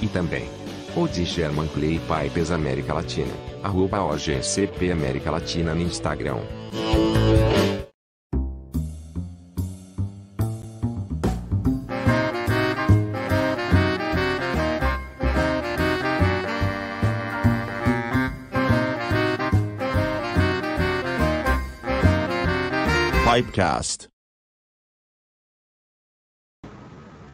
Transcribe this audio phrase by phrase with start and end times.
[0.00, 0.48] E também,
[0.94, 3.32] o de Sherman Clay Pipes América Latina,
[3.62, 6.38] arroba OGCP América Latina no Instagram.
[23.56, 24.10] Pipecast.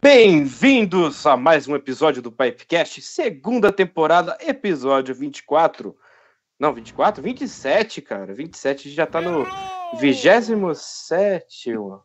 [0.01, 5.97] Bem-vindos a mais um episódio do Pipecast, segunda temporada, episódio 24.
[6.61, 7.21] Não, 24?
[7.21, 8.33] 27, cara.
[8.33, 9.45] 27 já tá no
[9.99, 10.53] 27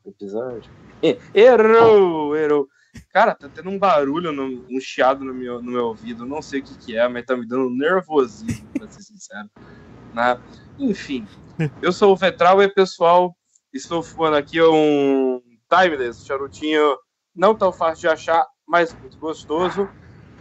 [0.03, 0.71] episódio.
[1.31, 2.67] Errou, errou.
[3.13, 6.25] Cara, tá tendo um barulho, no, um chiado no meu, no meu ouvido.
[6.25, 9.47] Não sei o que, que é, mas tá me dando nervosismo, pra ser sincero.
[10.11, 10.41] Né?
[10.79, 11.27] Enfim,
[11.83, 13.37] eu sou o Vetral e, pessoal,
[13.73, 16.97] estou fumando aqui um Timeless, charutinho
[17.35, 19.89] não tão fácil de achar, mas muito gostoso.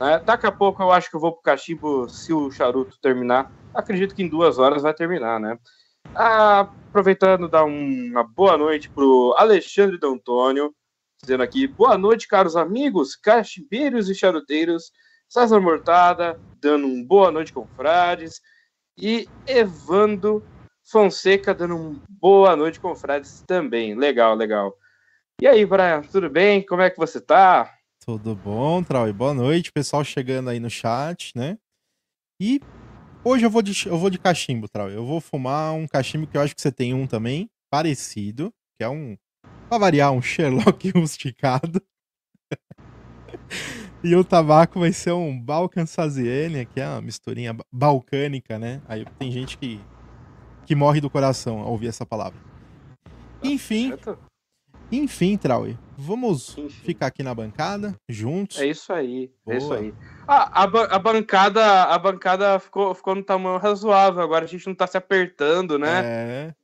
[0.01, 0.19] Né?
[0.25, 3.53] Daqui a pouco eu acho que eu vou pro cachimbo se o charuto terminar.
[3.75, 5.59] Acredito que em duas horas vai terminar, né?
[6.15, 10.75] Ah, aproveitando, dar uma boa noite pro Alexandre D'Antônio,
[11.21, 14.91] dizendo aqui, boa noite, caros amigos, cachimbeiros e charuteiros.
[15.29, 18.41] César Mortada, dando um boa noite, confrades.
[18.97, 20.43] E Evando
[20.89, 23.97] Fonseca, dando boa noite, confrades também.
[23.97, 24.77] Legal, legal.
[25.43, 26.65] E aí, Brian, tudo bem?
[26.65, 27.77] Como é que você tá?
[28.05, 29.13] Tudo bom, Trau?
[29.13, 31.59] Boa noite, pessoal chegando aí no chat, né?
[32.41, 32.61] E
[33.25, 34.89] hoje eu vou de, eu vou de cachimbo, Trau.
[34.89, 38.85] Eu vou fumar um cachimbo que eu acho que você tem um também, parecido, que
[38.85, 39.19] é um,
[39.69, 41.83] pra variar, um Sherlock rusticado.
[44.05, 48.81] e o tabaco vai ser um Balkan Saziene, que é uma misturinha balcânica, né?
[48.87, 49.81] Aí tem gente que,
[50.67, 52.39] que morre do coração ao ouvir essa palavra.
[53.43, 54.19] Enfim, Certo?
[54.91, 56.85] enfim, Trauy, vamos Enfim.
[56.85, 58.59] ficar aqui na bancada, juntos.
[58.59, 59.81] É isso aí, é isso Boa.
[59.81, 59.95] aí.
[60.27, 64.21] Ah, a, ba- a bancada, a bancada ficou, ficou no tamanho razoável.
[64.23, 66.03] Agora a gente não tá se apertando, né?
[66.05, 66.55] É,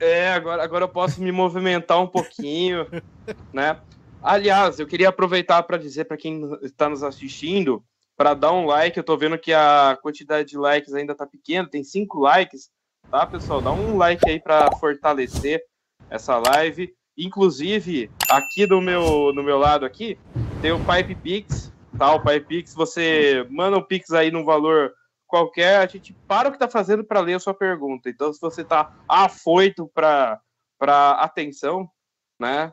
[0.00, 2.86] É, agora, agora eu posso me movimentar um pouquinho,
[3.52, 3.76] né?
[4.22, 7.84] Aliás, eu queria aproveitar para dizer para quem está nos assistindo
[8.16, 8.96] para dar um like.
[8.96, 12.70] Eu tô vendo que a quantidade de likes ainda tá pequena, tem cinco likes,
[13.10, 13.60] tá, pessoal?
[13.60, 15.62] Dá um like aí para fortalecer
[16.10, 16.94] essa live.
[17.16, 20.18] Inclusive, aqui do meu, no meu lado aqui,
[20.62, 22.14] tem o Pipe Pix, tá?
[22.14, 24.92] O Pipe Pix, você manda um Pix aí num valor
[25.26, 28.08] qualquer, a gente para o que tá fazendo para ler a sua pergunta.
[28.08, 30.40] Então, se você tá afoito para
[30.78, 31.90] para atenção,
[32.38, 32.72] né?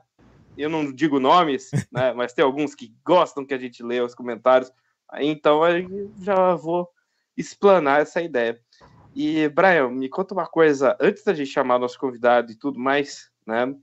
[0.56, 2.14] Eu não digo nomes, né?
[2.14, 4.72] Mas tem alguns que gostam que a gente leia os comentários.
[5.16, 6.88] Então, eu já vou
[7.36, 8.60] explanar essa ideia.
[9.16, 13.32] E, Brian, me conta uma coisa, antes da gente chamar nosso convidado e tudo mais,
[13.48, 13.74] né?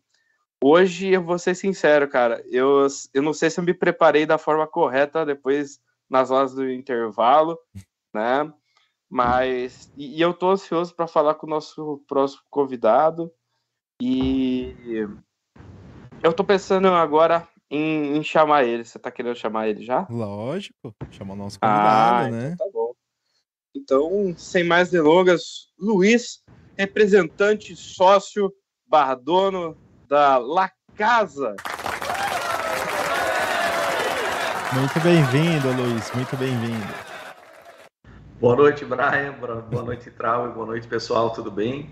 [0.62, 2.44] Hoje eu vou ser sincero, cara.
[2.50, 6.70] Eu, eu não sei se eu me preparei da forma correta depois nas horas do
[6.70, 7.58] intervalo,
[8.14, 8.52] né?
[9.10, 13.32] Mas e, e eu tô ansioso para falar com o nosso próximo convidado.
[14.00, 15.06] E
[16.22, 18.84] eu tô pensando agora em, em chamar ele.
[18.84, 20.06] Você tá querendo chamar ele já?
[20.10, 20.94] lógico.
[21.10, 22.52] Chamar o nosso Ah, convidado, né?
[22.52, 22.71] então tá.
[23.74, 26.42] Então, sem mais delongas, Luiz,
[26.76, 28.52] representante sócio
[28.86, 29.74] barra dono
[30.06, 31.56] da La Casa.
[34.74, 36.12] Muito bem-vindo, Luiz.
[36.12, 36.94] Muito bem-vindo.
[38.38, 39.32] Boa noite, Brian.
[39.70, 40.50] Boa noite, Trau.
[40.50, 41.30] E boa noite, pessoal.
[41.30, 41.90] Tudo bem?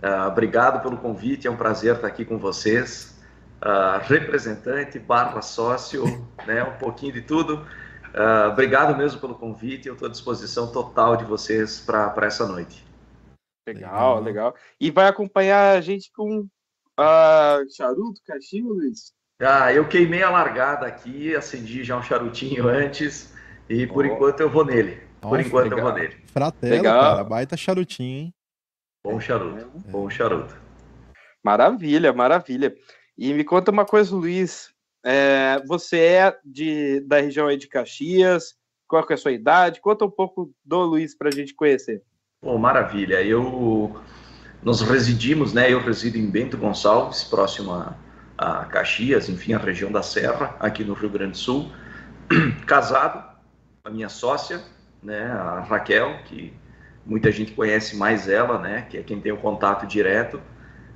[0.00, 1.48] Ah, obrigado pelo convite.
[1.48, 3.18] É um prazer estar aqui com vocês.
[3.60, 6.04] Ah, representante, barra sócio,
[6.46, 6.62] né?
[6.62, 7.66] Um pouquinho de tudo.
[8.14, 9.88] Ah, obrigado mesmo pelo convite.
[9.88, 12.84] Eu estou à disposição total de vocês para essa noite.
[13.66, 14.20] Legal, Legal.
[14.22, 14.54] legal.
[14.80, 16.46] E vai acompanhar a gente com
[16.98, 19.12] ah, charuto, cachimbo, Luiz?
[19.40, 23.34] Ah, eu queimei a largada aqui, acendi já um charutinho antes
[23.68, 25.00] e por enquanto eu vou nele.
[25.20, 25.92] Por Nossa, enquanto eu legal.
[25.92, 26.16] vou nele.
[26.26, 27.00] Fratela, Legal.
[27.00, 27.24] cara.
[27.24, 28.34] Baita charutinho, hein?
[29.02, 30.54] Bom charuto, bom charuto.
[31.42, 32.74] Maravilha, maravilha.
[33.16, 34.74] E me conta uma coisa, Luiz.
[35.04, 38.54] É, você é de, da região aí de Caxias?
[38.86, 39.80] Qual é a sua idade?
[39.80, 42.02] Conta um pouco do Luiz para a gente conhecer.
[42.42, 43.22] Bom, maravilha.
[43.22, 44.00] Eu
[44.62, 45.72] nós residimos, né?
[45.72, 47.94] Eu resido em Bento Gonçalves, próximo a,
[48.36, 51.72] a Caxias, enfim, a região da Serra, aqui no Rio Grande do Sul.
[52.66, 53.24] Casado,
[53.84, 54.60] a minha sócia,
[55.02, 55.30] né?
[55.32, 56.52] A Raquel, que
[57.06, 58.86] muita gente conhece mais ela, né?
[58.90, 60.40] Que é quem tem o contato direto.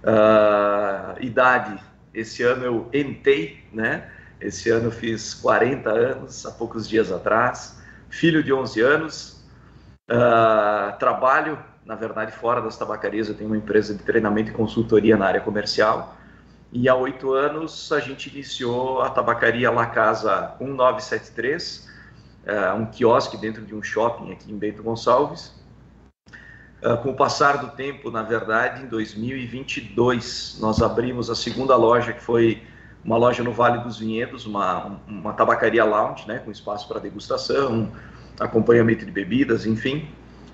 [0.02, 1.82] Ah, idade,
[2.14, 4.08] esse ano eu entei, né?
[4.40, 7.80] Esse ano eu fiz 40 anos, há poucos dias atrás.
[8.08, 9.44] Filho de 11 anos,
[10.08, 15.18] ah, trabalho Na verdade, fora das tabacarias, eu tenho uma empresa de treinamento e consultoria
[15.18, 16.16] na área comercial.
[16.72, 21.88] E há oito anos a gente iniciou a tabacaria La Casa 1973,
[22.46, 25.52] uh, um quiosque dentro de um shopping aqui em Bento Gonçalves.
[26.84, 32.12] Uh, com o passar do tempo, na verdade, em 2022, nós abrimos a segunda loja,
[32.12, 32.62] que foi
[33.02, 37.90] uma loja no Vale dos Vinhedos, uma, uma tabacaria lounge, né, com espaço para degustação,
[38.38, 40.08] acompanhamento de bebidas, enfim.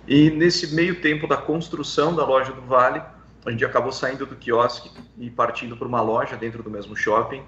[0.06, 3.02] E nesse meio tempo da construção da loja do Vale,
[3.44, 7.42] a gente acabou saindo do quiosque e partindo para uma loja dentro do mesmo shopping,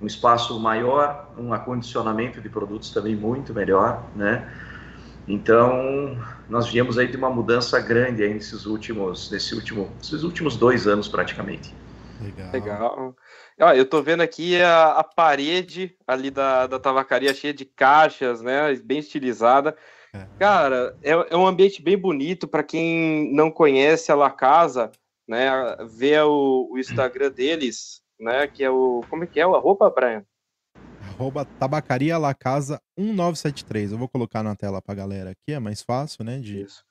[0.00, 4.48] um espaço maior, um acondicionamento de produtos também muito melhor, né?
[5.28, 6.16] Então,
[6.48, 10.86] nós viemos aí de uma mudança grande aí nesses últimos, nesse último, esses últimos dois
[10.86, 11.74] anos praticamente.
[12.20, 12.50] Legal.
[12.52, 13.16] Legal.
[13.60, 18.40] Ah, eu tô vendo aqui a, a parede ali da, da tabacaria cheia de caixas,
[18.40, 18.74] né?
[18.76, 19.76] Bem estilizada.
[20.14, 20.26] É.
[20.38, 24.90] Cara, é, é um ambiente bem bonito para quem não conhece a La Casa,
[25.28, 25.50] né?
[25.90, 28.46] Ver o, o Instagram deles, né?
[28.46, 29.02] Que é o.
[29.10, 29.46] Como é que é?
[29.46, 30.24] O arroba, Brian?
[31.18, 33.90] Arroba Tabacaria La Casa 1973.
[33.90, 36.38] Eu vou colocar na tela pra galera aqui, é mais fácil, né?
[36.38, 36.84] De, Isso.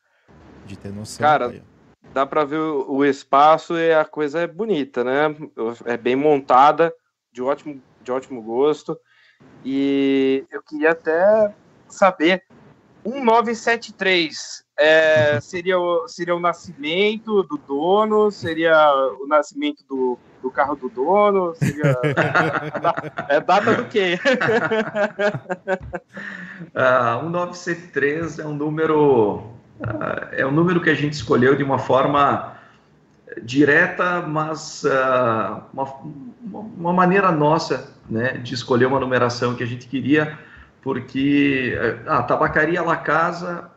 [0.65, 1.25] de ter noção.
[1.25, 1.63] Cara, aí.
[2.13, 5.33] dá pra ver o, espaço e a coisa é bonita, né?
[5.85, 6.93] É bem montada,
[7.31, 8.99] de ótimo, de ótimo gosto.
[9.63, 11.55] E eu queria até
[11.87, 12.43] saber
[13.05, 18.75] 1973 é, seria, o, seria o nascimento do dono, seria
[19.19, 21.97] o nascimento do, do carro do dono, seria.
[23.27, 24.19] é data do quê?
[26.75, 29.37] uh, 1973 é um número.
[29.79, 32.55] Uh, é um número que a gente escolheu de uma forma
[33.41, 35.93] direta, mas uh, uma,
[36.77, 40.37] uma maneira nossa né, de escolher uma numeração que a gente queria
[40.81, 43.69] porque a tabacaria La Casa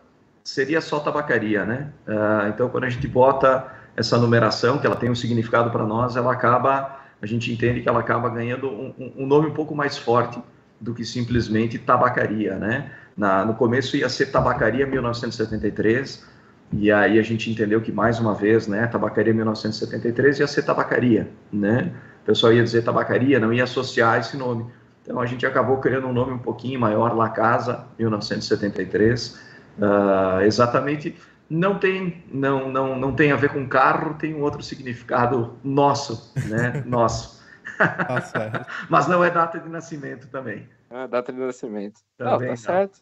[0.44, 1.92] seria só tabacaria, né?
[2.06, 6.16] Uh, então, quando a gente bota essa numeração, que ela tem um significado para nós,
[6.16, 9.98] ela acaba, a gente entende que ela acaba ganhando um, um nome um pouco mais
[9.98, 10.40] forte
[10.80, 12.90] do que simplesmente tabacaria, né?
[13.16, 16.24] Na, no começo ia ser Tabacaria 1973,
[16.72, 21.28] e aí a gente entendeu que, mais uma vez, né, Tabacaria 1973 ia ser tabacaria,
[21.52, 21.92] né?
[22.22, 24.66] O pessoal ia dizer tabacaria, não ia associar esse nome.
[25.02, 29.49] Então a gente acabou criando um nome um pouquinho maior, La Casa, 1973.
[29.80, 31.16] Uh, exatamente,
[31.48, 36.32] não tem, não, não, não tem a ver com carro, tem um outro significado nosso,
[36.48, 36.82] né?
[36.86, 37.40] nosso.
[37.78, 40.68] Tá Mas não é data de nascimento também.
[40.90, 42.00] É data de nascimento.
[42.18, 42.56] Também não, tá não.
[42.56, 43.00] certo.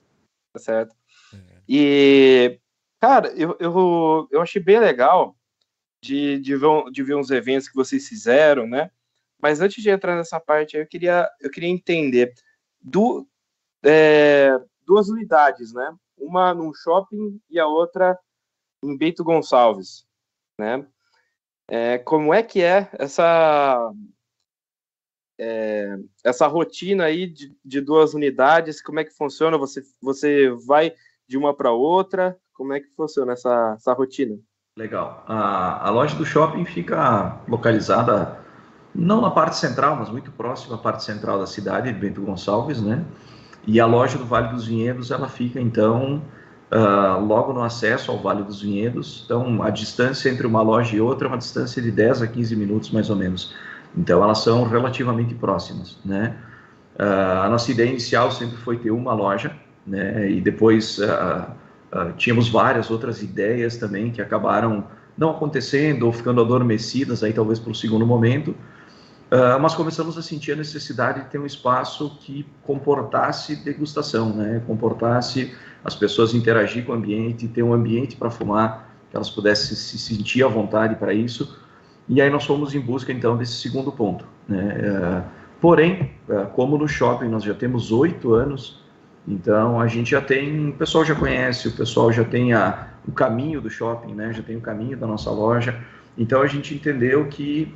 [0.53, 0.95] Tá certo.
[1.35, 1.39] É.
[1.69, 2.61] E,
[3.01, 5.37] cara, eu, eu, eu achei bem legal
[6.01, 8.91] de, de, ver, de ver uns eventos que vocês fizeram, né?
[9.41, 12.33] Mas antes de entrar nessa parte, eu queria, eu queria entender
[12.81, 13.27] do,
[13.85, 15.95] é, duas unidades, né?
[16.21, 18.19] Uma num shopping e a outra
[18.83, 20.07] em Bento Gonçalves,
[20.59, 20.87] né?
[21.71, 23.93] É, como é que é essa
[25.39, 28.83] é, essa rotina aí de, de, duas unidades?
[28.83, 29.59] Como é que funciona?
[29.59, 30.95] Você você vai
[31.29, 32.37] de uma para outra?
[32.55, 34.39] Como é que funciona essa, essa rotina?
[34.77, 35.25] Legal.
[35.27, 38.45] A, a loja do shopping fica localizada
[38.95, 42.81] não na parte central, mas muito próximo à parte central da cidade, de Bento Gonçalves,
[42.81, 43.05] né?
[43.69, 46.23] E a loja do Vale dos Vinhedos, ela fica, então,
[46.73, 49.25] uh, logo no acesso ao Vale dos Vinhedos.
[49.27, 52.57] Então, a distância entre uma loja e outra é uma distância de 10 a 15
[52.57, 53.55] minutos, mais ou menos.
[53.95, 56.35] Então, elas são relativamente próximas, né?
[56.99, 59.55] Uh, a nossa ideia inicial sempre foi ter uma loja,
[59.87, 60.31] né?
[60.31, 61.53] E depois uh,
[62.17, 64.85] tínhamos várias outras ideias também que acabaram
[65.15, 68.55] não acontecendo ou ficando adormecidas aí talvez para o segundo momento.
[69.31, 74.63] Uh, mas começamos a sentir a necessidade de ter um espaço que comportasse degustação, né?
[74.67, 75.55] comportasse
[75.85, 79.99] as pessoas interagir com o ambiente, ter um ambiente para fumar, que elas pudessem se
[79.99, 81.59] sentir à vontade para isso.
[82.09, 84.25] E aí nós fomos em busca então desse segundo ponto.
[84.49, 84.77] Né?
[84.79, 85.23] Uh,
[85.61, 88.83] porém, uh, como no shopping nós já temos oito anos,
[89.27, 93.13] então a gente já tem, o pessoal já conhece, o pessoal já tem a, o
[93.13, 94.33] caminho do shopping, né?
[94.33, 95.79] já tem o caminho da nossa loja.
[96.17, 97.75] Então a gente entendeu que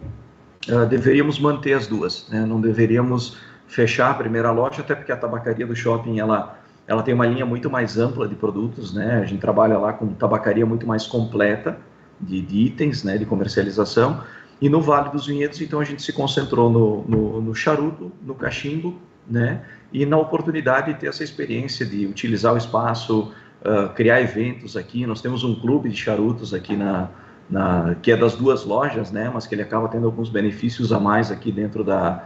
[0.69, 2.45] uh, deveríamos manter as duas, né?
[2.45, 7.15] não deveríamos fechar a primeira loja, até porque a tabacaria do shopping ela, ela tem
[7.15, 9.21] uma linha muito mais ampla de produtos, né?
[9.23, 11.79] a gente trabalha lá com tabacaria muito mais completa
[12.21, 13.17] de, de itens, né?
[13.17, 14.23] de comercialização,
[14.61, 18.35] e no Vale dos Vinhedos, então a gente se concentrou no, no, no charuto, no
[18.35, 18.97] cachimbo,
[19.29, 19.63] né?
[19.93, 25.07] e na oportunidade de ter essa experiência de utilizar o espaço, uh, criar eventos aqui.
[25.07, 27.11] Nós temos um clube de charutos aqui na,
[27.53, 29.31] na, que é das duas lojas, né?
[29.33, 32.25] Mas que ele acaba tendo alguns benefícios a mais aqui dentro da,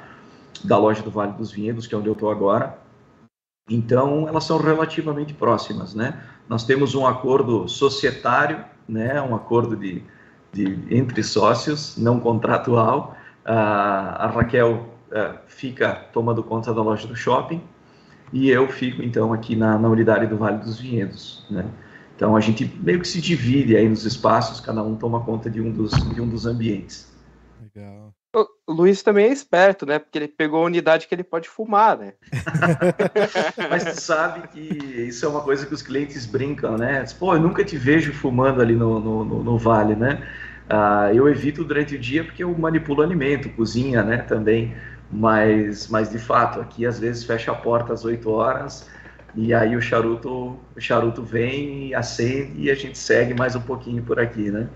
[0.62, 2.78] da loja do Vale dos Vinhedos, que é onde eu estou agora.
[3.68, 6.22] Então, elas são relativamente próximas, né?
[6.48, 10.04] Nós temos um acordo societário, né, um acordo de,
[10.52, 13.16] de entre sócios, não contratual.
[13.44, 17.60] a Raquel uh, fica tomando conta da loja do shopping
[18.32, 21.64] e eu fico então aqui na, na unidade do Vale dos Vinhedos, né?
[22.16, 25.60] Então a gente meio que se divide aí nos espaços, cada um toma conta de
[25.60, 27.14] um dos, de um dos ambientes.
[27.62, 28.12] Legal.
[28.66, 29.98] O Luiz também é esperto, né?
[29.98, 32.14] Porque ele pegou a unidade que ele pode fumar, né?
[33.70, 37.04] Mas tu sabe que isso é uma coisa que os clientes brincam, né?
[37.18, 40.26] Pô, eu nunca te vejo fumando ali no, no, no, no vale, né?
[40.68, 44.18] Ah, eu evito durante o dia porque eu manipulo alimento, cozinha, né?
[44.18, 44.74] Também.
[45.10, 48.86] Mas, mas de fato, aqui às vezes fecha a porta às 8 horas
[49.36, 54.02] e aí o charuto, o charuto vem, acende e a gente segue mais um pouquinho
[54.02, 54.68] por aqui, né?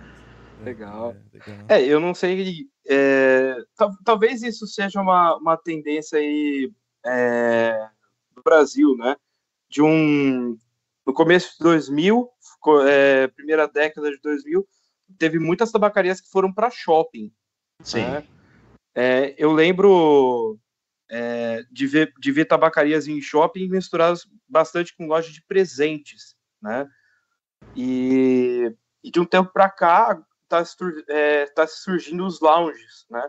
[0.63, 1.17] Legal.
[1.33, 1.67] É, legal.
[1.69, 2.69] é eu não sei.
[2.87, 3.57] É,
[4.05, 6.71] talvez isso seja uma, uma tendência aí
[7.07, 7.89] é,
[8.35, 9.17] do Brasil, né?
[9.71, 10.59] De um.
[11.07, 12.29] No começo de 2000,
[12.87, 14.69] é, primeira década de 2000,
[15.19, 17.33] teve muitas tabacarias que foram para shopping.
[17.83, 18.03] Sim.
[18.03, 18.27] Né?
[18.95, 20.59] É, eu lembro
[21.11, 26.89] é, de, ver, de ver tabacarias em shopping misturadas bastante com loja de presentes, né?
[27.77, 30.65] E, e de um tempo para cá está
[31.09, 33.23] é, tá surgindo os lounges, né?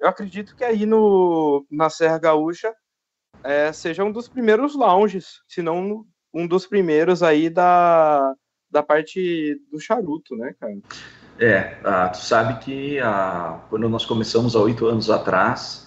[0.00, 2.74] Eu acredito que aí no, na Serra Gaúcha
[3.42, 8.34] é, seja um dos primeiros lounges, se não um dos primeiros aí da,
[8.70, 10.74] da parte do charuto, né, cara?
[11.38, 15.83] É, ah, tu sabe que ah, quando nós começamos há oito anos atrás,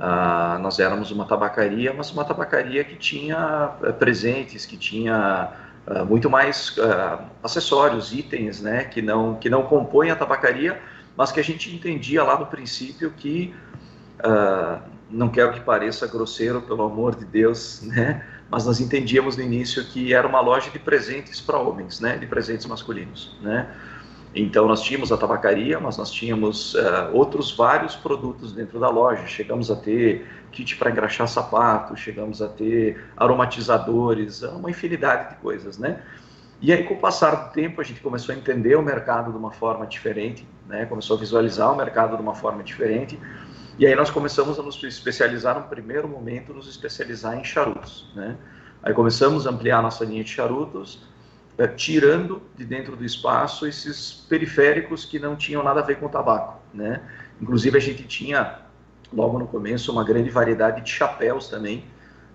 [0.00, 5.50] ah, nós éramos uma tabacaria, mas uma tabacaria que tinha eh, presentes, que tinha
[5.86, 10.80] ah, muito mais ah, acessórios, itens, né, que não que não compõem a tabacaria,
[11.16, 13.52] mas que a gente entendia lá no princípio que
[15.10, 18.24] não quero que pareça grosseiro, pelo amor de Deus, né?
[18.50, 22.16] Mas nós entendíamos no início que era uma loja de presentes para homens, né?
[22.16, 23.68] De presentes masculinos, né?
[24.34, 29.26] Então nós tínhamos a tabacaria, mas nós tínhamos uh, outros vários produtos dentro da loja.
[29.26, 35.78] Chegamos a ter kit para engraxar sapato, chegamos a ter aromatizadores, uma infinidade de coisas,
[35.78, 36.02] né?
[36.60, 39.38] E aí com o passar do tempo a gente começou a entender o mercado de
[39.38, 40.84] uma forma diferente, né?
[40.86, 43.18] Começou a visualizar o mercado de uma forma diferente.
[43.78, 48.36] E aí nós começamos a nos especializar no primeiro momento, nos especializar em charutos, né?
[48.82, 51.17] Aí começamos a ampliar nossa linha de charutos é,
[51.66, 56.08] tirando de dentro do espaço esses periféricos que não tinham nada a ver com o
[56.08, 57.00] tabaco, né?
[57.40, 58.58] Inclusive a gente tinha
[59.12, 61.84] logo no começo uma grande variedade de chapéus também.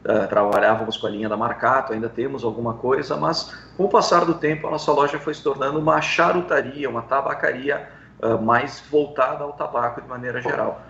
[0.03, 4.25] Uh, trabalhávamos com a linha da Marcato, ainda temos alguma coisa, mas com o passar
[4.25, 7.87] do tempo a nossa loja foi se tornando uma charutaria, uma tabacaria
[8.21, 10.81] uh, mais voltada ao tabaco de maneira geral.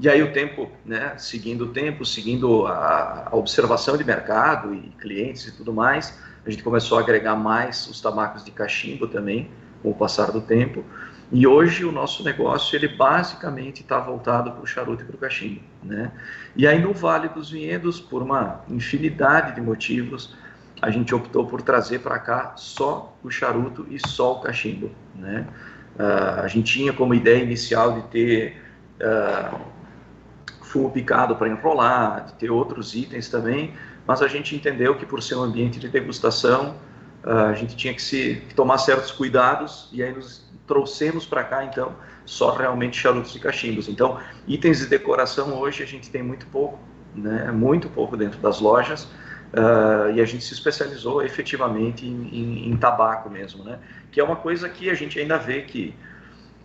[0.00, 4.90] E aí o tempo, né, seguindo o tempo, seguindo a, a observação de mercado e
[5.00, 9.50] clientes e tudo mais, a gente começou a agregar mais os tabacos de cachimbo também,
[9.82, 10.84] com o passar do tempo.
[11.30, 15.18] E hoje o nosso negócio, ele basicamente está voltado para o charuto e para o
[15.18, 16.10] cachimbo, né?
[16.56, 20.34] E aí no Vale dos Vinhedos, por uma infinidade de motivos,
[20.80, 25.46] a gente optou por trazer para cá só o charuto e só o cachimbo, né?
[25.98, 28.62] Uh, a gente tinha como ideia inicial de ter
[29.00, 29.58] uh,
[30.62, 33.74] fumo picado para enrolar, de ter outros itens também,
[34.08, 36.74] mas a gente entendeu que por ser um ambiente de degustação,
[37.22, 41.64] a gente tinha que se que tomar certos cuidados e aí nos trouxemos para cá
[41.64, 41.94] então
[42.24, 43.88] só realmente charutos e cachimbos.
[43.88, 46.78] Então, itens de decoração hoje a gente tem muito pouco,
[47.14, 47.50] né?
[47.50, 49.04] Muito pouco dentro das lojas.
[49.04, 53.78] Uh, e a gente se especializou efetivamente em, em, em, tabaco mesmo, né?
[54.12, 55.94] Que é uma coisa que a gente ainda vê que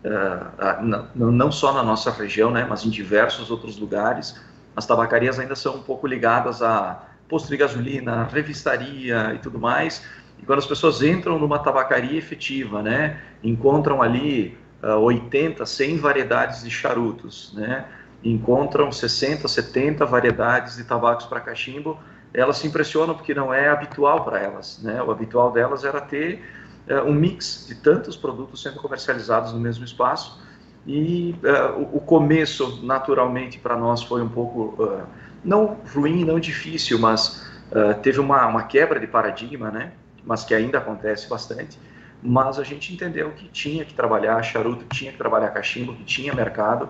[0.04, 0.84] uh,
[1.16, 2.66] não, não só na nossa região, né?
[2.70, 4.36] Mas em diversos outros lugares,
[4.76, 10.04] as tabacarias ainda são um pouco ligadas a posto de gasolina, revistaria e tudo mais.
[10.42, 16.64] E quando as pessoas entram numa tabacaria efetiva, né, encontram ali uh, 80, 100 variedades
[16.64, 17.86] de charutos, né,
[18.24, 22.00] encontram 60, 70 variedades de tabacos para cachimbo,
[22.34, 24.80] elas se impressionam porque não é habitual para elas.
[24.82, 25.02] Né?
[25.02, 26.44] O habitual delas era ter
[26.90, 30.42] uh, um mix de tantos produtos sendo comercializados no mesmo espaço.
[30.86, 35.04] E uh, o, o, começo, naturalmente, para nós foi um pouco uh,
[35.44, 39.92] não ruim, não difícil, mas uh, teve uma, uma quebra de paradigma, né?
[40.24, 41.78] Mas que ainda acontece bastante.
[42.22, 46.34] Mas a gente entendeu que tinha que trabalhar charuto, tinha que trabalhar cachimbo, que tinha
[46.34, 46.88] mercado.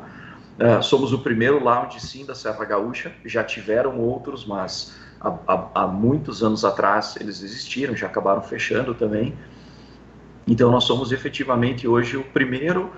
[0.59, 3.11] Uh, somos o primeiro lounge, sim, da Serra Gaúcha.
[3.25, 8.93] Já tiveram outros, mas há, há, há, muitos anos atrás eles existiram, já acabaram fechando
[8.93, 9.33] também.
[10.47, 12.91] Então nós somos efetivamente hoje o primeiro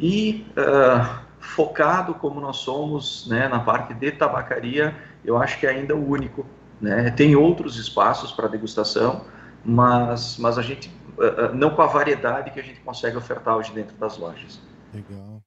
[0.00, 5.70] e uh, focado como nós somos né, na parte de tabacaria, eu acho que é
[5.70, 6.46] ainda o único.
[6.80, 7.10] Né?
[7.10, 9.26] Tem outros espaços para degustação,
[9.64, 13.72] mas, mas a gente uh, não com a variedade que a gente consegue ofertar hoje
[13.72, 14.60] dentro das lojas.
[14.94, 15.42] Legal.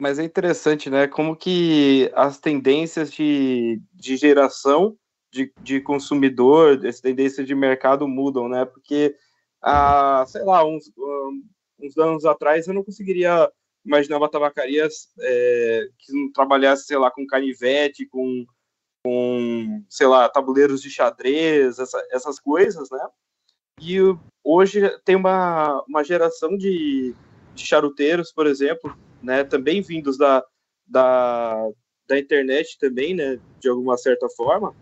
[0.00, 1.06] Mas é interessante, né?
[1.06, 4.96] Como que as tendências de, de geração
[5.30, 8.64] de, de consumidor, as tendências de mercado mudam, né?
[8.64, 9.14] Porque,
[9.62, 10.90] ah, sei lá, uns,
[11.78, 13.50] uns anos atrás eu não conseguiria
[13.84, 14.86] imaginar uma tabacaria
[15.20, 18.44] é, que não trabalhasse, sei lá, com canivete, com,
[19.04, 23.06] com sei lá, tabuleiros de xadrez, essa, essas coisas, né?
[23.80, 23.98] E
[24.44, 27.14] hoje tem uma, uma geração de,
[27.54, 30.44] de charuteiros, por exemplo, né, também vindos da,
[30.86, 31.68] da,
[32.06, 34.74] da internet também, né, de alguma certa forma,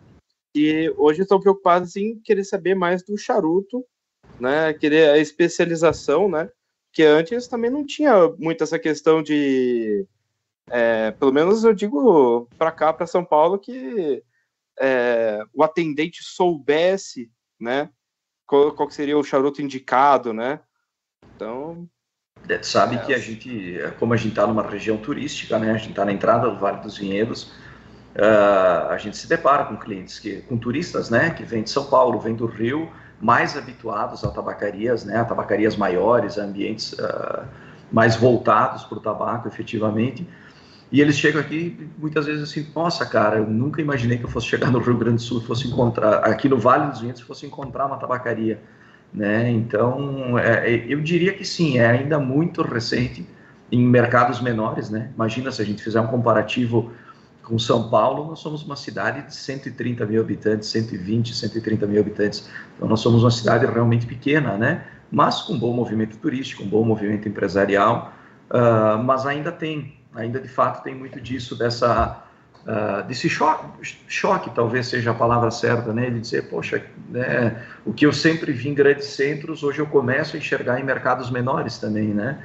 [0.54, 3.84] e hoje estão preocupados em querer saber mais do charuto,
[4.40, 6.50] né, querer a especialização, né,
[6.98, 10.04] que antes também não tinha muito essa questão de,
[10.68, 14.20] é, pelo menos eu digo para cá, para São Paulo, que
[14.80, 17.30] é, o atendente soubesse,
[17.61, 17.88] né,
[18.44, 20.58] qual, qual seria o charuto indicado, né,
[21.37, 21.88] então
[22.48, 22.98] é, sabe é.
[22.98, 26.12] que a gente, como a gente está numa região turística, né, a gente está na
[26.12, 27.52] entrada do Vale dos Vinhedos,
[28.16, 31.88] uh, a gente se depara com clientes, que, com turistas, né, que vêm de São
[31.88, 37.44] Paulo, vêm do Rio, mais habituados a tabacarias, né, a tabacarias maiores, a ambientes uh,
[37.90, 40.28] mais voltados para o tabaco, efetivamente.
[40.90, 44.46] E eles chegam aqui muitas vezes assim, nossa, cara, eu nunca imaginei que eu fosse
[44.46, 47.87] chegar no Rio Grande do Sul, fosse encontrar aqui no Vale dos Vinhedos, fosse encontrar
[47.87, 48.61] uma tabacaria
[49.12, 49.50] né?
[49.50, 53.26] Então, é, é, eu diria que sim, é ainda muito recente
[53.70, 54.90] em mercados menores.
[54.90, 55.11] Né?
[55.14, 56.92] Imagina se a gente fizer um comparativo
[57.48, 62.48] com São Paulo, nós somos uma cidade de 130 mil habitantes, 120, 130 mil habitantes.
[62.76, 64.84] Então, nós somos uma cidade realmente pequena, né?
[65.11, 68.12] mas com bom movimento turístico, um bom movimento empresarial,
[68.50, 72.22] uh, mas ainda tem, ainda de fato tem muito disso, dessa
[72.66, 76.11] uh, desse choque, choque talvez seja a palavra certa, né?
[76.11, 80.37] De dizer, poxa, né, o que eu sempre vi em grandes centros, hoje eu começo
[80.37, 82.38] a enxergar em mercados menores também, né?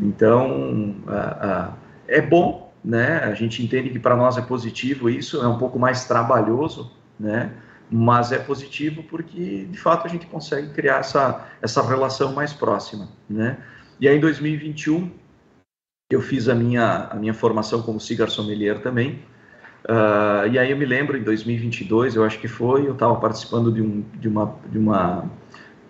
[0.00, 1.74] Então, uh,
[2.08, 3.18] é bom, né?
[3.24, 7.52] A gente entende que para nós é positivo isso, é um pouco mais trabalhoso, né?
[7.90, 13.08] Mas é positivo porque, de fato, a gente consegue criar essa, essa relação mais próxima,
[13.28, 13.58] né?
[14.00, 15.10] E aí, em 2021,
[16.10, 19.22] eu fiz a minha, a minha formação como cigar sommelier também,
[19.84, 23.72] Uh, e aí eu me lembro, em 2022, eu acho que foi, eu estava participando
[23.72, 25.24] de, um, de uma, de uma,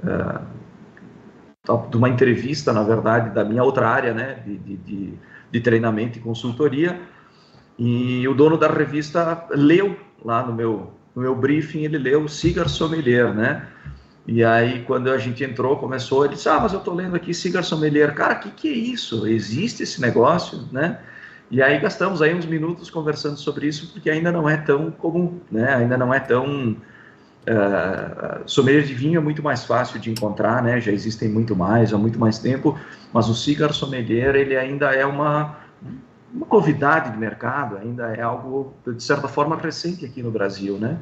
[0.02, 5.14] uh, de uma entrevista, na verdade, da minha outra área, né, de, de, de,
[5.60, 7.00] treinamento e consultoria,
[7.78, 12.68] e o dono da revista leu lá no meu, no meu briefing, ele leu Cigar
[12.68, 13.66] Sommelier, né,
[14.26, 17.34] e aí, quando a gente entrou, começou, ele disse, ah, mas eu estou lendo aqui
[17.34, 18.14] Cigar Sommelier.
[18.14, 19.26] Cara, o que, que é isso?
[19.26, 21.00] Existe esse negócio, né?
[21.50, 25.40] E aí gastamos aí uns minutos conversando sobre isso, porque ainda não é tão comum,
[25.50, 25.74] né?
[25.74, 26.76] Ainda não é tão...
[27.42, 30.81] Uh, sommelier de vinho é muito mais fácil de encontrar, né?
[30.81, 32.78] Já existem muito mais, há muito mais tempo,
[33.12, 35.57] mas o cigar sommelier, ele ainda é uma,
[36.33, 40.98] uma novidade de mercado, ainda é algo, de certa forma, recente aqui no Brasil, né?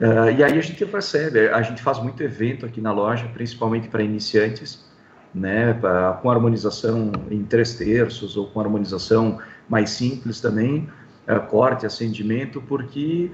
[0.00, 3.88] Uh, e aí a gente recebe, a gente faz muito evento aqui na loja, principalmente
[3.88, 4.86] para iniciantes,
[5.34, 5.78] né,
[6.22, 10.88] com harmonização em três terços ou com harmonização mais simples também,
[11.28, 13.30] uh, corte, acendimento, porque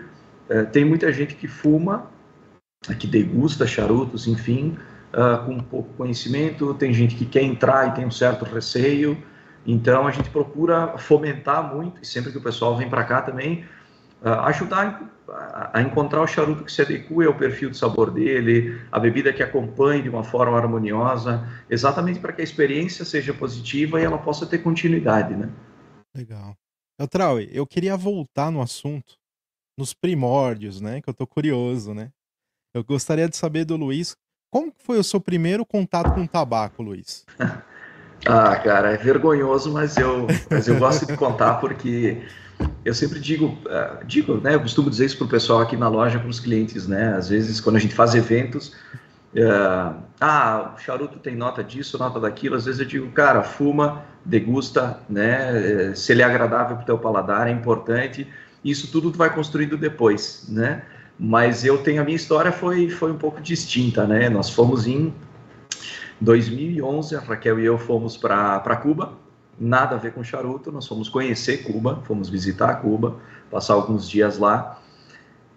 [0.51, 2.07] uh, tem muita gente que fuma,
[2.93, 4.77] que degusta charutos, enfim,
[5.13, 9.17] uh, com pouco conhecimento, tem gente que quer entrar e tem um certo receio,
[9.65, 13.65] então a gente procura fomentar muito, e sempre que o pessoal vem para cá também,
[14.23, 15.13] ajudar
[15.73, 19.43] a encontrar o charuto que se adeque ao perfil de sabor dele, a bebida que
[19.43, 24.47] acompanhe de uma forma harmoniosa, exatamente para que a experiência seja positiva e ela possa
[24.47, 25.51] ter continuidade, né?
[26.15, 26.57] Legal.
[26.99, 29.19] Eltraui, eu queria voltar no assunto,
[29.79, 31.01] nos primórdios, né?
[31.01, 32.11] Que eu tô curioso, né?
[32.75, 34.17] Eu gostaria de saber do Luiz,
[34.51, 37.25] como foi o seu primeiro contato com tabaco, Luiz?
[38.27, 42.21] ah, cara, é vergonhoso, mas eu, mas eu gosto de contar porque
[42.85, 44.57] eu sempre digo, uh, digo, né?
[44.57, 47.15] Eu costumo dizer isso pro pessoal aqui na loja, para os clientes, né?
[47.17, 48.75] Às vezes, quando a gente faz eventos,
[49.37, 52.57] uh, ah, o charuto tem nota disso, nota daquilo.
[52.57, 55.95] Às vezes eu digo, cara, fuma degusta, né?
[55.95, 58.27] Se ele é agradável para o teu paladar, é importante.
[58.65, 60.83] Isso tudo tu vai construindo depois, né?
[61.19, 64.29] Mas eu tenho a minha história foi foi um pouco distinta, né?
[64.29, 65.13] Nós fomos em
[66.21, 69.13] 2011, a Raquel e eu fomos para Cuba,
[69.59, 73.17] nada a ver com charuto, nós fomos conhecer Cuba, fomos visitar Cuba,
[73.51, 74.81] passar alguns dias lá.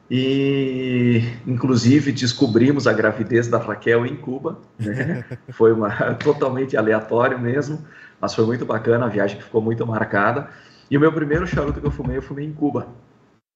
[0.10, 4.58] E, inclusive, descobrimos a gravidez da Raquel em Cuba.
[4.80, 5.26] Né?
[5.52, 7.84] Foi uma, totalmente aleatório mesmo,
[8.20, 10.50] mas foi muito bacana, a viagem ficou muito marcada.
[10.89, 12.88] E o meu primeiro charuto que eu fumei, eu fumei em Cuba.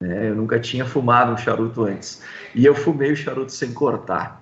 [0.01, 0.29] Né?
[0.29, 2.23] Eu nunca tinha fumado um charuto antes.
[2.55, 4.41] E eu fumei o charuto sem cortar.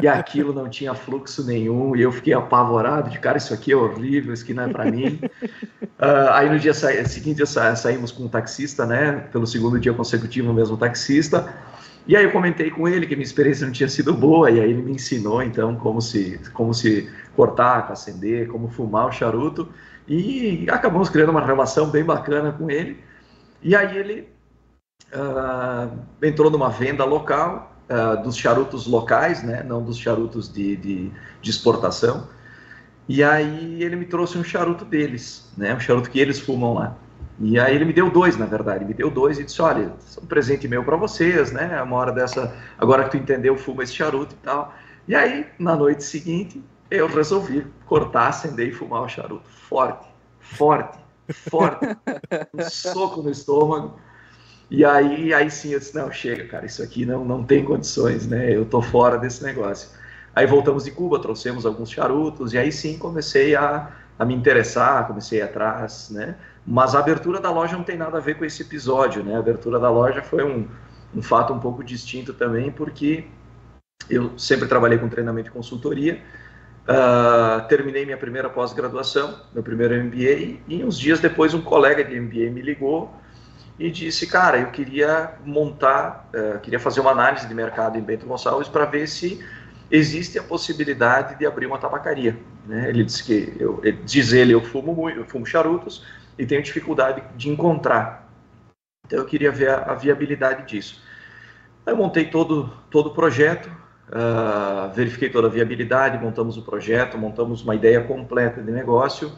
[0.00, 3.76] e aquilo não tinha fluxo nenhum, e eu fiquei apavorado de cara, isso aqui é
[3.76, 5.20] horrível, isso aqui não é para mim.
[5.98, 9.28] Uh, aí no dia sa seguinte sa saímos com um taxista, né?
[9.32, 11.52] Pelo segundo dia consecutivo, o mesmo taxista.
[12.06, 14.70] E aí eu comentei com ele que minha experiência não tinha sido boa, e aí
[14.70, 19.68] ele me ensinou então como se, como se cortar, acender, como fumar o charuto,
[20.08, 22.98] e acabamos criando uma relação bem bacana com ele.
[23.62, 24.28] E aí ele
[25.12, 25.90] uh,
[26.22, 31.10] entrou numa venda local uh, dos charutos locais, né, não dos charutos de, de,
[31.40, 32.28] de, exportação.
[33.08, 36.96] E aí ele me trouxe um charuto deles, né, um charuto que eles fumam lá.
[37.40, 39.84] E aí ele me deu dois, na verdade, ele me deu dois e disse, olha,
[39.84, 43.82] é um presente meu para vocês, né, uma hora dessa, agora que tu entendeu, fuma
[43.82, 44.74] esse charuto e tal.
[45.08, 49.48] E aí, na noite seguinte, eu resolvi cortar, acender e fumar o charuto.
[49.48, 50.06] Forte,
[50.38, 50.98] forte,
[51.30, 51.86] forte.
[52.52, 53.98] Um soco no estômago.
[54.70, 58.26] E aí, aí sim eu disse, não, chega, cara, isso aqui não, não tem condições,
[58.28, 58.54] né?
[58.54, 59.90] Eu tô fora desse negócio.
[60.34, 65.08] Aí voltamos de Cuba, trouxemos alguns charutos, e aí sim comecei a, a me interessar,
[65.08, 66.36] comecei atrás, né?
[66.64, 69.34] Mas a abertura da loja não tem nada a ver com esse episódio, né?
[69.34, 70.68] A abertura da loja foi um,
[71.12, 73.24] um fato um pouco distinto também, porque
[74.08, 76.22] eu sempre trabalhei com treinamento e consultoria,
[76.86, 82.20] uh, terminei minha primeira pós-graduação, meu primeiro MBA, e uns dias depois um colega de
[82.20, 83.19] MBA me ligou
[83.80, 88.26] e disse, cara, eu queria montar, uh, queria fazer uma análise de mercado em Bento
[88.26, 89.42] Gonçalves para ver se
[89.90, 92.38] existe a possibilidade de abrir uma tabacaria.
[92.66, 92.90] Né?
[92.90, 96.04] Ele disse que, eu, ele, diz ele, eu fumo, muito, eu fumo charutos
[96.38, 98.30] e tenho dificuldade de encontrar.
[99.06, 101.02] Então eu queria ver a, a viabilidade disso.
[101.86, 103.66] Aí eu montei todo, todo o projeto,
[104.10, 109.32] uh, verifiquei toda a viabilidade, montamos o projeto, montamos uma ideia completa de negócio,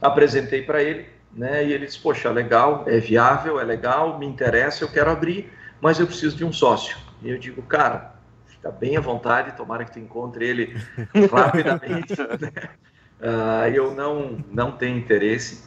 [0.00, 1.64] apresentei para ele, né?
[1.64, 5.98] E ele disse: Poxa, legal, é viável, é legal, me interessa, eu quero abrir, mas
[5.98, 6.96] eu preciso de um sócio.
[7.22, 8.14] E eu digo, cara,
[8.46, 10.76] fica bem à vontade, tomara que tu encontre ele
[11.32, 12.16] rapidamente.
[12.40, 12.52] né?
[13.20, 15.64] uh, eu não, não tenho interesse.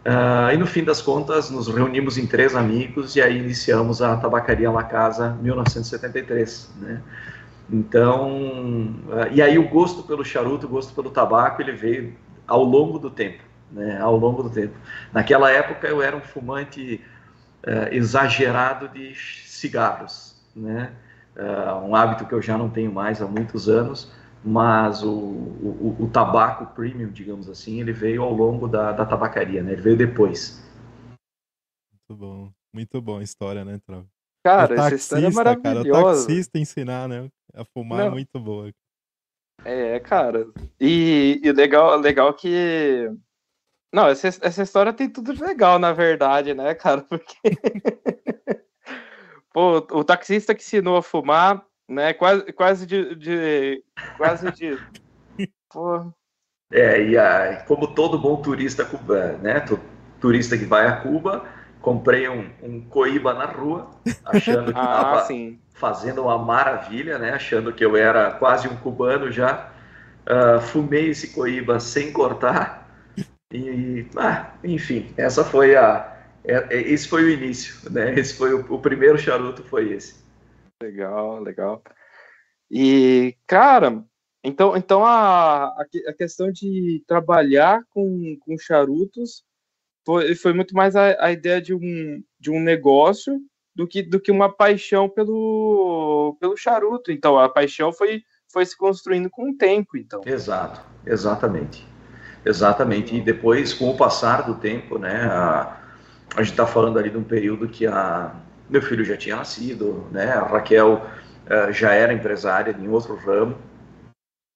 [0.00, 4.16] Uh, e no fim das contas, nos reunimos em três amigos e aí iniciamos a
[4.16, 7.02] Tabacaria La Casa 1973, né?
[7.70, 12.64] Então, uh, e aí o gosto pelo charuto, o gosto pelo tabaco, ele veio ao
[12.64, 14.74] longo do tempo né, ao longo do tempo.
[15.12, 17.00] Naquela época eu era um fumante
[17.66, 20.92] uh, exagerado de cigarros, né,
[21.36, 24.12] uh, um hábito que eu já não tenho mais há muitos anos,
[24.44, 29.62] mas o, o, o, tabaco premium, digamos assim, ele veio ao longo da, da tabacaria,
[29.62, 30.64] né, ele veio depois.
[31.92, 34.04] Muito bom, muito bom a história, né, Trau?
[34.42, 35.92] Cara, taxista, essa história é maravilhosa.
[35.92, 38.08] Cara, o taxista ensinar, né, a fumar é não.
[38.08, 38.70] é muito boa.
[39.64, 40.46] É, cara.
[40.80, 43.10] E, e legal, legal que
[43.92, 47.02] não, essa, essa história tem tudo de legal, na verdade, né, cara?
[47.08, 47.36] Porque.
[49.52, 52.12] Pô, o taxista que ensinou a fumar, né?
[52.12, 53.16] Quase, quase de.
[53.16, 53.84] de
[54.16, 54.78] quase de.
[55.68, 56.12] Pô.
[56.72, 59.64] É, e a, como todo bom turista cubano, né?
[60.20, 61.44] Turista que vai a Cuba,
[61.80, 63.90] comprei um, um coíba na rua,
[64.24, 65.28] achando que estava ah,
[65.74, 67.32] fazendo uma maravilha, né?
[67.32, 69.68] Achando que eu era quase um cubano já.
[70.20, 72.79] Uh, fumei esse coíba sem cortar
[73.52, 78.14] e, ah, enfim, essa foi a, é, é, esse foi o início, né?
[78.18, 80.24] Esse foi o, o, primeiro charuto foi esse.
[80.82, 81.82] Legal, legal.
[82.70, 84.04] E cara,
[84.42, 85.66] então, então a,
[86.06, 89.44] a questão de trabalhar com, com charutos
[90.04, 93.38] foi, foi muito mais a, a ideia de um, de um negócio
[93.74, 97.12] do que, do que uma paixão pelo, pelo charuto.
[97.12, 100.22] Então, a paixão foi, foi se construindo com o tempo, então.
[100.24, 101.89] Exato, exatamente.
[102.44, 103.14] Exatamente.
[103.14, 105.76] E depois, com o passar do tempo, né, a,
[106.36, 108.32] a gente está falando ali de um período que a,
[108.68, 111.04] meu filho já tinha nascido, né, a Raquel
[111.46, 113.56] uh, já era empresária em outro ramo.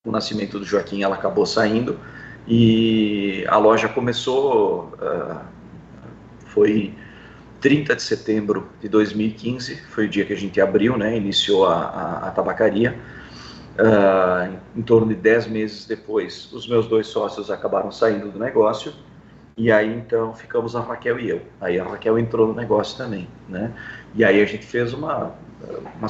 [0.07, 1.99] O nascimento do Joaquim, ela acabou saindo
[2.47, 5.41] e a loja começou, uh,
[6.47, 6.95] foi
[7.61, 11.75] 30 de setembro de 2015, foi o dia que a gente abriu, né, iniciou a,
[11.75, 12.99] a, a tabacaria.
[13.75, 18.93] Uh, em torno de 10 meses depois, os meus dois sócios acabaram saindo do negócio
[19.57, 21.43] e aí então ficamos a Raquel e eu.
[21.61, 23.73] Aí a Raquel entrou no negócio também, né?
[24.15, 25.33] E aí a gente fez uma
[25.97, 26.09] uma,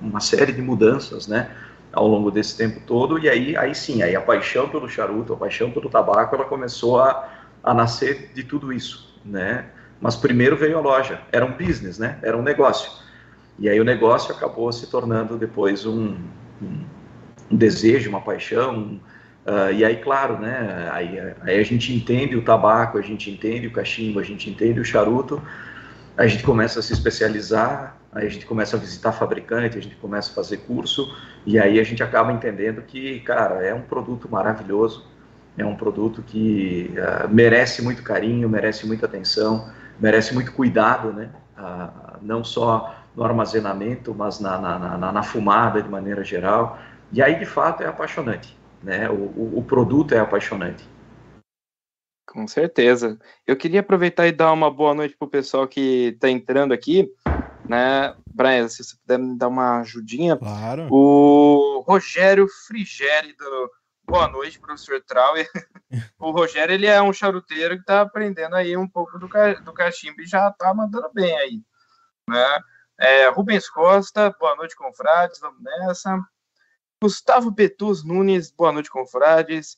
[0.00, 1.50] uma série de mudanças, né?
[1.92, 5.36] Ao longo desse tempo todo e aí aí sim, aí a paixão pelo charuto, a
[5.36, 7.28] paixão pelo tabaco, ela começou a,
[7.62, 9.66] a nascer de tudo isso, né?
[10.00, 12.18] Mas primeiro veio a loja, era um business, né?
[12.22, 12.90] Era um negócio.
[13.58, 16.16] E aí o negócio acabou se tornando depois um,
[16.60, 16.84] um,
[17.50, 19.00] desejo, uma paixão.
[19.46, 23.66] Uh, e aí, claro, né, aí, aí, a gente entende o tabaco, a gente entende
[23.66, 25.40] o cachimbo, a gente entende o charuto,
[26.16, 29.94] a gente começa a se especializar, aí a gente começa a visitar fabricante, a gente
[29.96, 31.16] começa a fazer curso,
[31.46, 35.06] e aí a gente acaba entendendo que, cara, é um produto maravilhoso,
[35.56, 41.30] é um produto que uh, merece muito carinho, merece muita atenção, merece muito cuidado, né?
[41.56, 46.78] Uh, não só no armazenamento, mas na, na, na, na, fumada de maneira geral.
[47.10, 48.56] E aí, de fato, é apaixonante.
[48.82, 49.08] Né?
[49.08, 50.86] O, o, o produto é apaixonante.
[52.26, 53.18] Com certeza.
[53.46, 57.10] Eu queria aproveitar e dar uma boa noite para o pessoal que está entrando aqui.
[57.66, 58.14] Né?
[58.32, 60.36] Brian, se você puder me dar uma ajudinha.
[60.36, 60.86] Claro.
[60.90, 63.70] O Rogério Frigeri do
[64.08, 65.48] Boa noite, professor Trauer.
[66.18, 70.20] o Rogério, ele é um charuteiro que está aprendendo aí um pouco do, do cachimbo
[70.20, 71.60] e já está mandando bem aí,
[72.30, 72.60] né?
[72.98, 76.18] É, Rubens Costa, boa noite, confrades, vamos nessa.
[77.02, 79.76] Gustavo Petus Nunes, boa noite, confrades.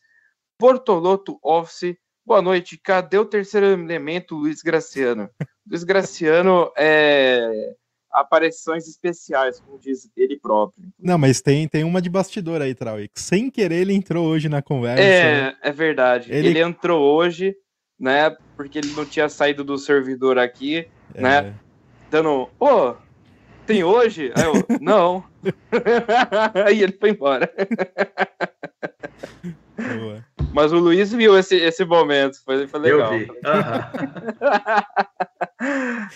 [0.56, 2.78] Portoloto Office, boa noite.
[2.78, 5.28] Cadê o terceiro elemento, Luiz Graciano?
[5.66, 7.74] Luiz Graciano é
[8.10, 10.88] aparições especiais, como diz ele próprio.
[10.98, 13.20] Não, mas tem, tem uma de bastidor aí, Trauic.
[13.20, 15.02] Sem querer, ele entrou hoje na conversa.
[15.02, 16.32] É, é verdade.
[16.32, 16.48] Ele...
[16.48, 16.60] ele...
[16.60, 17.54] entrou hoje,
[17.98, 18.30] né?
[18.56, 21.20] Porque ele não tinha saído do servidor aqui, é.
[21.20, 21.54] né?
[22.10, 22.96] Dando, ô, oh,
[23.68, 24.32] tem hoje?
[24.34, 25.22] Aí eu, não.
[26.66, 27.52] aí ele foi embora.
[29.76, 30.24] Boa.
[30.54, 33.12] Mas o Luiz viu esse, esse momento, foi, foi legal.
[33.12, 33.30] Eu vi.
[33.30, 33.36] Uhum.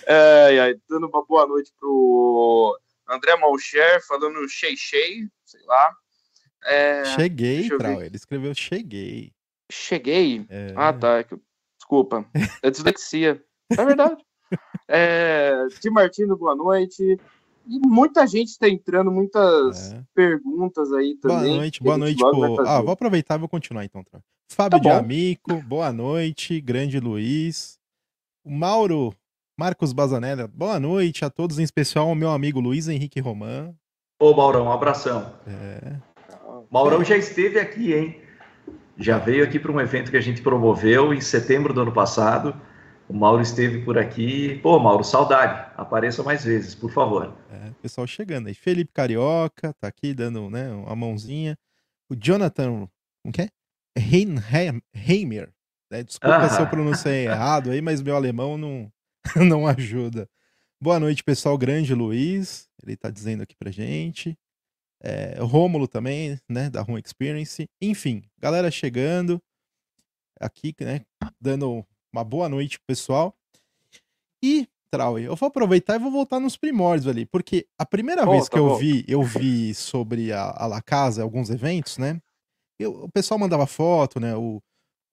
[0.07, 5.95] é, dando uma boa noite pro André Malcher, falando cheguei, sei lá.
[6.65, 9.33] É, cheguei, Trau, ele escreveu cheguei.
[9.71, 10.47] Cheguei?
[10.49, 10.73] É.
[10.75, 11.19] Ah, tá.
[11.19, 11.27] É
[11.79, 12.25] desculpa.
[12.62, 13.45] É dislexia.
[13.71, 14.17] é verdade.
[14.88, 17.19] É, Tim Martino, boa noite.
[17.66, 20.03] E muita gente está entrando, muitas é.
[20.14, 21.38] perguntas aí também.
[21.38, 22.18] Boa noite, boa noite.
[22.18, 22.61] Pô.
[22.61, 24.03] Ah, vou aproveitar e vou continuar então.
[24.05, 24.20] Tá?
[24.51, 26.61] Fábio tá de Amico, boa noite.
[26.61, 27.79] Grande Luiz.
[28.44, 29.14] O Mauro
[29.57, 33.75] Marcos Bazanella, boa noite a todos, em especial ao meu amigo Luiz Henrique Roman.
[34.18, 35.33] Ô, Maurão, um abração.
[35.46, 35.96] É.
[36.70, 38.20] Maurão já esteve aqui, hein?
[38.96, 42.55] Já veio aqui para um evento que a gente promoveu em setembro do ano passado
[43.12, 44.59] o Mauro esteve por aqui.
[44.62, 45.70] Pô, Mauro, saudade.
[45.77, 47.37] Apareça mais vezes, por favor.
[47.51, 48.55] É, pessoal chegando aí.
[48.55, 51.59] Felipe Carioca tá aqui dando né, uma mãozinha.
[52.11, 52.88] O Jonathan,
[53.22, 53.48] como que é?
[53.94, 55.53] Heimer.
[55.90, 56.03] Né?
[56.03, 56.48] Desculpa ah.
[56.48, 58.90] se eu pronunciei errado aí, mas meu alemão não,
[59.46, 60.27] não ajuda.
[60.81, 61.59] Boa noite, pessoal.
[61.59, 62.66] Grande Luiz.
[62.83, 64.38] Ele tá dizendo aqui pra gente.
[65.03, 66.70] É, Rômulo também, né?
[66.70, 67.68] Da Home Experience.
[67.79, 69.38] Enfim, galera chegando
[70.40, 71.03] aqui, né?
[71.38, 73.35] Dando uma boa noite pessoal.
[74.42, 78.38] E, Trauer, eu vou aproveitar e vou voltar nos primórdios ali, porque a primeira volta,
[78.38, 78.85] vez que eu volta.
[78.85, 82.20] vi, eu vi sobre a, a La Casa, alguns eventos, né?
[82.79, 84.37] Eu, o pessoal mandava foto, né?
[84.37, 84.61] O,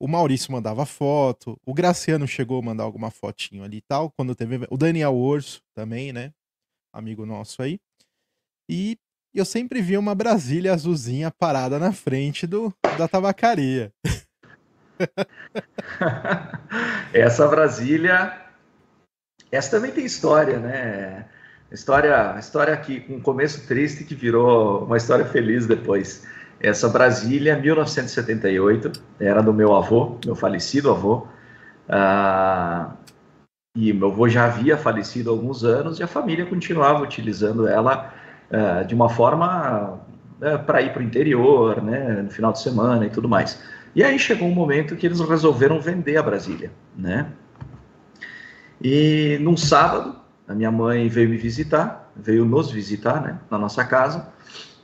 [0.02, 4.36] o Maurício mandava foto, o Graciano chegou a mandar alguma fotinho ali e tal, quando
[4.36, 6.34] teve o Daniel Orso também, né?
[6.94, 7.80] Amigo nosso aí.
[8.68, 8.98] E
[9.34, 13.94] eu sempre via uma Brasília azulzinha parada na frente do da tabacaria.
[17.14, 18.34] essa Brasília,
[19.52, 21.26] essa também tem história, né?
[21.72, 26.28] História, história aqui com um começo triste que virou uma história feliz depois.
[26.60, 31.28] Essa Brasília, 1978, era do meu avô, meu falecido avô.
[31.88, 32.92] Ah,
[33.76, 38.14] e meu avô já havia falecido há alguns anos e a família continuava utilizando ela
[38.52, 40.00] ah, de uma forma
[40.42, 43.62] ah, para ir para o interior, né, no final de semana e tudo mais.
[43.96, 47.32] E aí chegou um momento que eles resolveram vender a Brasília, né?
[48.82, 50.16] E num sábado,
[50.48, 54.32] a minha mãe veio me visitar, veio nos visitar, né, na nossa casa,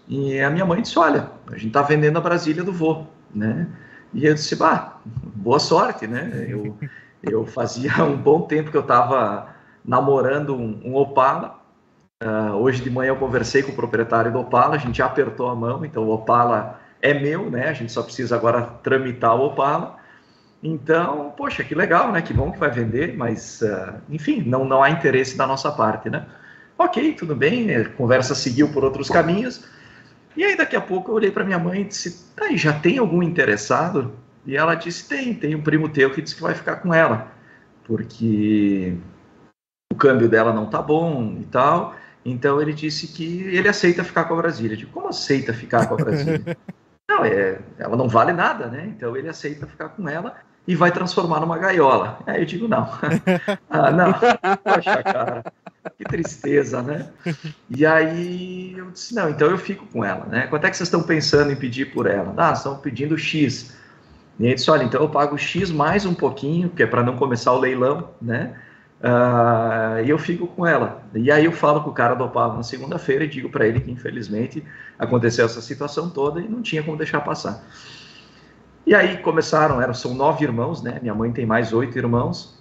[0.07, 3.67] e a minha mãe disse: Olha, a gente tá vendendo a Brasília do vô, né?
[4.13, 6.45] E eu disse: Bah, boa sorte, né?
[6.47, 6.77] Eu,
[7.23, 9.49] eu fazia um bom tempo que eu estava
[9.83, 11.63] namorando um, um Opala.
[12.23, 15.55] Uh, hoje de manhã eu conversei com o proprietário do Opala, a gente apertou a
[15.55, 17.69] mão, então o Opala é meu, né?
[17.69, 19.97] A gente só precisa agora tramitar o Opala.
[20.63, 22.21] Então, poxa, que legal, né?
[22.21, 26.09] Que bom que vai vender, mas, uh, enfim, não, não há interesse da nossa parte,
[26.09, 26.25] né?
[26.77, 29.63] Ok, tudo bem, a conversa seguiu por outros caminhos.
[30.35, 32.97] E aí, daqui a pouco, eu olhei para minha mãe e disse: tá já tem
[32.97, 34.13] algum interessado?
[34.45, 37.31] E ela disse: tem, tem um primo teu que disse que vai ficar com ela,
[37.85, 38.97] porque
[39.93, 41.95] o câmbio dela não tá bom e tal.
[42.25, 44.73] Então, ele disse que ele aceita ficar com a Brasília.
[44.73, 46.57] Eu digo: como aceita ficar com a Brasília?
[47.07, 48.85] Não, é, ela não vale nada, né?
[48.87, 50.35] Então ele aceita ficar com ela
[50.67, 52.19] e vai transformar numa gaiola.
[52.25, 52.89] Aí eu digo, não.
[53.69, 54.13] ah, não.
[54.13, 55.43] Poxa, cara,
[55.97, 57.09] que tristeza, né?
[57.69, 60.47] E aí eu disse, não, então eu fico com ela, né?
[60.47, 62.33] Quanto é que vocês estão pensando em pedir por ela?
[62.37, 63.75] Ah, estão pedindo X.
[64.39, 67.15] E aí disse, olha, então eu pago X mais um pouquinho, que é para não
[67.15, 68.55] começar o leilão, né?
[69.05, 71.03] Uh, e eu fico com ela.
[71.13, 73.79] E aí eu falo com o cara do Opava na segunda-feira e digo para ele
[73.79, 74.63] que infelizmente
[74.97, 77.63] aconteceu essa situação toda e não tinha como deixar passar.
[78.83, 80.97] E aí começaram, eram, são nove irmãos, né?
[81.03, 82.57] Minha mãe tem mais oito irmãos.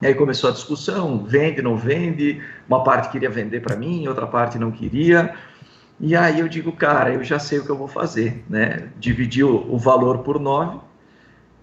[0.00, 2.42] E aí começou a discussão, vende, não vende.
[2.66, 5.34] Uma parte queria vender para mim, outra parte não queria.
[6.00, 8.88] E aí eu digo, cara, eu já sei o que eu vou fazer, né?
[8.98, 10.80] Dividi o, o valor por nove,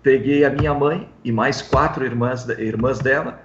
[0.03, 3.41] peguei a minha mãe e mais quatro irmãs, irmãs dela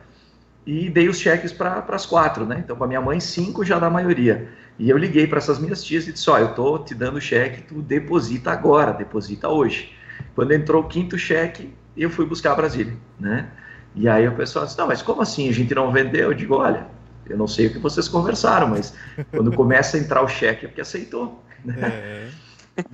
[0.68, 2.60] e dei os cheques para as quatro, né?
[2.62, 4.48] Então, para minha mãe, cinco já dá maioria.
[4.78, 7.20] E eu liguei para essas minhas tias e disse: Ó, eu tô te dando o
[7.22, 9.94] cheque, tu deposita agora, deposita hoje.
[10.34, 13.48] Quando entrou o quinto cheque, eu fui buscar a Brasília, né?
[13.94, 15.48] E aí o pessoal disse: Não, mas como assim?
[15.48, 16.32] A gente não vendeu?
[16.32, 16.86] Eu digo: Olha,
[17.26, 18.94] eu não sei o que vocês conversaram, mas
[19.30, 22.28] quando começa a entrar o cheque é porque aceitou, né?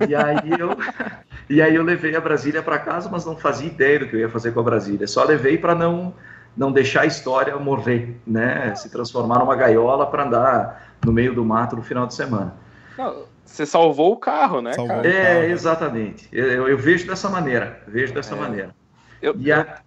[0.01, 0.07] É.
[0.09, 0.75] E aí eu
[1.47, 4.19] e aí eu levei a Brasília para casa, mas não fazia ideia do que eu
[4.21, 5.05] ia fazer com a Brasília.
[5.05, 6.15] Só levei para não
[6.55, 8.73] não deixar a história morrer, né?
[8.75, 12.53] Se transformar numa gaiola para andar no meio do mato no final de semana.
[12.97, 14.73] Não, você salvou o carro, né?
[14.73, 15.43] Salvou é, carro.
[15.45, 16.27] exatamente.
[16.31, 18.39] Eu, eu, vejo dessa maneira, vejo dessa é.
[18.39, 18.75] maneira.
[19.21, 19.79] Eu, a...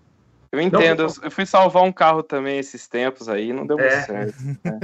[0.53, 3.93] eu entendo, não, eu fui salvar um carro também esses tempos aí, não deu muito
[3.93, 4.03] é.
[4.03, 4.37] certo.
[4.65, 4.79] Né?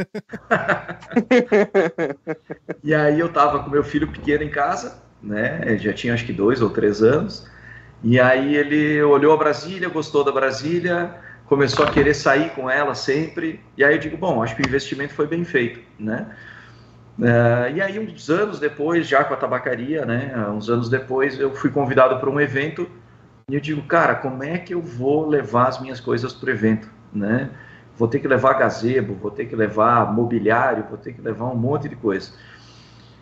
[2.83, 5.61] e aí eu tava com meu filho pequeno em casa, né?
[5.65, 7.47] Ele já tinha acho que dois ou três anos.
[8.03, 11.15] E aí ele olhou a Brasília, gostou da Brasília,
[11.47, 13.61] começou a querer sair com ela sempre.
[13.77, 16.35] E aí eu digo, bom, acho que o investimento foi bem feito, né?
[17.19, 20.35] Uh, e aí uns anos depois, já com a tabacaria, né?
[20.51, 22.89] Uns anos depois, eu fui convidado para um evento
[23.49, 26.51] e eu digo, cara, como é que eu vou levar as minhas coisas para o
[26.51, 27.51] evento, né?
[27.97, 31.55] Vou ter que levar gazebo, vou ter que levar mobiliário, vou ter que levar um
[31.55, 32.33] monte de coisa.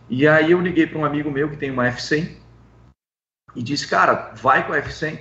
[0.09, 2.31] E aí eu liguei para um amigo meu que tem uma F100
[3.55, 5.19] e disse, cara, vai com a F100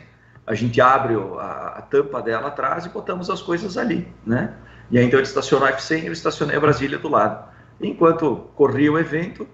[0.52, 4.54] a gente abre a, a, tampa dela atrás e botamos as coisas ali, né?
[4.90, 7.48] E aí então ele estacionou a F100 e eu estacionei a Brasília do lado.
[7.80, 9.48] Enquanto corria o evento,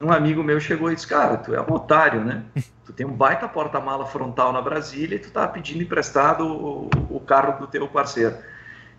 [0.00, 2.44] um amigo meu chegou e disse, cara, tu é um otário, né?
[2.84, 7.18] Tu tem um baita porta-mala frontal na Brasília e tu tá pedindo emprestado o, o
[7.18, 8.36] carro do teu parceiro.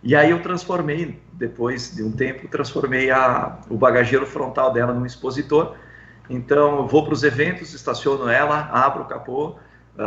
[0.03, 5.05] E aí eu transformei, depois de um tempo, transformei a, o bagageiro frontal dela num
[5.05, 5.77] expositor.
[6.29, 9.55] Então eu vou para os eventos, estaciono ela, abro o capô,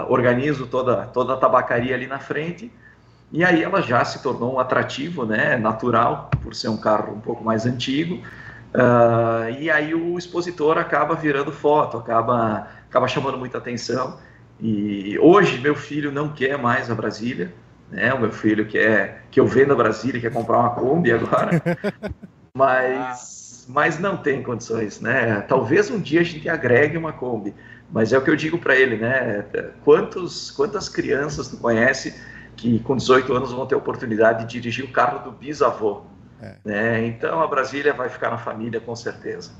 [0.09, 2.73] organizo toda, toda a tabacaria ali na frente,
[3.33, 7.21] e aí ela já se tornou um atrativo, né, natural, por ser um carro um
[7.21, 8.17] pouco mais antigo,
[8.75, 14.19] uh, e aí o expositor acaba virando foto, acaba, acaba chamando muita atenção,
[14.61, 17.53] e hoje meu filho não quer mais a Brasília,
[17.91, 21.63] né, o meu filho quer que eu venda a Brasília, quer comprar uma Kombi agora,
[22.55, 23.39] mas...
[23.69, 25.43] Mas não tem condições, né?
[25.43, 27.55] Talvez um dia a gente agregue uma Kombi,
[27.93, 29.45] mas é o que eu digo para ele, né?
[29.85, 32.15] Quantos, quantas crianças tu conhece
[32.57, 36.03] que com 18 anos vão ter oportunidade de dirigir o carro do bisavô?
[36.41, 36.57] É.
[36.65, 37.07] Né?
[37.07, 39.53] Então a Brasília vai ficar na família com certeza.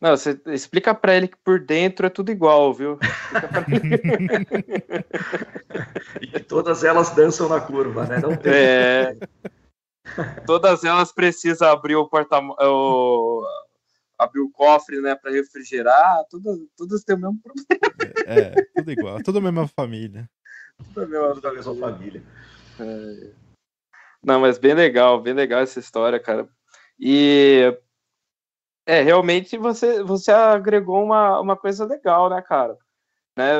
[0.00, 2.98] Não, você explica para ele que por dentro é tudo igual, viu?
[6.20, 8.18] e que todas elas dançam na curva, né?
[8.18, 8.52] Não tem.
[8.52, 9.16] É...
[10.46, 13.42] Todas elas precisam abrir o porta o
[14.18, 17.64] abrir o cofre, né, para refrigerar, todas, todas têm o mesmo problema.
[18.26, 20.28] É, é, tudo igual, tudo a mesma família.
[20.78, 22.22] Tudo a mesma, tudo a mesma família.
[22.80, 23.30] É.
[24.22, 26.48] Não, mas bem legal, bem legal essa história, cara.
[26.98, 27.76] E
[28.86, 32.76] é, realmente você, você agregou uma, uma coisa legal, né, cara?
[33.36, 33.52] Né?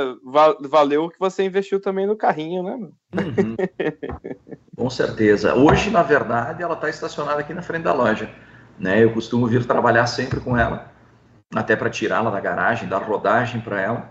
[0.60, 2.72] Valeu o que você investiu também no carrinho, né?
[2.72, 3.56] Uhum.
[4.76, 5.54] Com certeza.
[5.54, 8.28] Hoje, na verdade, ela está estacionada aqui na frente da loja.
[8.78, 9.02] Né?
[9.02, 10.92] Eu costumo vir trabalhar sempre com ela,
[11.54, 14.10] até para tirá-la da garagem, dar rodagem para ela.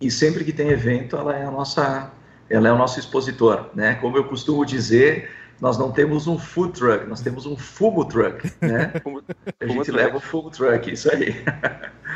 [0.00, 2.10] E sempre que tem evento, ela é a nossa,
[2.48, 3.94] ela é o nosso expositor, né?
[3.96, 8.50] Como eu costumo dizer, nós não temos um food truck, nós temos um fumo truck,
[8.60, 8.92] né?
[9.60, 11.34] a gente leva o fumo truck, isso aí.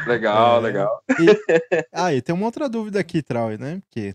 [0.07, 1.03] Legal, é, legal.
[1.19, 1.27] E,
[1.93, 3.81] ah, e tem uma outra dúvida aqui, Trau, né?
[3.81, 4.15] Porque,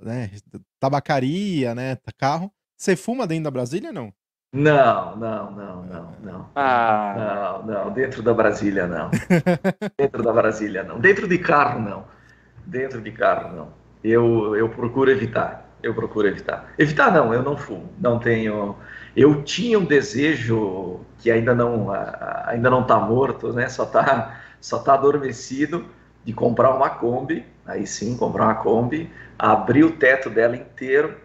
[0.00, 0.30] né,
[0.78, 2.52] tabacaria, né, carro.
[2.76, 4.12] Você fuma dentro da Brasília, não?
[4.52, 6.46] Não, não, não, não, não.
[6.56, 7.62] Ah.
[7.64, 9.08] Não, não, dentro da Brasília não.
[9.96, 10.98] dentro da Brasília não.
[10.98, 12.04] Dentro de carro não.
[12.66, 13.68] Dentro de carro não.
[14.02, 15.70] Eu, eu procuro evitar.
[15.80, 16.72] Eu procuro evitar.
[16.76, 17.92] Evitar não, eu não fumo.
[18.00, 18.74] Não tenho.
[19.14, 21.88] Eu tinha um desejo que ainda não
[22.44, 23.68] ainda não está morto, né?
[23.68, 25.86] Só está só tá adormecido
[26.24, 27.46] de comprar uma Kombi.
[27.64, 31.16] Aí sim, comprar uma Kombi, abrir o teto dela inteiro,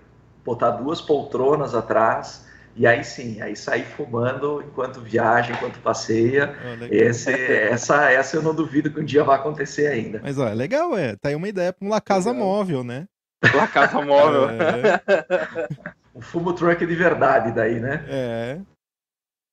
[0.45, 2.44] botar duas poltronas atrás
[2.75, 6.53] e aí sim, aí sair fumando enquanto viaja, enquanto passeia.
[6.61, 10.19] Oh, Esse, essa, essa eu não duvido que um dia vai acontecer ainda.
[10.21, 11.15] Mas ó, é legal, é.
[11.15, 12.45] Tá aí uma ideia para uma casa legal.
[12.45, 13.07] móvel, né?
[13.53, 14.49] Uma casa móvel.
[14.57, 16.17] É.
[16.17, 18.03] um fumo truck de verdade daí, né?
[18.07, 18.61] É.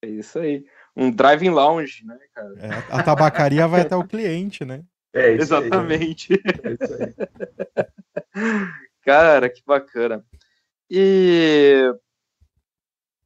[0.05, 0.65] É isso aí.
[0.97, 2.55] Um driving lounge, né, cara?
[2.59, 4.83] É, a tabacaria vai até o cliente, né?
[5.15, 6.33] É isso Exatamente.
[6.33, 6.41] Aí.
[6.65, 7.15] É isso aí.
[9.05, 10.25] cara, que bacana.
[10.91, 11.93] E.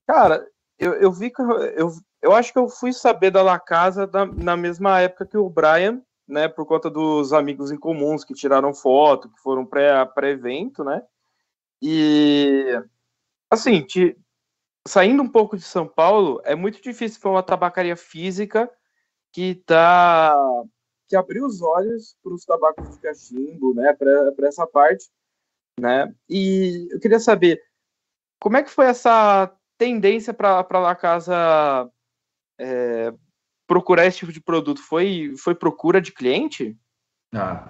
[0.06, 0.46] Cara,
[0.78, 1.42] eu, eu vi que.
[1.42, 1.90] Eu,
[2.22, 5.48] eu acho que eu fui saber da La Casa da, na mesma época que o
[5.48, 6.48] Brian, né?
[6.48, 11.02] Por conta dos amigos em comuns que tiraram foto, que foram pré-evento, né?
[11.82, 12.80] E.
[13.50, 14.16] Assim, te,
[14.86, 18.70] saindo um pouco de São Paulo, é muito difícil para uma tabacaria física
[19.32, 20.34] que tá
[21.08, 25.08] que abriu os olhos para os tabacos de cachimbo, né, para essa parte,
[25.78, 26.12] né?
[26.28, 27.62] E eu queria saber
[28.40, 31.88] como é que foi essa tendência para a Casa
[32.58, 33.12] é,
[33.66, 34.80] procurar esse tipo de produto?
[34.80, 36.76] Foi, foi procura de cliente?
[37.34, 37.68] Ah,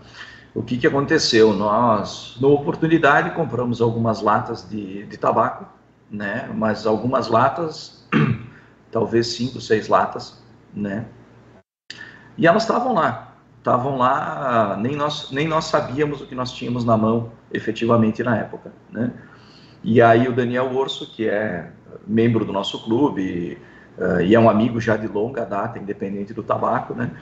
[0.54, 1.52] o que, que aconteceu?
[1.52, 5.66] Nós, na oportunidade, compramos algumas latas de, de tabaco,
[6.10, 6.48] né?
[6.54, 8.08] Mas algumas latas,
[8.90, 10.42] talvez cinco, seis latas,
[10.72, 11.06] né?
[12.38, 16.84] E elas estavam lá, estavam lá, nem nós, nem nós sabíamos o que nós tínhamos
[16.84, 19.12] na mão, efetivamente, na época, né?
[19.86, 21.70] E aí o Daniel Orso, que é
[22.04, 23.56] membro do nosso clube
[23.96, 27.12] uh, e é um amigo já de longa data, independente do tabaco, né?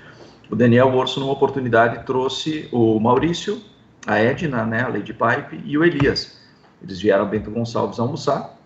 [0.50, 3.60] O Daniel Orso, numa oportunidade, trouxe o Maurício,
[4.06, 6.40] a Edna, né, a Lady Pipe, e o Elias.
[6.82, 8.56] Eles vieram Bento Gonçalves almoçar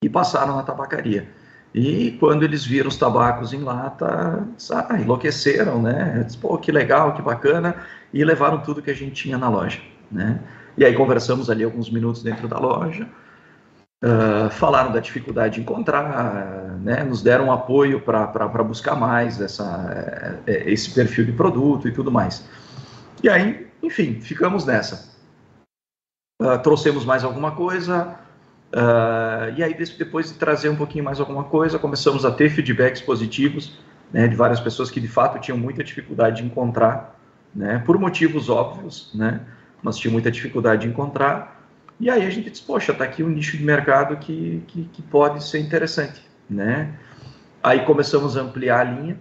[0.00, 1.28] e passaram na tabacaria.
[1.74, 6.22] E quando eles viram os tabacos em lata, ah, enlouqueceram, né?
[6.24, 7.74] Disse, Pô, que legal, que bacana,
[8.14, 9.80] e levaram tudo que a gente tinha na loja,
[10.10, 10.38] né?
[10.78, 13.08] E aí conversamos ali alguns minutos dentro da loja,
[14.02, 17.04] uh, falaram da dificuldade de encontrar, né?
[17.04, 22.44] Nos deram apoio para buscar mais essa, uh, esse perfil de produto e tudo mais.
[23.22, 25.10] E aí, enfim, ficamos nessa.
[26.40, 28.18] Uh, trouxemos mais alguma coisa,
[28.74, 33.02] Uh, e aí, depois de trazer um pouquinho mais alguma coisa, começamos a ter feedbacks
[33.02, 33.78] positivos
[34.10, 37.18] né, de várias pessoas que de fato tinham muita dificuldade de encontrar,
[37.54, 39.42] né, por motivos óbvios, né,
[39.82, 41.61] mas tinham muita dificuldade de encontrar.
[42.02, 45.02] E aí a gente disse: Poxa, está aqui um nicho de mercado que, que, que,
[45.02, 46.20] pode ser interessante.
[46.50, 46.98] Né?
[47.62, 49.16] Aí começamos a ampliar a linha,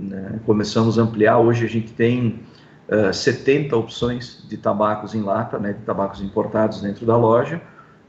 [0.00, 1.38] né, começamos a ampliar.
[1.38, 2.40] Hoje a gente tem
[2.88, 7.60] uh, ah, 70 opções de tabacos em lata, né, de tabacos importados dentro da loja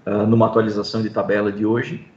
[0.05, 2.07] uh, numa atualização de tabela de hoje.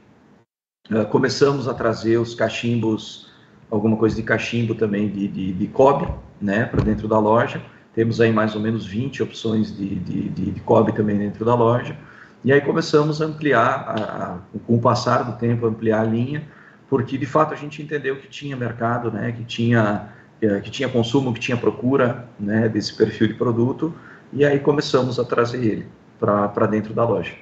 [0.91, 3.33] Uh, começamos a trazer os cachimbos,
[3.71, 7.59] alguma coisa de cachimbo também de, de, de cobre, né, para dentro da loja.
[7.97, 11.55] Temos aí mais ou menos 20 opções de, de, de, de cobre também dentro da
[11.55, 11.97] loja.
[12.45, 16.47] E aí começamos a ampliar, a, a, com o passar do tempo, ampliar a linha,
[16.87, 20.87] porque de fato a gente entendeu que tinha mercado, né, que tinha eh, que tinha
[20.87, 23.91] consumo, que tinha procura né, desse perfil de produto,
[24.31, 25.87] e aí começamos a trazer ele
[26.19, 27.33] para dentro da loja.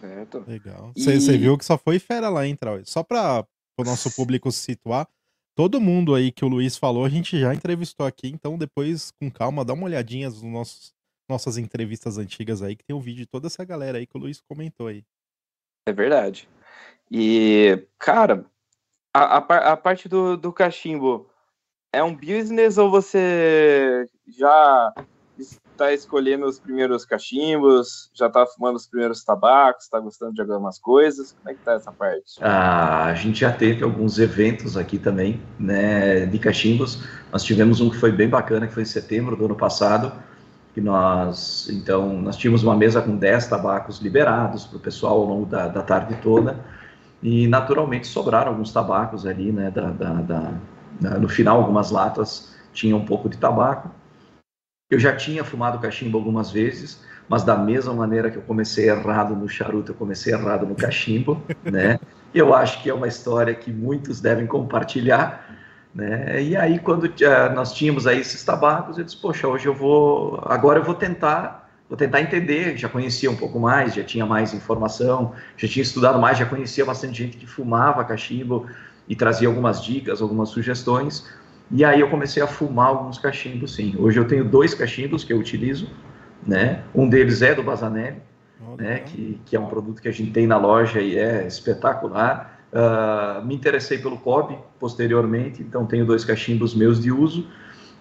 [0.00, 0.44] Certo.
[0.46, 0.92] Legal.
[0.96, 1.38] Você e...
[1.38, 2.78] viu que só foi fera lá, hein, Trau?
[2.84, 3.44] Só para
[3.76, 5.08] o nosso público se situar,
[5.54, 9.30] todo mundo aí que o Luiz falou, a gente já entrevistou aqui, então depois, com
[9.30, 10.94] calma, dá uma olhadinha nas nossos,
[11.28, 14.20] nossas entrevistas antigas aí, que tem um vídeo de toda essa galera aí que o
[14.20, 15.04] Luiz comentou aí.
[15.86, 16.48] É verdade.
[17.10, 18.46] E, cara,
[19.12, 21.28] a, a, a parte do, do cachimbo
[21.92, 24.94] é um business ou você já
[25.76, 30.78] tá escolhendo os primeiros cachimbos, já tá fumando os primeiros tabacos, tá gostando de algumas
[30.78, 31.32] coisas?
[31.32, 32.38] Como é que tá essa parte?
[32.40, 37.02] Ah, a gente já teve alguns eventos aqui também, né, de cachimbos.
[37.32, 40.12] Nós tivemos um que foi bem bacana, que foi em setembro do ano passado,
[40.74, 45.24] que nós, então, nós tínhamos uma mesa com 10 tabacos liberados para o pessoal ao
[45.24, 46.58] longo da, da tarde toda,
[47.22, 50.12] e naturalmente sobraram alguns tabacos ali, né, da, da,
[51.00, 53.90] da, no final algumas latas tinham um pouco de tabaco,
[54.94, 59.34] eu já tinha fumado cachimbo algumas vezes, mas da mesma maneira que eu comecei errado
[59.34, 61.98] no charuto, eu comecei errado no cachimbo, né?
[62.34, 65.56] Eu acho que é uma história que muitos devem compartilhar,
[65.94, 66.42] né?
[66.42, 70.42] E aí quando uh, nós tínhamos aí esses tabacos, eu disse, poxa, hoje eu vou,
[70.44, 74.52] agora eu vou tentar, vou tentar entender, já conhecia um pouco mais, já tinha mais
[74.52, 78.66] informação, já tinha estudado mais, já conhecia bastante gente que fumava cachimbo
[79.08, 81.26] e trazia algumas dicas, algumas sugestões.
[81.70, 83.94] E aí eu comecei a fumar alguns cachimbos, sim.
[83.98, 85.88] Hoje eu tenho dois cachimbos que eu utilizo,
[86.46, 86.82] né?
[86.94, 88.20] Um deles é do Bazanelli,
[88.76, 88.98] né?
[88.98, 92.60] Que, que é um produto que a gente tem na loja e é espetacular.
[92.72, 97.46] Uh, me interessei pelo cobre posteriormente, então tenho dois cachimbos meus de uso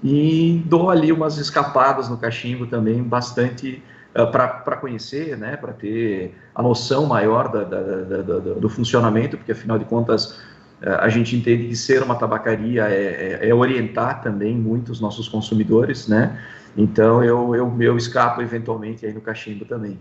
[0.02, 3.84] e dou ali umas escapadas no cachimbo também, bastante
[4.16, 5.58] uh, ah, para conhecer, né?
[5.58, 10.42] Para ter a noção maior da, da, da, do funcionamento, porque afinal de contas
[10.82, 15.28] a gente entende que ser uma tabacaria é, é, é orientar também muito os nossos
[15.28, 16.44] consumidores, né?
[16.76, 20.00] Então eu, eu, eu escapo eventualmente aí no cachimbo também.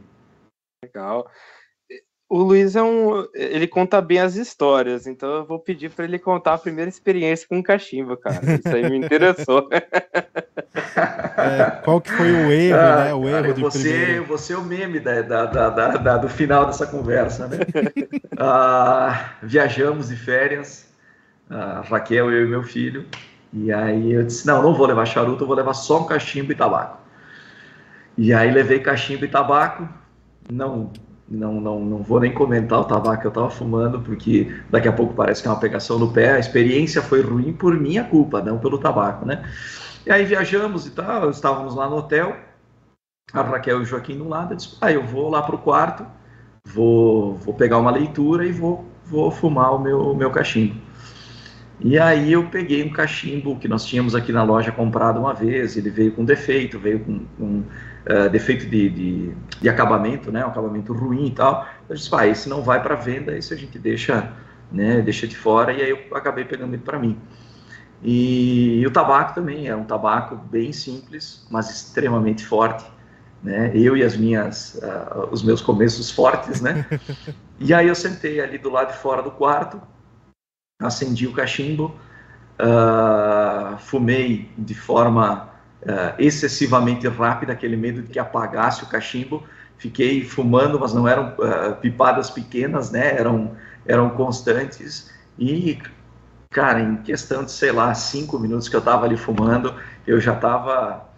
[0.82, 1.30] Legal.
[2.30, 3.26] O Luiz é um.
[3.34, 7.44] Ele conta bem as histórias, então eu vou pedir para ele contar a primeira experiência
[7.48, 8.40] com o cachimbo, cara.
[8.54, 9.68] Isso aí me interessou.
[9.72, 13.14] É, qual que foi o erro, ah, né?
[13.14, 14.24] O erro cara, de você, primeiro.
[14.26, 17.58] Você é o meme da, da, da, da, do final dessa conversa, né?
[18.38, 20.86] ah, viajamos de férias,
[21.50, 23.06] a Raquel, eu e meu filho,
[23.52, 26.52] e aí eu disse, não, não vou levar charuto, eu vou levar só um cachimbo
[26.52, 26.96] e tabaco.
[28.16, 29.88] E aí levei cachimbo e tabaco,
[30.48, 30.92] não
[31.30, 34.92] não, não, não vou nem comentar o tabaco que eu estava fumando, porque daqui a
[34.92, 36.32] pouco parece que é uma pegação no pé.
[36.32, 39.48] A experiência foi ruim por minha culpa, não pelo tabaco, né?
[40.04, 42.36] E aí viajamos e tal, estávamos lá no hotel,
[43.32, 45.58] a Raquel e o Joaquim do lado, eu disse, ah, eu vou lá para o
[45.58, 46.04] quarto,
[46.64, 50.74] vou, vou pegar uma leitura e vou, vou fumar o meu, meu cachimbo.
[51.78, 55.76] E aí eu peguei um cachimbo que nós tínhamos aqui na loja comprado uma vez,
[55.76, 57.62] ele veio com defeito, veio com, com
[58.06, 61.66] uh, defeito de, de, de, acabamento, né, um acabamento ruim e tal.
[61.88, 64.32] Eu disse, pai, esse não vai para venda, esse a gente deixa,
[64.70, 67.18] né, deixa de fora, e aí eu acabei pegando ele para mim.
[68.02, 72.84] E, e, o tabaco também, é um tabaco bem simples, mas extremamente forte,
[73.42, 76.86] né, eu e as minhas, uh, os meus começos fortes, né,
[77.58, 79.80] e aí eu sentei ali do lado de fora do quarto,
[80.80, 81.94] acendi o cachimbo,
[82.58, 85.49] uh, fumei de forma
[85.82, 89.42] uh, excessivamente rápida, aquele medo de que apagasse o cachimbo.
[89.78, 93.16] Fiquei fumando, mas não eram uh, pipadas pequenas, né?
[93.16, 93.56] Eram,
[93.86, 95.10] eram constantes.
[95.38, 95.78] E,
[96.50, 99.74] cara, em questão de, sei lá, cinco minutos que eu estava ali fumando,
[100.06, 101.08] eu já estava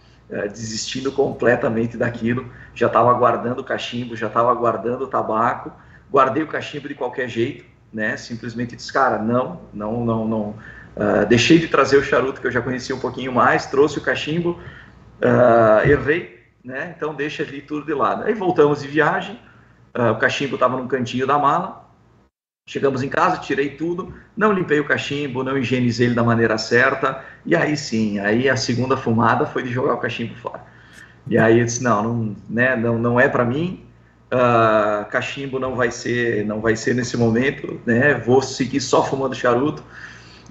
[0.50, 2.50] desistindo completamente daquilo.
[2.74, 5.70] Já estava guardando o cachimbo, já estava guardando o tabaco.
[6.10, 8.16] Guardei o cachimbo de qualquer jeito né?
[8.16, 10.54] Simplesmente disse, cara, não, não, não, não.
[10.96, 14.02] Uh, deixei de trazer o charuto que eu já conhecia um pouquinho mais, trouxe o
[14.02, 14.60] cachimbo,
[15.20, 16.94] uh, errei, né?
[16.96, 18.24] Então deixa ali tudo de lado.
[18.24, 19.38] Aí voltamos de viagem,
[19.96, 21.82] uh, o cachimbo estava num cantinho da mala.
[22.68, 27.24] Chegamos em casa, tirei tudo, não limpei o cachimbo, não higienizei ele da maneira certa,
[27.44, 30.62] e aí sim, aí a segunda fumada foi de jogar o cachimbo fora.
[31.26, 33.84] E aí eu disse, não, não, né, não, não é para mim,
[35.10, 38.14] cachimbo não vai ser não vai ser nesse momento, né?
[38.14, 39.82] Vou seguir só fumando charuto.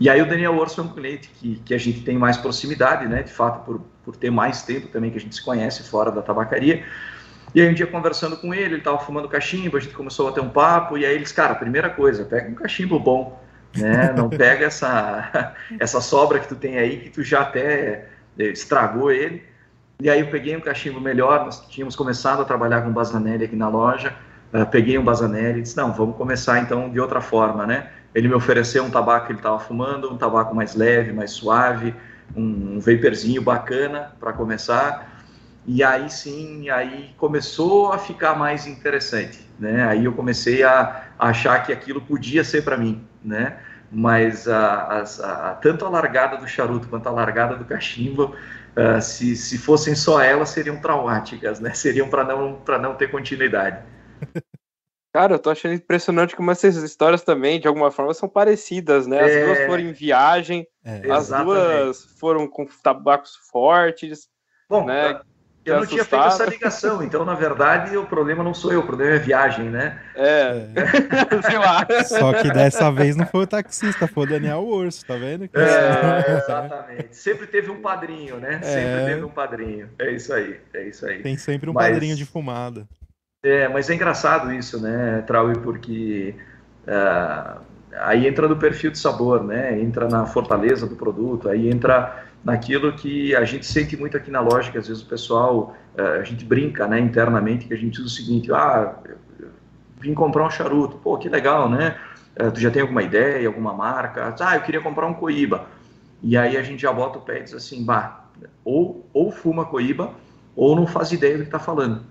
[0.01, 3.07] E aí o Daniel Orson é um cliente que, que a gente tem mais proximidade,
[3.07, 3.21] né?
[3.21, 6.23] De fato, por, por ter mais tempo também que a gente se conhece fora da
[6.23, 6.83] tabacaria.
[7.53, 10.31] E aí um dia conversando com ele, ele estava fumando cachimbo, a gente começou a
[10.31, 13.39] ter um papo, e aí eles, cara, primeira coisa, pega um cachimbo bom,
[13.77, 14.11] né?
[14.17, 18.07] Não pega essa, essa sobra que tu tem aí, que tu já até
[18.39, 19.43] estragou ele.
[20.01, 23.55] E aí eu peguei um cachimbo melhor, nós tínhamos começado a trabalhar com Bazanelli aqui
[23.55, 24.15] na loja,
[24.51, 27.91] uh, peguei um Bazanelli e disse, não, vamos começar então de outra forma, né?
[28.13, 31.95] Ele me ofereceu um tabaco que ele estava fumando, um tabaco mais leve, mais suave,
[32.35, 35.09] um, vaporzinho bacana para começar.
[35.65, 39.85] E aí sim, aí começou a ficar mais interessante, né?
[39.85, 43.57] Aí eu comecei a, achar que aquilo podia ser para mim, né?
[43.91, 48.35] Mas a, a, tanto a largada do charuto quanto a largada do cachimbo
[48.75, 51.73] uh, se, se fossem só elas, seriam traumáticas, né?
[51.75, 53.77] Seriam para não, não ter continuidade.
[55.13, 59.19] Cara, eu tô achando impressionante como essas histórias também, de alguma forma, são parecidas, né?
[59.19, 59.45] As é...
[59.45, 61.11] duas foram em viagem, é.
[61.11, 61.45] as Exatamente.
[61.45, 64.29] duas foram com tabacos fortes.
[64.69, 65.19] Bom, né?
[65.63, 68.85] Eu não tinha feito essa ligação, então, na verdade, o problema não sou eu, o
[68.85, 70.01] problema é viagem, né?
[70.15, 71.41] É, é.
[71.47, 71.85] sei lá.
[72.05, 75.47] Só que dessa vez não foi o taxista, foi o Daniel Urso, tá vendo?
[75.53, 77.15] É, exatamente.
[77.15, 78.59] Sempre teve um padrinho, né?
[78.63, 78.65] É.
[78.65, 79.89] Sempre teve um padrinho.
[79.99, 81.21] É isso aí, é isso aí.
[81.21, 82.87] Tem sempre um mas, padrinho de fumada.
[83.43, 86.35] É, mas é engraçado isso, né, Trauí, porque
[86.83, 87.59] uh,
[87.99, 89.81] aí entra no perfil de sabor, né?
[89.81, 94.41] Entra na fortaleza do produto, aí entra naquilo que a gente sente muito aqui na
[94.41, 98.01] loja, que às vezes o pessoal, eh, a gente brinca né, internamente, que a gente
[98.01, 98.95] diz o seguinte, ah,
[99.99, 101.97] vim comprar um charuto, pô, que legal, né?
[102.35, 104.33] Eh, tu já tem alguma ideia, alguma marca?
[104.39, 105.67] Ah, eu queria comprar um Coíba.
[106.23, 108.25] E aí a gente já bota o pé e diz assim, bah,
[108.65, 110.13] ou, ou fuma Coíba,
[110.55, 112.03] ou não faz ideia do que está falando,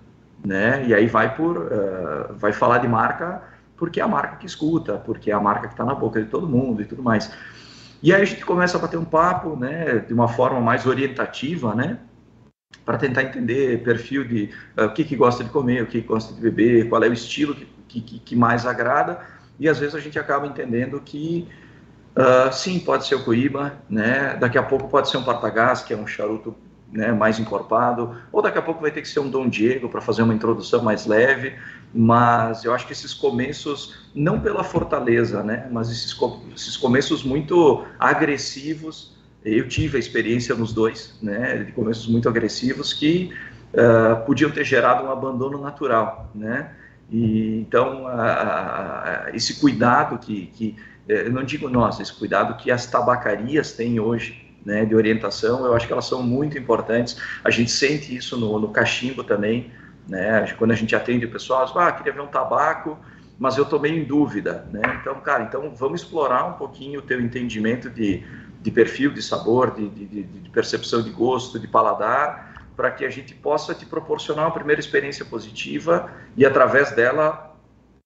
[0.45, 0.85] né?
[0.87, 3.43] E aí vai por, uh, vai falar de marca
[3.77, 6.29] porque é a marca que escuta, porque é a marca que está na boca de
[6.29, 7.33] todo mundo e tudo mais.
[8.03, 11.75] E aí a gente começa a bater um papo, né, de uma forma mais orientativa,
[11.75, 11.99] né,
[12.85, 16.07] para tentar entender perfil de uh, o que, que gosta de comer, o que, que
[16.07, 17.55] gosta de beber, qual é o estilo
[17.89, 19.21] que, que, que mais agrada,
[19.59, 21.49] e às vezes a gente acaba entendendo que
[22.17, 25.95] uh, sim, pode ser o coíba, né, daqui a pouco pode ser um partagás, que
[25.95, 26.55] é um charuto
[26.93, 30.01] né, mais encorpado, ou daqui a pouco vai ter que ser um Dom Diego para
[30.01, 31.55] fazer uma introdução mais leve,
[31.95, 36.17] mas eu acho que esses começos, não pela fortaleza, né, mas esses,
[36.55, 42.93] esses começos muito agressivos, eu tive a experiência nos dois, né, de começos muito agressivos
[42.93, 43.33] que
[43.73, 46.71] uh, podiam ter gerado um abandono natural, né,
[47.11, 50.77] E, então, a, a, esse cuidado que, que,
[51.09, 55.65] é, eu não digo nós, esse cuidado que as tabacarias têm hoje, né, de orientação,
[55.65, 57.17] eu acho que elas são muito importantes.
[57.43, 59.73] A gente sente isso no, no cachimbo também,
[60.09, 62.99] né, quando a gente atende o pessoal, ah, queria ver um tabaco,
[63.39, 64.83] mas eu estou meio em dúvida, né?
[65.01, 68.23] Então, cara, então vamos explorar um pouquinho o teu entendimento de,
[68.61, 73.09] de perfil, de sabor, de, de, de percepção de gosto, de paladar, para que a
[73.09, 77.57] gente possa te proporcionar uma primeira experiência positiva e através dela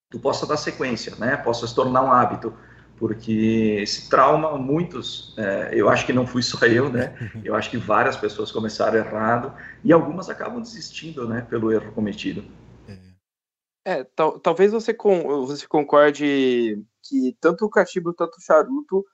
[0.08, 1.36] tu possa dar sequência, né?
[1.36, 2.54] Possa se tornar um hábito,
[2.96, 7.14] porque esse trauma muitos, é, eu acho que não fui só eu, né?
[7.44, 11.42] Eu acho que várias pessoas começaram errado e algumas acabam desistindo, né?
[11.42, 12.44] Pelo erro cometido.
[13.86, 19.04] É, tal, talvez você, com, você concorde que tanto o cachimbo quanto o charuto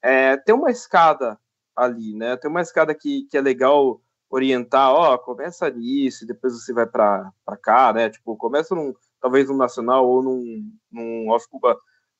[0.00, 1.36] é, tem uma escada
[1.74, 2.36] ali, né?
[2.36, 7.32] Tem uma escada que, que é legal orientar, ó, começa nisso, depois você vai para
[7.60, 8.08] cá, né?
[8.08, 11.76] Tipo, começa num, talvez num nacional ou num, num off-Cuba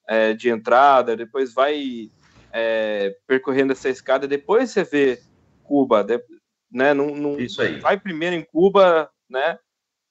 [0.08, 2.10] é, de entrada, depois vai
[2.52, 5.20] é, percorrendo essa escada, depois você vê
[5.62, 6.22] Cuba, de,
[6.70, 6.92] né?
[6.92, 7.78] Num, num, Isso aí.
[7.80, 9.58] Vai primeiro em Cuba, né?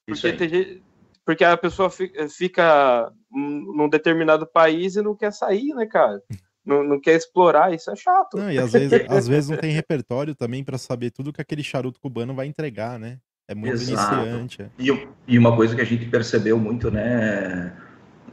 [0.08, 0.84] Porque, tem,
[1.26, 6.22] porque a pessoa fica, fica num determinado país e não quer sair, né, cara?
[6.66, 8.38] não, não quer explorar, isso é chato.
[8.38, 11.64] Não, e às vezes, às vezes não tem repertório também para saber tudo que aquele
[11.64, 13.20] charuto cubano vai entregar, né?
[13.48, 14.16] É muito Exato.
[14.16, 14.62] iniciante.
[14.62, 14.70] É.
[14.80, 17.76] E, e uma coisa que a gente percebeu muito, né,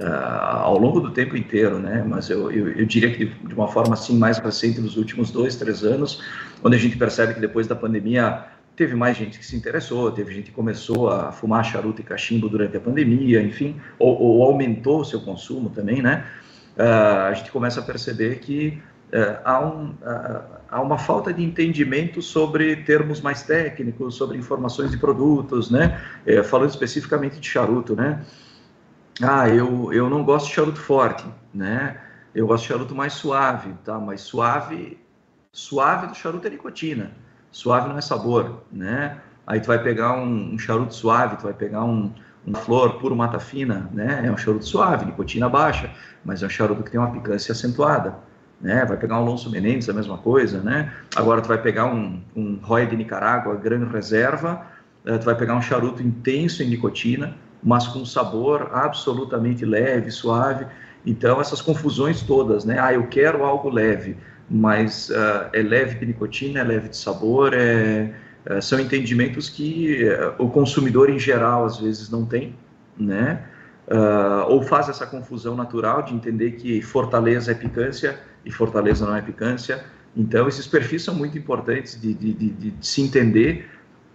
[0.01, 3.55] uh, ao longo do tempo inteiro, né, mas eu, eu, eu diria que de, de,
[3.55, 6.23] uma forma assim mais recente, nos últimos dois, três anos,
[6.63, 8.45] onde a gente percebe que depois da pandemia
[8.77, 12.49] teve mais gente que se interessou, teve gente que começou a fumar charuto e cachimbo
[12.49, 16.25] durante a pandemia, enfim, ou, ou aumentou o seu consumo também, né?
[16.79, 18.81] uh, a gente começa a perceber que
[19.13, 24.91] uh, há, um, uh, há uma falta de entendimento sobre termos mais técnicos, sobre informações
[24.91, 26.01] de produtos, né?
[26.25, 28.25] Eh, falando especificamente de charuto, né?
[29.23, 32.01] Ah, eu, eu não gosto de charuto forte, né?
[32.35, 33.99] Eu gosto de charuto mais suave, tá?
[33.99, 34.99] Mas suave,
[35.51, 37.11] suave do charuto é nicotina,
[37.51, 39.19] suave não é sabor, né?
[39.45, 42.13] Aí tu vai pegar um, um charuto suave, tu vai pegar um,
[42.55, 44.23] flor puro mata fina, né?
[44.25, 45.91] É um charuto suave, nicotina baixa,
[46.25, 48.17] mas é um charuto que tem uma picância acentuada,
[48.61, 48.85] né?
[48.85, 50.93] Vai pegar um Alonso Menendez, a mesma coisa, né?
[51.17, 54.65] Agora tu vai pegar um, um Roy de Nicarágua, Gran Reserva,
[55.05, 60.67] uh, tu vai pegar um charuto intenso em nicotina, mas com sabor absolutamente leve, suave.
[61.05, 62.79] Então essas confusões todas, né?
[62.79, 64.17] Ah, eu quero algo leve,
[64.49, 68.13] mas uh, é leve de nicotina, é leve de sabor, é
[68.49, 72.55] é, são entendimentos que é, o consumidor em geral às vezes não tem,
[72.97, 73.45] né?
[73.87, 79.17] Uh, ou faz essa confusão natural de entender que fortaleza é picância e fortaleza não
[79.17, 79.83] é picância.
[80.15, 83.67] Então, esses perfis são muito importantes de, de, de, de se entender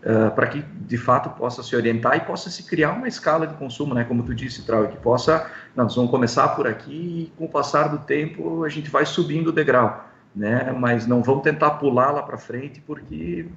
[0.04, 3.56] uh, para que, de fato, possa se orientar e possa se criar uma escala de
[3.56, 4.04] consumo, né?
[4.04, 7.88] Como tu disse, Trau, que possa, nós vamos começar por aqui e, com o passar
[7.88, 10.72] do tempo, a gente vai subindo o degrau, né?
[10.72, 13.48] Mas não vamos tentar pular lá para frente, porque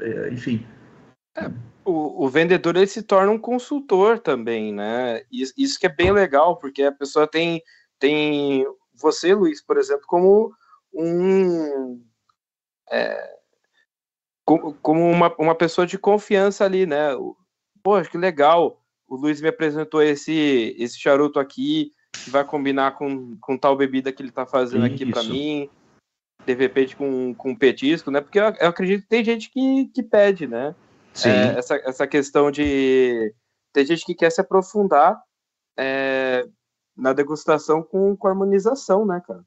[0.00, 0.66] é, enfim.
[1.36, 1.50] É,
[1.84, 5.22] o, o, vendedor ele se torna um consultor também, né?
[5.30, 7.62] Isso, isso, que é bem legal, porque a pessoa tem,
[7.98, 10.52] tem você, Luiz, por exemplo, como
[10.92, 12.02] um.
[12.90, 13.39] É,
[14.58, 17.10] como, uma, uma pessoa de confiança ali, né?
[17.82, 18.82] Poxa, que legal.
[19.08, 24.12] O Luiz me apresentou esse, esse charuto aqui, que vai combinar com, com tal bebida
[24.12, 24.94] que ele está fazendo Isso.
[24.94, 25.68] aqui para mim
[26.44, 28.20] de repente com, com petisco, né?
[28.20, 30.74] Porque eu, eu acredito que tem gente que, que pede, né?
[31.12, 31.28] Sim.
[31.28, 33.34] É, essa, essa questão de.
[33.72, 35.20] Tem gente que quer se aprofundar
[35.76, 36.46] é,
[36.96, 39.44] na degustação com, com harmonização, né, cara?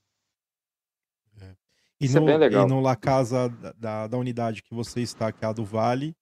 [2.04, 2.66] E, Isso é no, é bem legal.
[2.66, 6.14] e no La Casa da, da unidade que você está, que é a do Vale,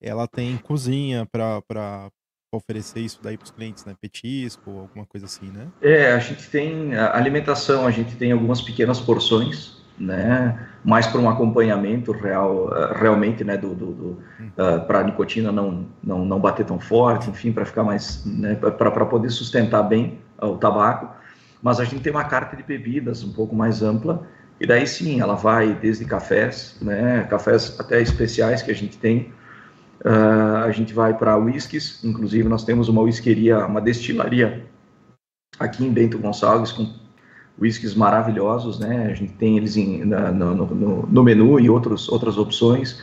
[0.00, 2.10] ela tem cozinha para
[2.52, 3.94] oferecer isso daí para os clientes, né?
[4.00, 5.68] Petisco, alguma coisa assim, né?
[5.80, 10.58] É, a gente tem a alimentação, a gente tem algumas pequenas porções né?
[10.84, 13.56] Mais para um acompanhamento real, eh, realmente, né?
[13.56, 14.20] Do, do, do uh,
[14.56, 18.54] eh, para a nicotina não, não, não bater tão forte, enfim, para ficar mais, né?
[18.56, 21.14] Para poder sustentar bem o tabaco.
[21.62, 24.26] Mas a gente tem uma carta de bebidas um pouco mais ampla
[24.60, 27.26] e daí sim, ela vai desde cafés, né?
[27.28, 29.32] Cafés até especiais que a gente tem.
[30.04, 34.66] Uh, a gente vai para whiskies, inclusive nós temos uma whiskeria, uma destilaria
[35.58, 36.92] aqui em Bento Gonçalves com
[37.60, 39.08] whiskies maravilhosos, né?
[39.10, 43.00] A gente tem eles em, na, no, no, no, menu e outros, outras opções.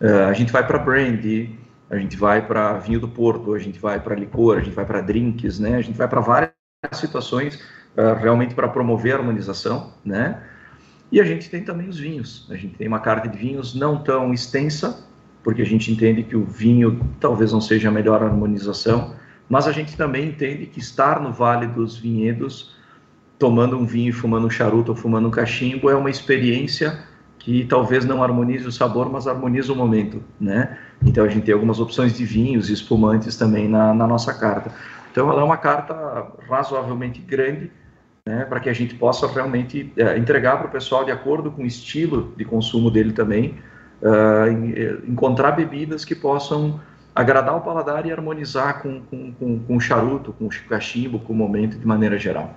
[0.00, 3.78] Uh, a gente vai para brandy, a gente vai para vinho do Porto, a gente
[3.78, 5.76] vai para licor, a gente vai para drinks, né?
[5.76, 6.52] A gente vai para várias
[6.92, 7.56] situações
[7.96, 10.42] uh, realmente para promover a harmonização, né?
[11.14, 12.44] E a gente tem também os vinhos.
[12.50, 15.06] A gente tem uma carta de vinhos não tão extensa,
[15.44, 19.14] porque a gente entende que o vinho talvez não seja a melhor harmonização,
[19.48, 22.74] mas a gente também entende que estar no Vale dos Vinhedos,
[23.38, 27.04] tomando um vinho, fumando um charuto ou fumando um cachimbo, é uma experiência
[27.38, 30.76] que talvez não harmonize o sabor, mas harmoniza o momento, né?
[31.06, 34.72] Então a gente tem algumas opções de vinhos e espumantes também na, na nossa carta.
[35.12, 35.94] Então ela é uma carta
[36.48, 37.70] razoavelmente grande,
[38.26, 41.62] né, para que a gente possa realmente é, entregar para o pessoal de acordo com
[41.62, 43.58] o estilo de consumo dele também,
[44.00, 46.80] uh, encontrar bebidas que possam
[47.14, 51.32] agradar o paladar e harmonizar com, com, com, com o charuto, com o cachimbo, com
[51.32, 52.54] o momento de maneira geral.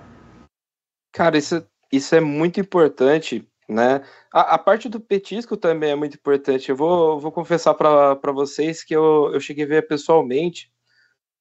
[1.13, 4.01] Cara, isso, isso é muito importante, né?
[4.33, 6.69] A, a parte do petisco também é muito importante.
[6.69, 10.71] Eu vou, vou confessar para vocês que eu, eu cheguei a ver pessoalmente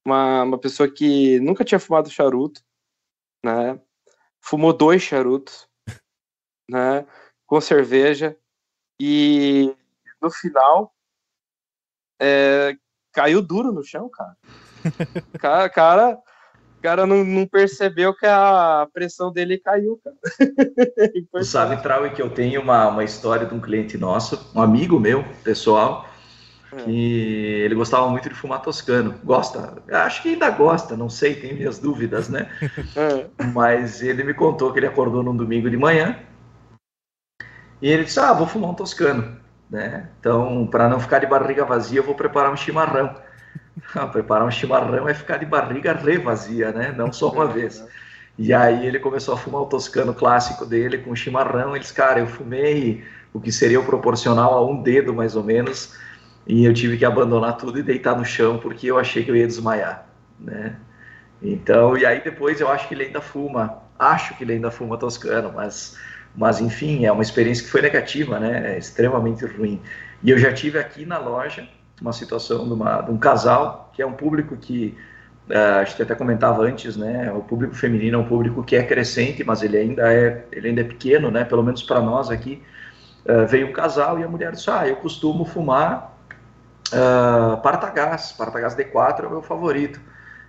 [0.05, 2.61] uma, uma pessoa que nunca tinha fumado charuto,
[3.45, 3.81] né?
[4.47, 5.69] Fumou dois charutos,
[6.71, 7.05] né?
[7.47, 8.37] Com cerveja
[9.01, 9.75] e
[10.23, 10.95] no final
[12.21, 12.77] é,
[13.13, 14.37] caiu duro no chão, cara.
[15.39, 16.19] cara, cara,
[16.81, 20.17] cara não, não, percebeu que a pressão dele caiu, cara.
[21.45, 25.25] sabe, Trau, que eu tenho uma, uma história de um cliente nosso, um amigo meu,
[25.43, 26.09] pessoal.
[26.85, 29.15] Que ele gostava muito de fumar toscano.
[29.25, 32.51] Gosta, acho que ainda gosta, não sei, tenho minhas dúvidas, né?
[32.97, 33.27] É.
[33.53, 36.19] Mas ele me contou que ele acordou num domingo de manhã
[37.81, 39.37] e ele disse: Ah, vou fumar um toscano.
[39.69, 40.09] Né?
[40.21, 43.15] Então, para não ficar de barriga vazia, eu vou preparar um chimarrão.
[43.95, 46.95] Ah, preparar um chimarrão é ficar de barriga revazia, né?
[46.97, 47.87] Não só uma vez.
[48.39, 51.77] E aí ele começou a fumar o toscano clássico dele com chimarrão.
[51.77, 53.05] Eles, cara, eu fumei
[53.35, 55.95] o que seria o proporcional a um dedo mais ou menos,
[56.47, 59.37] e eu tive que abandonar tudo e deitar no chão porque eu achei que eu
[59.37, 60.07] ia desmaiar,
[60.39, 60.77] né?
[61.43, 64.97] Então, e aí depois eu acho que ele ainda fuma, acho que ele ainda fuma
[64.97, 65.97] toscano, mas
[66.37, 68.75] mas, enfim, é uma experiência que foi negativa, né?
[68.75, 69.81] É extremamente ruim.
[70.23, 71.67] E eu já tive aqui na loja
[72.01, 74.95] uma situação de, uma, de um casal, que é um público que,
[75.49, 77.33] uh, a gente até comentava antes, né?
[77.33, 80.83] O público feminino é um público que é crescente, mas ele ainda é, ele ainda
[80.83, 81.43] é pequeno, né?
[81.43, 82.63] Pelo menos para nós aqui.
[83.25, 86.16] Uh, veio um casal e a mulher disse: Ah, eu costumo fumar
[86.89, 90.01] uh, Partagás, Partagás D4 é o meu favorito.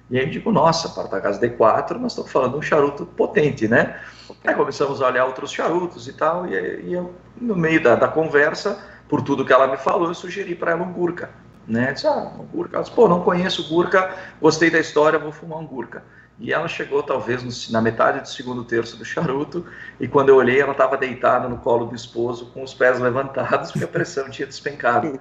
[0.10, 4.00] E aí eu digo, nossa, Partagás D4, nós estamos falando de um charuto potente, né?
[4.46, 8.08] Aí começamos a olhar outros charutos e tal, e, e eu, no meio da, da,
[8.08, 8.80] conversa,
[9.10, 11.30] por tudo que ela me falou, eu sugeri para ela um Gurkha,
[11.68, 11.92] né?
[11.92, 12.78] Disse, ah, um Gurkha.
[12.78, 16.04] Ela disse, pô, não conheço Gurkha, gostei da história, vou fumar um Gurkha.
[16.40, 19.66] E ela chegou talvez no, na metade do segundo terço do charuto,
[20.00, 23.72] e quando eu olhei, ela estava deitada no colo do esposo, com os pés levantados,
[23.72, 25.20] porque a pressão tinha despencado.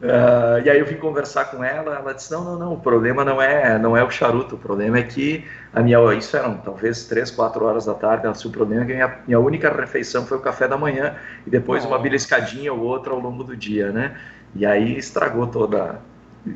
[0.00, 3.24] Uh, e aí eu vim conversar com ela, ela disse, não, não, não, o problema
[3.24, 7.06] não é, não é o charuto, o problema é que a minha, isso eram talvez
[7.06, 9.72] três, quatro horas da tarde, ela disse, o problema é que a minha, minha única
[9.72, 11.14] refeição foi o café da manhã
[11.46, 11.88] e depois oh.
[11.88, 14.16] uma beliscadinha ou outra ao longo do dia, né?
[14.56, 16.00] E aí estragou toda,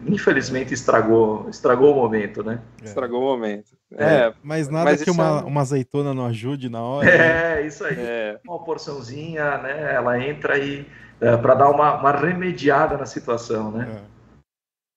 [0.07, 2.61] infelizmente estragou, estragou o momento, né?
[2.83, 2.85] É.
[2.85, 3.77] Estragou o momento.
[3.93, 5.45] É, é mas nada mas que uma, é...
[5.45, 7.09] uma azeitona não ajude na hora.
[7.09, 7.67] É, né?
[7.67, 7.97] isso aí.
[7.99, 8.41] É.
[8.47, 9.95] Uma porçãozinha, né?
[9.95, 10.87] Ela entra e
[11.21, 14.05] é, para dar uma, uma, remediada na situação, né?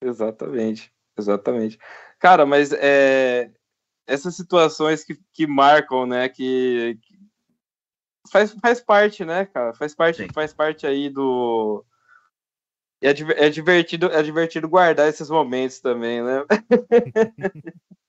[0.04, 0.08] É.
[0.08, 1.80] Exatamente, exatamente.
[2.20, 3.50] Cara, mas é,
[4.08, 6.28] essas situações que, que marcam, né?
[6.30, 7.18] Que, que,
[8.32, 9.74] faz, faz parte, né, cara?
[9.74, 11.84] Faz parte, faz parte aí do.
[13.02, 16.44] É, é, divertido, é divertido guardar esses momentos também, né?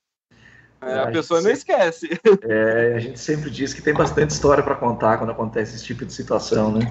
[0.85, 2.09] É, a, a pessoa não esquece.
[2.41, 6.05] É, a gente sempre diz que tem bastante história para contar quando acontece esse tipo
[6.05, 6.81] de situação, né?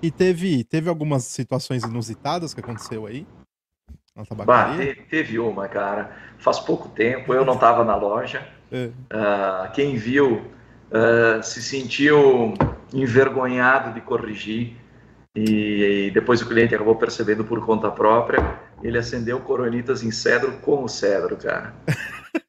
[0.00, 3.26] E teve, teve algumas situações inusitadas que aconteceu aí?
[4.14, 6.16] Na bah, teve, teve uma, cara.
[6.38, 8.46] Faz pouco tempo, eu não estava na loja.
[8.70, 8.86] É.
[9.12, 12.54] Uh, quem viu uh, se sentiu
[12.92, 14.76] envergonhado de corrigir.
[15.36, 18.60] E, e, depois o cliente acabou percebendo por conta própria.
[18.82, 21.74] Ele acendeu coronitas em cedro com o cedro, cara.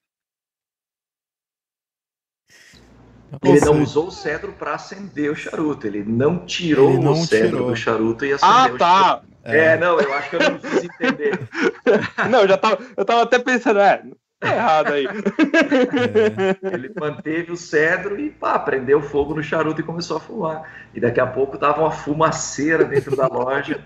[3.43, 7.15] Ele não usou o cedro para acender o charuto, ele não tirou ele não o
[7.25, 7.69] cedro tirou.
[7.69, 9.03] do charuto e acendeu ah, o tá.
[9.03, 9.27] charuto.
[9.43, 9.57] É.
[9.57, 9.77] é.
[9.77, 11.39] não, eu acho que eu não quis entender.
[12.29, 14.01] não, eu já tava, eu tava até pensando, é,
[14.39, 15.05] tá errado aí.
[15.05, 16.73] É.
[16.73, 20.63] Ele manteve o cedro e pá, prendeu fogo no charuto e começou a fumar.
[20.93, 23.79] E daqui a pouco tava uma fumaceira dentro da loja.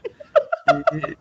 [0.94, 1.18] E,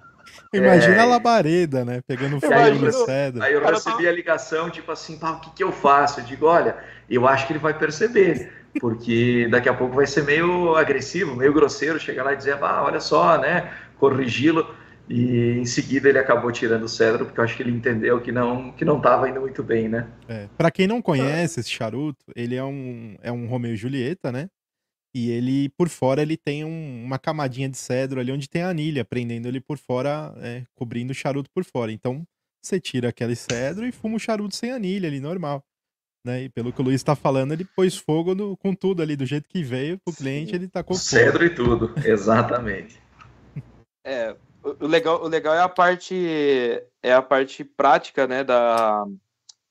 [0.52, 1.00] Imagina é...
[1.00, 2.00] a labareda, né?
[2.06, 3.42] Pegando fogo no cedro.
[3.42, 6.20] Aí eu recebi a ligação, tipo assim, pá, o que, que eu faço?
[6.20, 6.76] Eu digo, olha,
[7.08, 8.50] eu acho que ele vai perceber,
[8.80, 12.82] porque daqui a pouco vai ser meio agressivo, meio grosseiro, chegar lá e dizer, ah,
[12.84, 13.70] olha só, né?
[13.98, 14.74] Corrigi-lo.
[15.08, 18.30] E em seguida ele acabou tirando o cedro, porque eu acho que ele entendeu que
[18.30, 20.06] não que não estava indo muito bem, né?
[20.28, 20.48] É.
[20.56, 24.48] Para quem não conhece esse charuto, ele é um, é um Romeo e Julieta, né?
[25.14, 28.68] E ele, por fora, ele tem um, uma camadinha de cedro ali onde tem a
[28.68, 31.90] anilha, prendendo ele por fora, é, cobrindo o charuto por fora.
[31.90, 32.24] Então,
[32.62, 35.64] você tira aquele cedro e fuma o charuto sem anilha ali, normal.
[36.24, 36.44] Né?
[36.44, 39.24] E pelo que o Luiz está falando, ele pôs fogo no, com tudo ali, do
[39.24, 41.08] jeito que veio pro cliente, ele tacou fogo.
[41.08, 43.00] Cedro e tudo, exatamente.
[44.04, 46.14] É, o legal, o legal é a parte
[47.02, 49.04] é a parte prática, né, da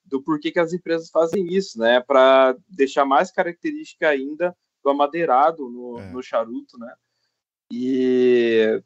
[0.05, 5.69] do porquê que as empresas fazem isso, né, para deixar mais característica ainda do amadeirado
[5.69, 6.11] no, é.
[6.11, 6.93] no charuto, né?
[7.71, 8.81] E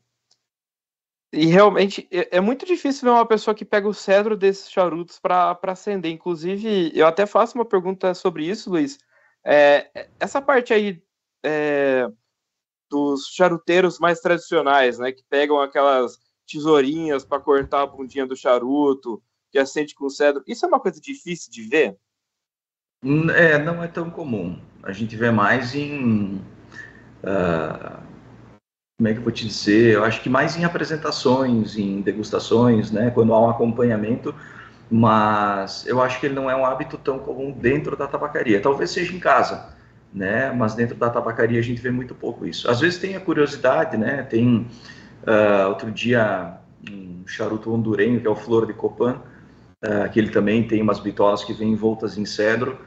[1.33, 5.17] e realmente é, é, muito difícil ver uma pessoa que pega o cedro desses charutos
[5.17, 6.11] para acender.
[6.11, 8.97] Inclusive, eu até faço uma pergunta sobre isso, Luiz.
[9.43, 11.01] É, essa parte aí
[11.43, 12.05] é,
[12.91, 19.23] dos charuteiros mais tradicionais, né, que pegam aquelas tesourinhas para cortar a bundinha do charuto,
[19.49, 21.97] que acende com cedro, isso é uma coisa difícil de ver?
[23.35, 24.59] É, não é tão comum.
[24.83, 26.35] A gente vê mais em.
[27.23, 28.11] Uh
[29.01, 29.95] como é que eu vou te dizer?
[29.95, 33.09] Eu acho que mais em apresentações, em degustações, né?
[33.09, 34.35] Quando há um acompanhamento,
[34.91, 38.61] mas eu acho que ele não é um hábito tão comum dentro da tabacaria.
[38.61, 39.75] Talvez seja em casa,
[40.13, 40.51] né?
[40.51, 42.69] Mas dentro da tabacaria a gente vê muito pouco isso.
[42.69, 44.23] Às vezes tem a curiosidade, né?
[44.23, 44.67] Tem
[45.23, 46.57] uh, outro dia
[46.89, 49.21] um charuto hondurenho que é o Flor de Copan,
[49.83, 52.77] uh, que ele também tem umas bitolas que vêm envoltas em cedro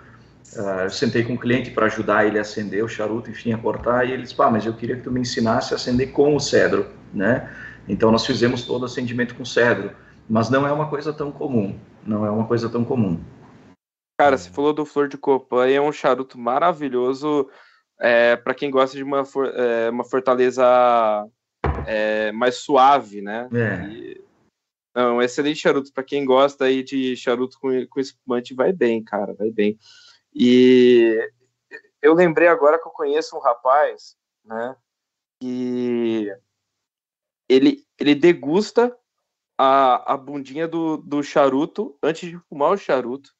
[0.53, 3.59] Uh, eu sentei com um cliente para ajudar ele a acender o charuto, enfim, a
[3.59, 6.37] cortar, e ele disse, pá, mas eu queria que tu me ensinasse a acender com
[6.37, 7.51] o cedro, né?
[7.89, 9.91] Então nós fizemos todo o acendimento com cedro,
[10.29, 13.18] mas não é uma coisa tão comum, não é uma coisa tão comum.
[14.17, 17.51] Cara, você falou do Flor de Copan, é um charuto maravilhoso
[17.99, 20.65] é, para quem gosta de uma, for, é, uma fortaleza
[21.87, 23.49] é, mais suave, né?
[23.53, 23.89] É.
[23.89, 24.25] E,
[24.95, 29.03] não, um excelente charuto para quem gosta aí de charuto com, com espumante, vai bem,
[29.03, 29.77] cara, vai bem.
[30.33, 31.19] E
[32.01, 34.77] eu lembrei agora que eu conheço um rapaz, né,
[35.41, 36.33] que
[37.49, 38.97] ele, ele degusta
[39.59, 43.35] a, a bundinha do, do charuto antes de fumar o charuto,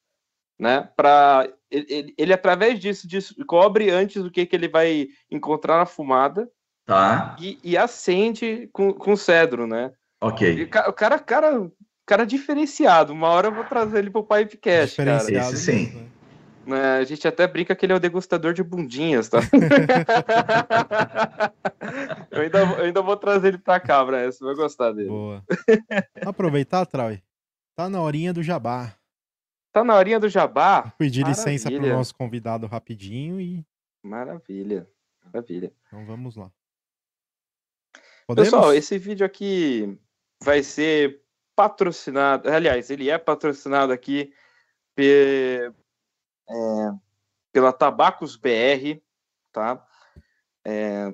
[0.59, 5.85] né, para ele, ele, através disso descobre antes o que, que ele vai encontrar na
[5.85, 6.49] fumada
[6.85, 7.35] tá.
[7.39, 9.91] e, e acende com, com cedro, né.
[10.21, 10.53] Ok.
[10.53, 11.69] E, o cara, cara,
[12.05, 13.13] cara diferenciado.
[13.13, 15.17] Uma hora eu vou trazer ele pro Pipecast, cara.
[15.17, 15.93] Esse sim.
[15.93, 16.05] Né?
[16.65, 19.39] Né, a gente até brinca que ele é o degustador de bundinhas, tá?
[22.31, 25.09] eu, ainda, eu ainda vou trazer ele pra cá, Brian, você vai gostar dele.
[25.09, 25.43] Boa.
[26.25, 27.15] Aproveitar, Trau.
[27.75, 28.95] Tá na horinha do jabá.
[29.75, 30.83] Tá na horinha do jabá?
[30.83, 31.51] Vou pedir Maravilha.
[31.51, 33.61] licença pro nosso convidado rapidinho e.
[34.01, 34.89] Maravilha.
[35.21, 35.73] Maravilha.
[35.87, 36.49] Então vamos lá.
[38.25, 38.49] Podemos?
[38.49, 39.99] Pessoal, esse vídeo aqui
[40.41, 41.21] vai ser
[41.53, 42.49] patrocinado.
[42.49, 44.33] Aliás, ele é patrocinado aqui
[44.97, 45.69] é,
[47.51, 49.01] pela Tabacos BR,
[49.51, 49.85] tá?
[50.63, 51.13] É,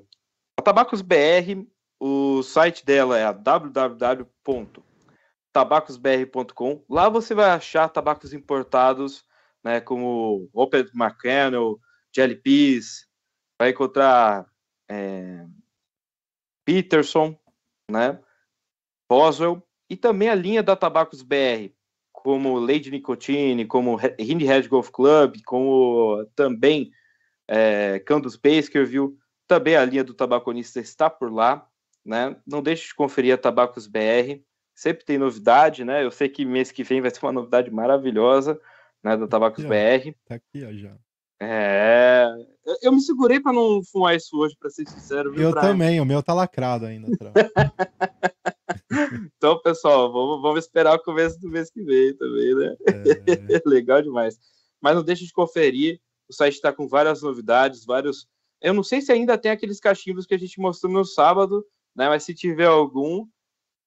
[0.55, 1.65] a Tabacos BR,
[1.99, 3.25] o site dela é
[5.53, 6.83] www.tabacosbr.com.
[6.89, 9.25] Lá você vai achar tabacos importados,
[9.63, 11.79] né, como Opel McCannell,
[12.15, 13.07] Jelly Peas,
[13.59, 14.45] vai encontrar
[14.89, 15.45] é,
[16.65, 17.37] Peterson,
[17.89, 18.19] né,
[19.07, 21.73] Boswell e também a linha da Tabacos BR,
[22.13, 26.91] como Lady Nicotine, como Hindi Red Golf Club, como também
[27.47, 31.67] é, Candos Baskerville, também a linha do tabaconista está por lá,
[32.05, 32.37] né?
[32.47, 34.41] Não deixe de conferir a Tabacos BR,
[34.73, 36.03] sempre tem novidade, né?
[36.03, 38.59] Eu sei que mês que vem vai ter uma novidade maravilhosa,
[39.03, 40.13] né, do Tabacos BR.
[40.25, 40.95] Tá aqui, ó, já.
[41.43, 42.27] É,
[42.83, 45.31] eu me segurei para não fumar isso hoje, para ser sincero.
[45.31, 45.61] Viu, eu Brian?
[45.63, 47.07] também, o meu tá lacrado ainda.
[49.37, 52.75] então, pessoal, vamos, vamos, esperar o começo do mês que vem também, né?
[52.87, 53.61] É.
[53.65, 54.39] Legal demais.
[54.79, 55.99] Mas não deixe de conferir,
[56.29, 58.27] o site está com várias novidades, vários.
[58.61, 61.65] Eu não sei se ainda tem aqueles cachimbos que a gente mostrou no sábado,
[61.95, 62.07] né?
[62.07, 63.25] Mas se tiver algum,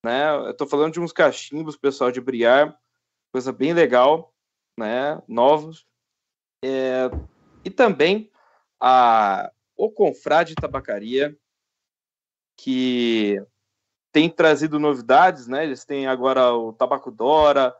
[0.04, 0.28] né?
[0.46, 2.78] Eu tô falando de uns cachimbos, pessoal, de briar,
[3.32, 4.32] coisa bem legal,
[4.78, 5.20] né?
[5.26, 5.86] Novos.
[6.62, 7.10] É,
[7.64, 8.30] e também
[8.78, 11.36] a o Confrade Tabacaria,
[12.56, 13.42] que
[14.12, 15.64] tem trazido novidades, né?
[15.64, 17.74] Eles têm agora o Tabaco Dora,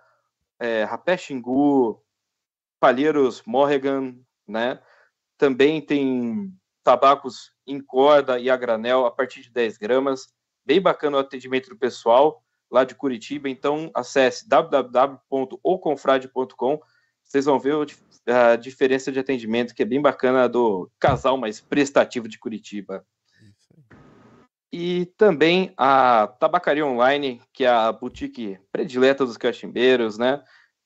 [0.58, 2.02] é, Rapé Xingu,
[2.80, 4.18] Palheiros Morrigan,
[4.48, 4.82] né?
[5.38, 6.52] Também tem
[6.82, 10.33] tabacos em corda e a granel a partir de 10 gramas.
[10.64, 12.40] Bem bacana o atendimento do pessoal
[12.70, 13.48] lá de Curitiba.
[13.48, 16.80] Então, acesse www.oconfrade.com.
[17.22, 17.74] Vocês vão ver
[18.26, 23.04] a diferença de atendimento, que é bem bacana do casal mais prestativo de Curitiba.
[24.72, 30.42] E também a Tabacaria Online, que é a boutique predileta dos cachimbeiros, né?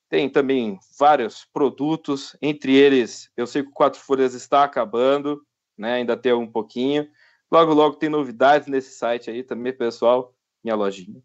[0.07, 5.41] Tem também vários produtos, entre eles, eu sei que o Quatro Folhas está acabando,
[5.75, 5.93] né?
[5.93, 7.09] Ainda tem um pouquinho.
[7.51, 11.19] Logo, logo tem novidades nesse site aí também, pessoal, minha lojinha.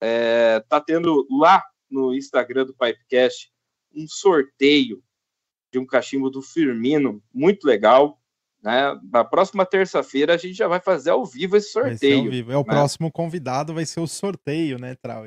[0.00, 3.50] é, tá tendo lá no Instagram do Pipecast
[3.94, 5.02] um sorteio
[5.72, 8.20] de um cachimbo do Firmino, muito legal.
[8.62, 8.98] Né?
[9.10, 12.30] Na próxima terça-feira a gente já vai fazer ao vivo esse sorteio.
[12.30, 12.52] vivo.
[12.52, 12.66] É o né?
[12.66, 15.26] próximo convidado, vai ser o sorteio, né, Trau?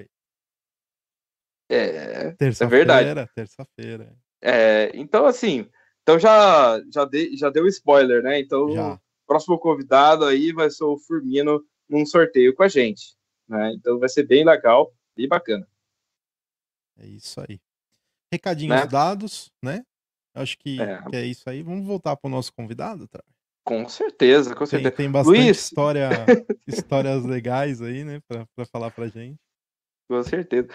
[1.70, 3.30] É, Terça-feira.
[3.34, 4.16] Terça-feira.
[4.42, 5.70] é, então, assim,
[6.04, 8.40] então já, já, dei, já deu spoiler, né?
[8.40, 9.00] Então, Já.
[9.32, 13.16] O próximo convidado aí vai ser o Firmino num sorteio com a gente.
[13.48, 13.74] Né?
[13.76, 15.66] Então vai ser bem legal, bem bacana.
[17.00, 17.60] É isso aí.
[18.32, 18.86] Recadinhos Né?
[18.88, 19.84] dados, né?
[20.34, 21.02] Acho que É.
[21.10, 21.64] que é isso aí.
[21.64, 23.24] Vamos voltar pro nosso convidado, Trau?
[23.64, 24.92] Com certeza, com Tem, certeza.
[24.92, 25.58] tem bastante Luiz.
[25.62, 26.10] história,
[26.68, 29.38] histórias legais aí, né, pra, pra falar pra gente.
[30.10, 30.68] Com certeza.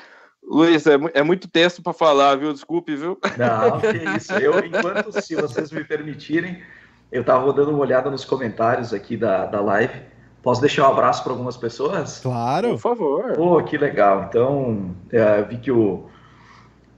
[0.42, 2.52] Luiz, é, é muito texto para falar, viu?
[2.52, 3.18] Desculpe, viu?
[3.36, 4.32] Não, que isso.
[4.34, 6.62] Eu, enquanto, se vocês me permitirem,
[7.16, 10.01] eu estava dando uma olhada nos comentários aqui da, da live.
[10.43, 12.20] Posso deixar um abraço para algumas pessoas?
[12.20, 12.70] Claro.
[12.70, 13.32] Por favor.
[13.32, 14.26] Pô, que legal.
[14.28, 16.06] Então, é, vi que o,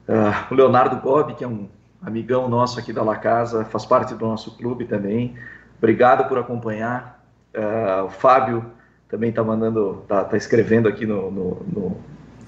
[0.09, 1.69] ah, o Leonardo Gobi, que é um
[2.03, 5.35] amigão nosso aqui da La Casa, faz parte do nosso clube também.
[5.79, 7.25] Obrigado por acompanhar.
[7.57, 8.65] Ah, o Fábio
[9.09, 11.97] também está mandando, tá, tá escrevendo aqui no, no, no,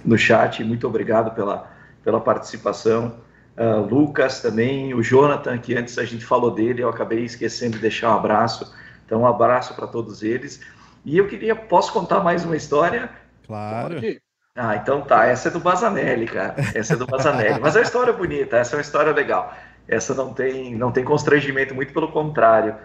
[0.04, 0.62] no chat.
[0.64, 1.70] Muito obrigado pela,
[2.04, 3.14] pela participação.
[3.56, 7.82] Ah, Lucas também, o Jonathan, que antes a gente falou dele, eu acabei esquecendo de
[7.82, 8.74] deixar um abraço.
[9.04, 10.60] Então, um abraço para todos eles.
[11.04, 13.10] E eu queria, posso contar mais uma história?
[13.46, 13.94] Claro.
[13.94, 14.22] Pode.
[14.56, 15.26] Ah, então tá.
[15.26, 16.54] Essa é do Bazanelli, cara.
[16.74, 17.60] Essa é do Bazanelli.
[17.60, 19.54] Mas é uma história bonita, essa é uma história legal.
[19.86, 22.76] essa não tem, não tem constrangimento, muito pelo contrário.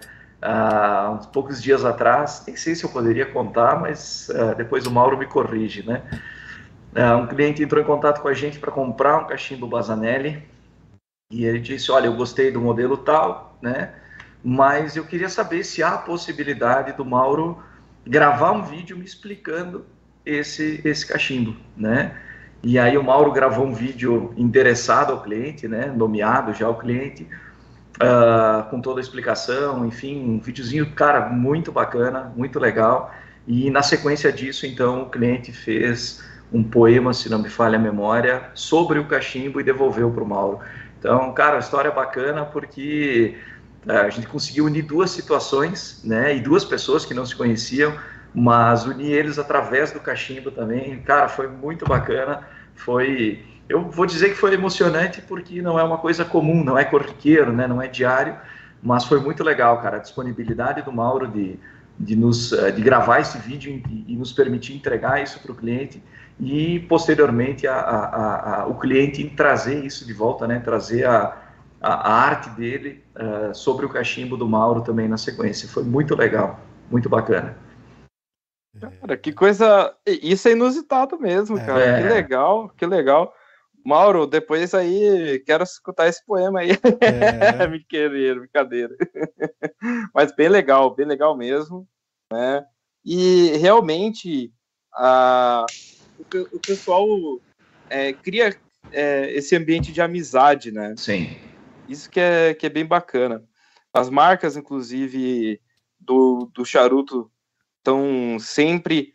[0.41, 4.91] Há uns poucos dias atrás, nem sei se eu poderia contar, mas uh, depois o
[4.91, 6.01] Mauro me corrige, né?
[6.93, 10.43] Uh, um cliente entrou em contato com a gente para comprar um cachimbo Bazanelli
[11.31, 13.93] e ele disse, olha, eu gostei do modelo tal, né?
[14.43, 17.63] Mas eu queria saber se há a possibilidade do Mauro
[18.05, 19.85] gravar um vídeo me explicando
[20.23, 22.15] esse, esse cachimbo, né?
[22.61, 27.27] E aí o Mauro gravou um vídeo endereçado ao cliente, né, nomeado já ao cliente,
[27.95, 33.13] uh, com toda a explicação, enfim, um videozinho, cara, muito bacana, muito legal.
[33.47, 37.81] E na sequência disso, então, o cliente fez um poema, se não me falha a
[37.81, 40.59] memória, sobre o cachimbo e devolveu para o Mauro.
[41.05, 43.37] Então, cara, história é bacana porque
[43.85, 47.95] uh, a gente conseguiu unir duas situações, né, e duas pessoas que não se conheciam,
[48.33, 52.47] mas unir eles através do cachimbo também, cara, foi muito bacana.
[52.73, 56.83] Foi, eu vou dizer que foi emocionante porque não é uma coisa comum, não é
[56.83, 58.35] corriqueiro, né, não é diário,
[58.81, 59.97] mas foi muito legal, cara.
[59.97, 61.59] A disponibilidade do Mauro de,
[61.99, 65.55] de, nos, eh, de gravar esse vídeo e, e nos permitir entregar isso para o
[65.55, 66.01] cliente
[66.39, 71.37] e posteriormente a, a, a, o cliente em trazer isso de volta, né, trazer a,
[71.81, 75.69] a, arte dele uh, sobre o cachimbo do Mauro também na sequência.
[75.69, 76.59] Foi muito legal,
[76.91, 77.57] muito bacana.
[78.79, 79.95] Cara, que coisa.
[80.05, 81.81] Isso é inusitado mesmo, cara.
[81.81, 82.01] É.
[82.01, 83.33] Que legal, que legal.
[83.85, 86.71] Mauro, depois aí quero escutar esse poema aí.
[86.99, 87.67] É.
[87.67, 88.93] Me querer, brincadeira.
[90.13, 91.87] Mas bem legal, bem legal mesmo.
[92.33, 92.65] Né?
[93.05, 94.51] E realmente
[94.93, 95.65] a,
[96.19, 97.07] o, o pessoal
[97.89, 98.55] é, cria
[98.91, 100.93] é, esse ambiente de amizade, né?
[100.97, 101.37] Sim.
[101.87, 103.43] Isso que é, que é bem bacana.
[103.93, 105.61] As marcas, inclusive,
[105.99, 107.31] do, do charuto
[107.79, 109.13] estão sempre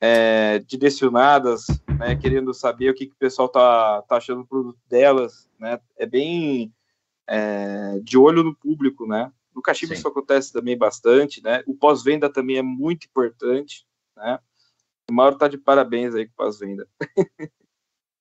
[0.00, 1.66] é, direcionadas,
[1.98, 5.78] né, querendo saber o que, que o pessoal tá, tá achando do produto delas, né,
[5.96, 6.72] é bem
[7.26, 12.32] é, de olho no público, né, no cachimbo isso acontece também bastante, né, o pós-venda
[12.32, 13.86] também é muito importante,
[14.16, 14.38] né,
[15.10, 16.88] o Mauro tá de parabéns aí com o pós-venda.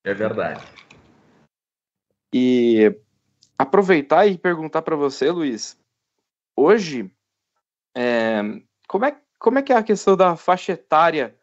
[0.03, 0.63] É verdade.
[2.33, 2.95] E
[3.57, 5.77] aproveitar e perguntar para você, Luiz,
[6.55, 7.11] hoje,
[7.95, 8.41] é,
[8.87, 11.37] como é como é que é a questão da faixa etária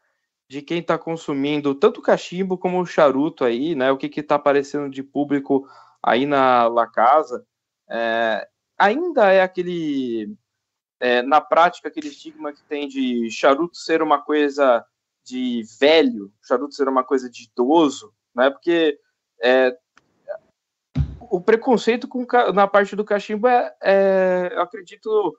[0.49, 3.91] de quem está consumindo tanto o cachimbo como o charuto aí, né?
[3.91, 5.69] O que está aparecendo de público
[6.03, 7.47] aí na La Casa?
[7.91, 8.47] É,
[8.79, 10.37] ainda é aquele,
[11.01, 14.85] é, na prática, aquele estigma que tem de charuto ser uma coisa
[15.27, 18.49] de velho, charuto ser uma coisa de idoso, né?
[18.49, 18.99] Porque
[19.43, 19.77] é,
[21.19, 25.37] o preconceito com, na parte do cachimbo é, é eu acredito,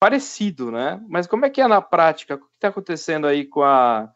[0.00, 1.00] parecido, né?
[1.08, 2.36] Mas como é que é na prática?
[2.36, 4.10] O que está acontecendo aí com, a,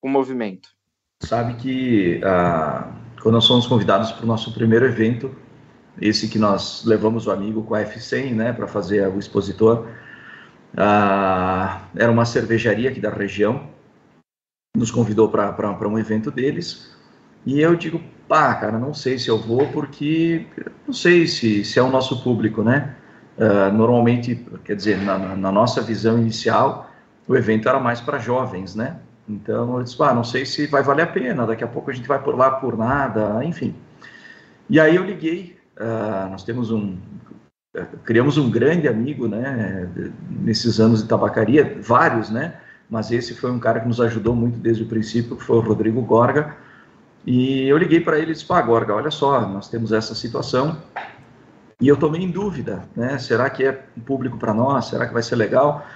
[0.00, 0.70] com o movimento?
[1.22, 5.34] Sabe que ah, quando nós fomos convidados para o nosso primeiro evento,
[6.00, 9.88] esse que nós levamos o amigo com a F100, né, para fazer o expositor,
[10.76, 13.70] ah, era uma cervejaria aqui da região,
[14.76, 16.96] nos convidou para um evento deles,
[17.46, 20.46] e eu digo, pá, cara, não sei se eu vou, porque
[20.86, 22.94] não sei se, se é o nosso público, né?
[23.38, 26.90] Uh, normalmente, quer dizer, na, na, nossa visão inicial,
[27.26, 28.98] o evento era mais para jovens, né?
[29.28, 31.94] Então eu disse, ah, não sei se vai valer a pena, daqui a pouco a
[31.94, 33.74] gente vai por lá por nada, enfim.
[34.68, 36.96] E aí eu liguei, uh, nós temos um,
[38.04, 39.88] criamos um grande amigo, né,
[40.28, 42.54] nesses anos de tabacaria, vários, né,
[42.88, 45.60] mas esse foi um cara que nos ajudou muito desde o princípio, que foi o
[45.60, 46.56] Rodrigo Gorga,
[47.26, 50.78] e eu liguei para ele e disse, pá, Gorga, olha só, nós temos essa situação,
[51.80, 53.18] e eu tomei em dúvida, né?
[53.18, 53.72] Será que é
[54.04, 54.86] público para nós?
[54.86, 55.86] Será que vai ser legal?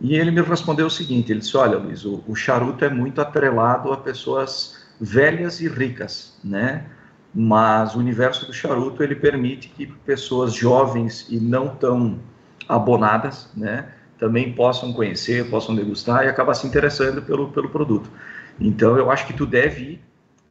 [0.00, 3.20] E ele me respondeu o seguinte: ele disse, olha, Luiz, o, o charuto é muito
[3.20, 6.86] atrelado a pessoas velhas e ricas, né?
[7.34, 12.18] Mas o universo do charuto ele permite que pessoas jovens e não tão
[12.66, 13.88] abonadas, né?
[14.18, 18.10] Também possam conhecer, possam degustar e acabar se interessando pelo, pelo produto.
[18.58, 20.00] Então eu acho que tu deve ir,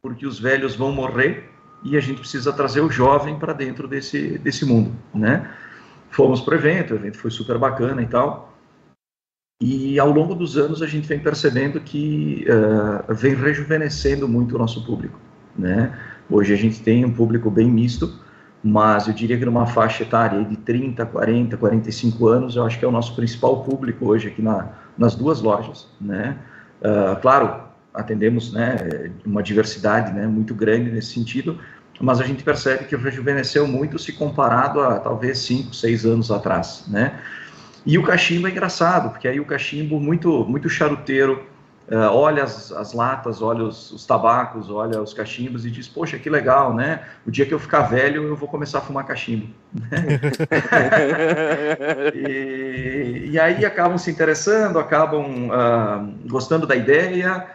[0.00, 1.50] porque os velhos vão morrer
[1.82, 5.50] e a gente precisa trazer o jovem para dentro desse, desse mundo, né?
[6.10, 8.56] Fomos para o evento, o evento foi super bacana e tal,
[9.60, 14.58] e ao longo dos anos a gente vem percebendo que uh, vem rejuvenescendo muito o
[14.58, 15.18] nosso público,
[15.56, 15.98] né?
[16.28, 18.20] Hoje a gente tem um público bem misto,
[18.62, 22.84] mas eu diria que numa faixa etária de 30, 40, 45 anos, eu acho que
[22.84, 24.68] é o nosso principal público hoje aqui na,
[24.98, 26.38] nas duas lojas, né?
[26.80, 27.62] Uh, claro,
[27.94, 31.58] atendemos né, uma diversidade né, muito grande nesse sentido,
[32.00, 36.84] mas a gente percebe que rejuvenesceu muito se comparado a talvez 5, 6 anos atrás,
[36.88, 37.18] né?
[37.86, 41.46] E o cachimbo é engraçado, porque aí o cachimbo muito muito charuteiro
[41.90, 46.18] uh, olha as, as, latas, olha os, os, tabacos, olha os cachimbos e diz, poxa,
[46.18, 47.04] que legal, né?
[47.26, 49.48] O dia que eu ficar velho, eu vou começar a fumar cachimbo.
[52.14, 57.46] e, e, aí acabam se interessando, acabam uh, gostando da ideia,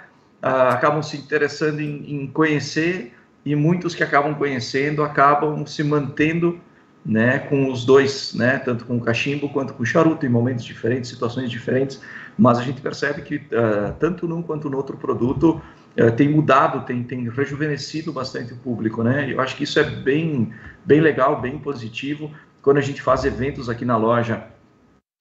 [0.43, 3.13] uh, acabam se interessando em, em conhecer
[3.45, 6.59] e muitos que acabam conhecendo acabam se mantendo
[7.05, 10.63] né, com os dois, né, tanto com o cachimbo quanto com o charuto, em momentos
[10.63, 11.99] diferentes, situações diferentes,
[12.37, 15.61] mas a gente percebe que uh, tanto num quanto no outro produto
[15.99, 19.83] uh, tem mudado, tem, tem rejuvenescido bastante o público, né, eu acho que isso é
[19.83, 20.53] bem,
[20.85, 22.31] bem legal, bem positivo,
[22.61, 24.43] quando a gente faz eventos aqui na loja,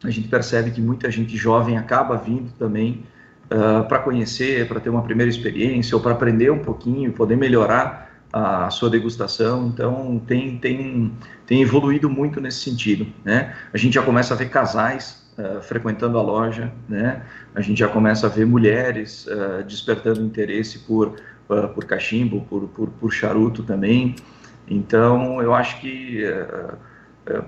[0.03, 3.05] a gente percebe que muita gente jovem acaba vindo também
[3.47, 8.11] uh, para conhecer, para ter uma primeira experiência, ou para aprender um pouquinho, poder melhorar
[8.33, 11.13] a sua degustação, então tem, tem,
[11.47, 13.57] tem evoluído muito nesse sentido, né?
[13.73, 17.23] A gente já começa a ver casais uh, frequentando a loja, né?
[17.55, 21.17] A gente já começa a ver mulheres uh, despertando interesse por,
[21.49, 24.17] uh, por cachimbo, por, por, por, charuto também,
[24.69, 26.25] então eu acho que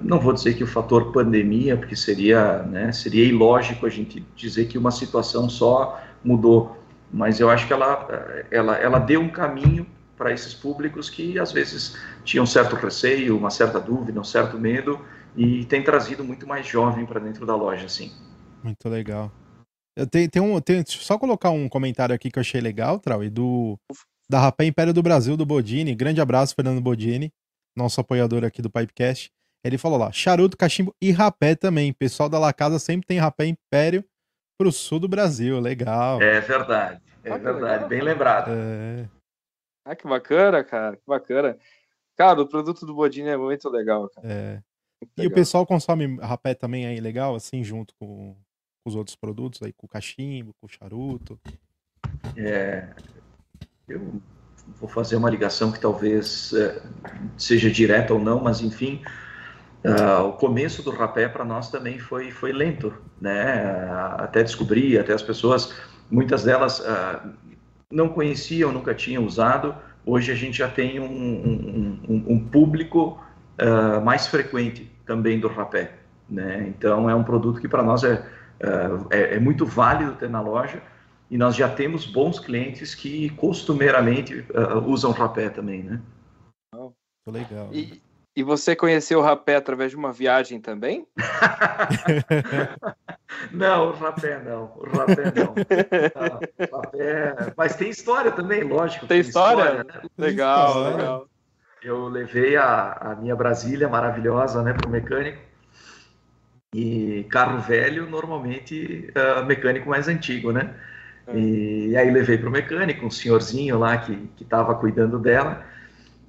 [0.01, 4.66] não vou dizer que o fator pandemia, porque seria, né, seria ilógico a gente dizer
[4.66, 6.81] que uma situação só mudou,
[7.12, 8.09] mas eu acho que ela,
[8.51, 9.86] ela, ela deu um caminho
[10.16, 15.01] para esses públicos que às vezes tinham certo receio, uma certa dúvida, um certo medo
[15.36, 18.12] e tem trazido muito mais jovem para dentro da loja, assim.
[18.62, 19.30] Muito legal.
[19.96, 23.22] Eu tenho, tenho, um, tenho só colocar um comentário aqui que eu achei legal, Trau,
[23.22, 23.78] e do
[24.28, 25.94] da Rapé Império do Brasil do Bodini.
[25.94, 27.30] Grande abraço, Fernando Bodini,
[27.76, 29.30] nosso apoiador aqui do Pipecast.
[29.64, 31.92] Ele falou lá: charuto, cachimbo e rapé também.
[31.92, 34.04] Pessoal da La Casa sempre tem rapé Império
[34.59, 35.60] pro sul do Brasil.
[35.60, 36.20] Legal.
[36.22, 37.02] É verdade.
[37.24, 37.88] É ah, verdade, legal.
[37.88, 38.50] bem lembrado.
[38.50, 39.09] É...
[39.84, 41.59] Ah, que bacana, cara, que bacana.
[42.16, 44.26] Cara, o produto do Bodini é muito legal, cara.
[44.28, 44.62] É.
[45.16, 45.33] E legal.
[45.33, 48.37] o pessoal consome rapé também aí legal, assim, junto com,
[48.83, 51.39] com os outros produtos aí, com o cachimbo, com o charuto.
[52.37, 52.89] É.
[53.89, 54.20] Eu
[54.81, 56.83] vou fazer uma ligação que talvez é,
[57.37, 59.03] seja direta ou não, mas enfim,
[59.85, 63.91] uh, o começo do rapé para nós também foi, foi lento, né?
[64.19, 65.74] até descobrir, até as pessoas,
[66.09, 67.29] muitas delas uh,
[67.91, 69.74] não conheciam, nunca tinham usado.
[70.07, 73.20] Hoje a gente já tem um, um, um, um público
[73.61, 75.93] uh, mais frequente também do rapé.
[76.29, 76.66] Né?
[76.69, 80.41] Então é um produto que para nós é, uh, é, é, muito válido ter na
[80.41, 80.83] loja
[81.31, 86.01] e nós já temos bons clientes que costumeiramente uh, usam rapé também, né?
[86.74, 86.93] Oh,
[87.27, 87.69] legal.
[87.73, 88.03] E,
[88.35, 91.07] e você conheceu o rapé através de uma viagem também?
[93.53, 94.73] não, o rapé não.
[94.77, 95.55] O rapé não.
[96.70, 97.53] não rapé...
[97.57, 99.07] Mas tem história também, lógico.
[99.07, 99.62] Tem, tem história?
[99.62, 100.09] história né?
[100.16, 100.97] Legal, história.
[100.97, 101.29] legal.
[101.84, 105.42] Eu levei a, a minha Brasília maravilhosa né, para o mecânico.
[106.74, 110.74] E carro velho, normalmente, uh, mecânico mais antigo, né?
[111.26, 111.36] É.
[111.36, 115.66] E, e aí levei para o mecânico, um senhorzinho lá que estava cuidando dela.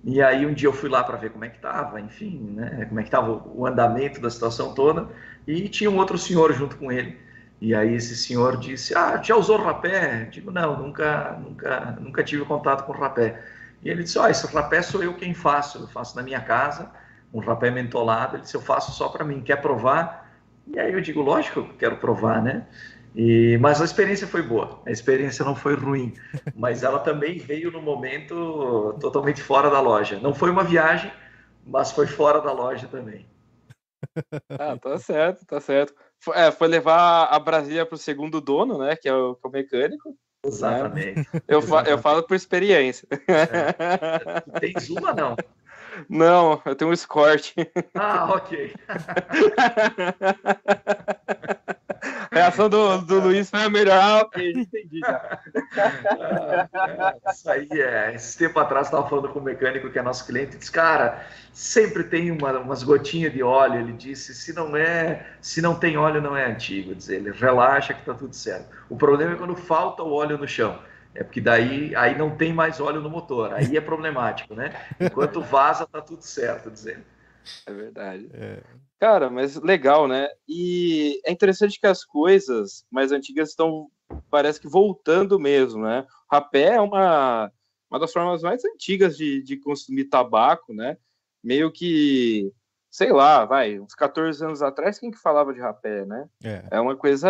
[0.04, 2.86] E aí um dia eu fui lá para ver como é que estava, enfim, né,
[2.90, 5.08] como é que estava o andamento da situação toda,
[5.48, 7.18] e tinha um outro senhor junto com ele.
[7.62, 12.44] E aí esse senhor disse: "Ah, já usou rapé?" Digo: "Não, nunca, nunca, nunca tive
[12.44, 13.42] contato com rapé."
[13.84, 16.42] E ele disse: "Ó, oh, esse rapé sou eu quem faço, eu faço na minha
[16.42, 16.92] casa,
[17.34, 21.02] um rapé mentolado." Ele disse: "Eu faço só para mim, quer provar?" E aí eu
[21.02, 22.66] digo: "Lógico eu quero provar, né?"
[23.16, 26.14] E, mas a experiência foi boa, a experiência não foi ruim,
[26.56, 30.20] mas ela também veio no momento totalmente fora da loja.
[30.20, 31.12] Não foi uma viagem,
[31.66, 33.28] mas foi fora da loja também.
[34.60, 35.96] Ah, tá certo, tá certo.
[36.20, 38.96] Foi, é, foi levar a Brasília para o segundo dono, né?
[38.96, 40.16] Que é o, que é o mecânico.
[40.46, 41.26] Exatamente.
[41.48, 43.08] Eu, fa eu falo por experiência.
[43.28, 44.60] É.
[44.60, 45.38] Tens uma, não?
[46.10, 47.54] Não, eu tenho um escort.
[47.94, 48.74] Ah, ok.
[52.34, 54.30] A reação do, do Luiz foi a melhor.
[54.34, 55.40] Ah, entendi já.
[56.74, 58.14] Ah, isso aí é.
[58.16, 62.04] Esse tempo atrás estava falando com o mecânico que é nosso cliente, disse, cara, sempre
[62.04, 63.80] tem uma, umas gotinhas de óleo.
[63.80, 66.96] Ele disse, se não é, se não tem óleo, não é antigo.
[66.96, 68.68] Diz ele, relaxa que está tudo certo.
[68.90, 70.80] O problema é quando falta o óleo no chão.
[71.16, 74.74] É porque daí aí não tem mais óleo no motor, aí é problemático, né?
[75.00, 77.04] Enquanto vaza, tá tudo certo, dizendo.
[77.66, 78.30] É verdade.
[78.34, 78.64] É.
[79.00, 80.30] Cara, mas legal, né?
[80.48, 83.90] E é interessante que as coisas mais antigas estão,
[84.30, 86.06] parece que voltando mesmo, né?
[86.32, 87.52] O rapé é uma,
[87.90, 90.98] uma das formas mais antigas de, de consumir tabaco, né?
[91.44, 92.52] Meio que,
[92.90, 96.30] sei lá, vai, uns 14 anos atrás, quem que falava de rapé, né?
[96.44, 97.30] É, é uma coisa.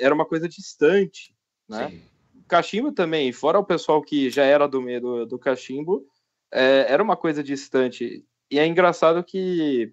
[0.00, 1.34] Era uma coisa distante,
[1.68, 1.90] né?
[1.90, 2.02] Sim.
[2.48, 6.06] Cachimbo também, fora o pessoal que já era do meio do, do cachimbo,
[6.50, 8.24] é, era uma coisa distante.
[8.50, 9.92] E é engraçado que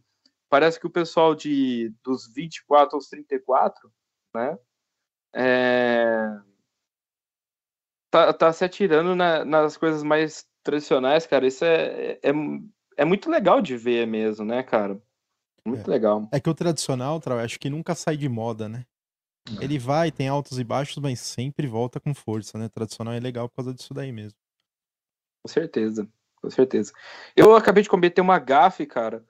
[0.49, 3.91] parece que o pessoal de dos 24 aos 34,
[4.33, 4.57] né?
[5.35, 6.39] é,
[8.09, 11.45] tá, tá se atirando na, nas coisas mais tradicionais, cara.
[11.45, 12.31] Isso é, é,
[12.97, 15.01] é muito legal de ver mesmo, né, cara?
[15.65, 15.93] Muito É.
[15.93, 16.29] legal.
[16.31, 18.85] É que o tradicional, Trau, acho que nunca sai de moda, né?
[19.61, 22.67] Ele vai, tem altos e baixos, mas sempre volta com força, né?
[22.67, 24.39] Tradicional é legal por causa disso daí mesmo.
[25.43, 26.07] Com certeza,
[26.45, 26.91] com certeza.
[27.35, 29.23] Eu acabei de cometer uma gafe, cara.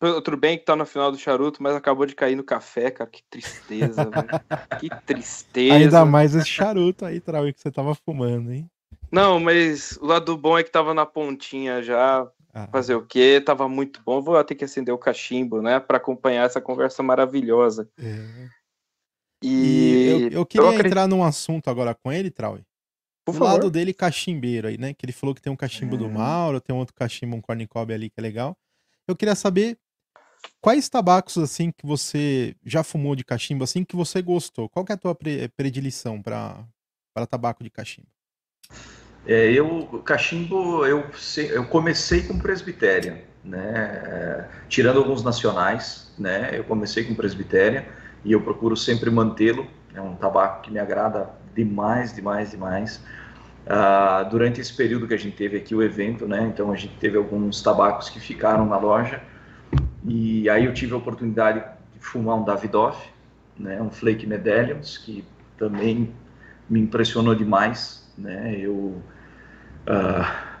[0.00, 2.90] Tu- Tudo bem que tá no final do charuto, mas acabou de cair no café,
[2.90, 3.08] cara.
[3.08, 4.28] Que tristeza, velho.
[4.80, 5.74] Que tristeza.
[5.74, 8.68] Ainda mais esse charuto aí, Trau, que você tava fumando, hein?
[9.10, 12.26] Não, mas o lado bom é que tava na pontinha já.
[12.54, 13.40] Ah, Fazer o quê?
[13.44, 14.20] Tava muito bom.
[14.20, 15.78] Vou ter que acender o cachimbo, né?
[15.80, 17.88] Pra acompanhar essa conversa maravilhosa.
[17.98, 18.48] é.
[19.44, 22.58] E, E eu, eu queria acredito- entrar num assunto agora com ele, Trau.
[23.24, 23.52] Por Do favor.
[23.52, 24.92] lado dele, cachimbeiro aí, né?
[24.92, 26.08] Que ele falou que tem um cachimbo do É.
[26.08, 28.56] Mauro, tem um outro cachimbo, um cornicob ali que é legal.
[29.06, 29.78] Eu queria saber
[30.60, 34.68] quais tabacos, assim, que você já fumou de cachimbo, assim, que você gostou.
[34.68, 36.66] Qual que é a tua pre- predileção pra
[37.30, 38.08] tabaco de cachimbo?
[39.24, 41.04] É, eu, cachimbo, eu,
[41.50, 44.02] eu comecei com presbitéria, né?
[44.04, 46.50] É, tirando alguns nacionais, né?
[46.58, 47.88] Eu comecei com presbitéria
[48.24, 49.68] e eu procuro sempre mantê-lo.
[49.94, 53.02] É um tabaco que me agrada demais, demais, demais.
[53.66, 56.42] Ah, durante esse período que a gente teve aqui o evento, né?
[56.52, 59.22] Então a gente teve alguns tabacos que ficaram na loja
[60.04, 61.64] e aí eu tive a oportunidade
[61.94, 63.08] de fumar um Davidoff,
[63.58, 63.80] né?
[63.80, 65.24] Um Flake Medallions que
[65.56, 66.12] também
[66.68, 68.56] me impressionou demais, né?
[68.58, 69.00] Eu
[69.86, 70.52] ah,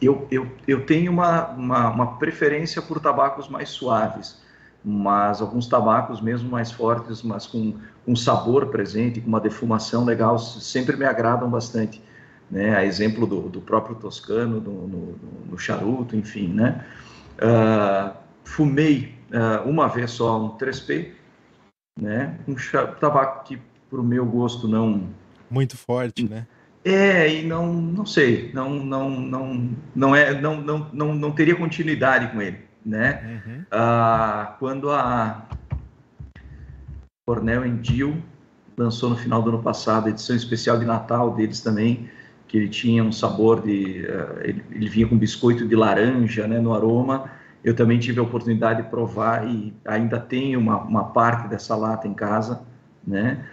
[0.00, 4.41] eu, eu, eu tenho uma, uma, uma preferência por tabacos mais suaves,
[4.84, 7.74] mas alguns tabacos mesmo mais fortes, mas com
[8.06, 12.02] um sabor presente, com uma defumação legal, sempre me agradam bastante.
[12.50, 12.76] Né?
[12.76, 15.18] A exemplo do, do próprio Toscano, no, no,
[15.50, 16.48] no charuto, enfim.
[16.48, 16.84] Né?
[17.40, 18.14] Ah,
[18.44, 21.12] fumei ah, uma vez só um 3P,
[21.98, 22.38] né?
[22.46, 22.54] um
[23.00, 25.08] tabaco que, para o meu gosto, não,
[25.50, 26.46] Muito forte, né?
[26.84, 31.54] é, e não, não sei, não, não, não, não é, não, não, não, não teria
[31.54, 33.42] continuidade com ele, né?
[33.46, 33.64] Uhum.
[33.70, 35.46] Ah, quando a
[37.26, 38.22] Cornell and Jill
[38.76, 42.10] lançou no final do ano passado a edição especial de Natal deles também,
[42.48, 46.58] que ele tinha um sabor de, eh, ele, ele vinha com biscoito de laranja, né,
[46.58, 47.30] no aroma.
[47.64, 52.06] Eu também tive a oportunidade de provar e ainda tenho uma, uma parte dessa lata
[52.06, 52.60] em casa,
[53.06, 53.46] né?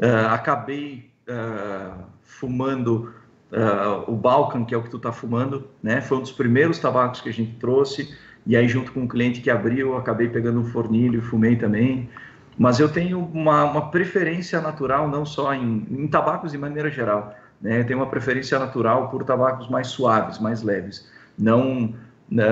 [0.00, 3.12] Ah, acabei ah, fumando
[3.52, 6.00] ah, o Balkan, que é o que tu tá fumando, né?
[6.00, 8.14] Foi um dos primeiros tabacos que a gente trouxe.
[8.46, 12.08] E aí, junto com um cliente que abriu, acabei pegando um fornilho fumei também.
[12.56, 17.34] Mas eu tenho uma, uma preferência natural, não só em, em tabacos de maneira geral.
[17.60, 17.80] Né?
[17.80, 21.10] Eu tenho uma preferência natural por tabacos mais suaves, mais leves.
[21.36, 21.92] Não
[22.30, 22.44] né,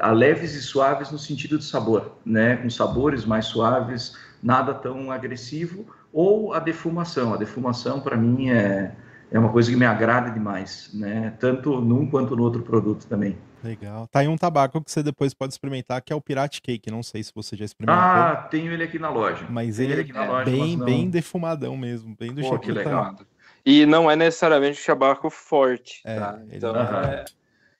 [0.00, 2.56] a leves e suaves no sentido de sabor, né?
[2.56, 5.84] com sabores mais suaves, nada tão agressivo.
[6.12, 7.34] Ou a defumação.
[7.34, 8.94] A defumação, para mim, é,
[9.30, 11.34] é uma coisa que me agrada demais, né?
[11.40, 13.36] tanto num quanto no outro produto também.
[13.62, 14.06] Legal.
[14.08, 16.90] Tá aí um tabaco que você depois pode experimentar, que é o Pirate Cake.
[16.90, 18.04] Não sei se você já experimentou.
[18.04, 19.46] Ah, tenho ele aqui na loja.
[19.50, 22.16] mas ele aqui na é loja, bem, não- bem defumadão mesmo.
[22.16, 22.90] Bem do Pô, jeito que ele tá.
[22.90, 23.16] legal.
[23.64, 26.40] E não é necessariamente um tabaco forte, É, tá?
[26.46, 27.14] ele Então, não é.
[27.14, 27.24] é-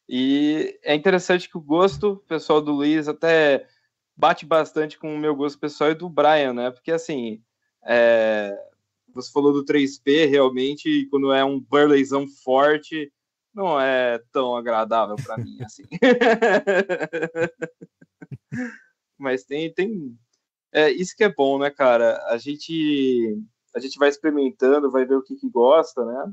[0.08, 3.66] E é interessante que o gosto pessoal do Luiz até
[4.16, 6.70] bate bastante com o meu gosto pessoal e do Brian, né?
[6.70, 7.40] Porque assim,
[7.86, 8.54] é,
[9.14, 13.10] você falou do 3P, realmente, quando é um burleyzão forte,
[13.54, 15.84] não é tão agradável para mim, assim.
[19.18, 20.18] Mas tem, tem.
[20.72, 22.24] É, isso que é bom, né, cara?
[22.28, 23.38] A gente,
[23.74, 26.32] a gente vai experimentando, vai ver o que, que gosta, né?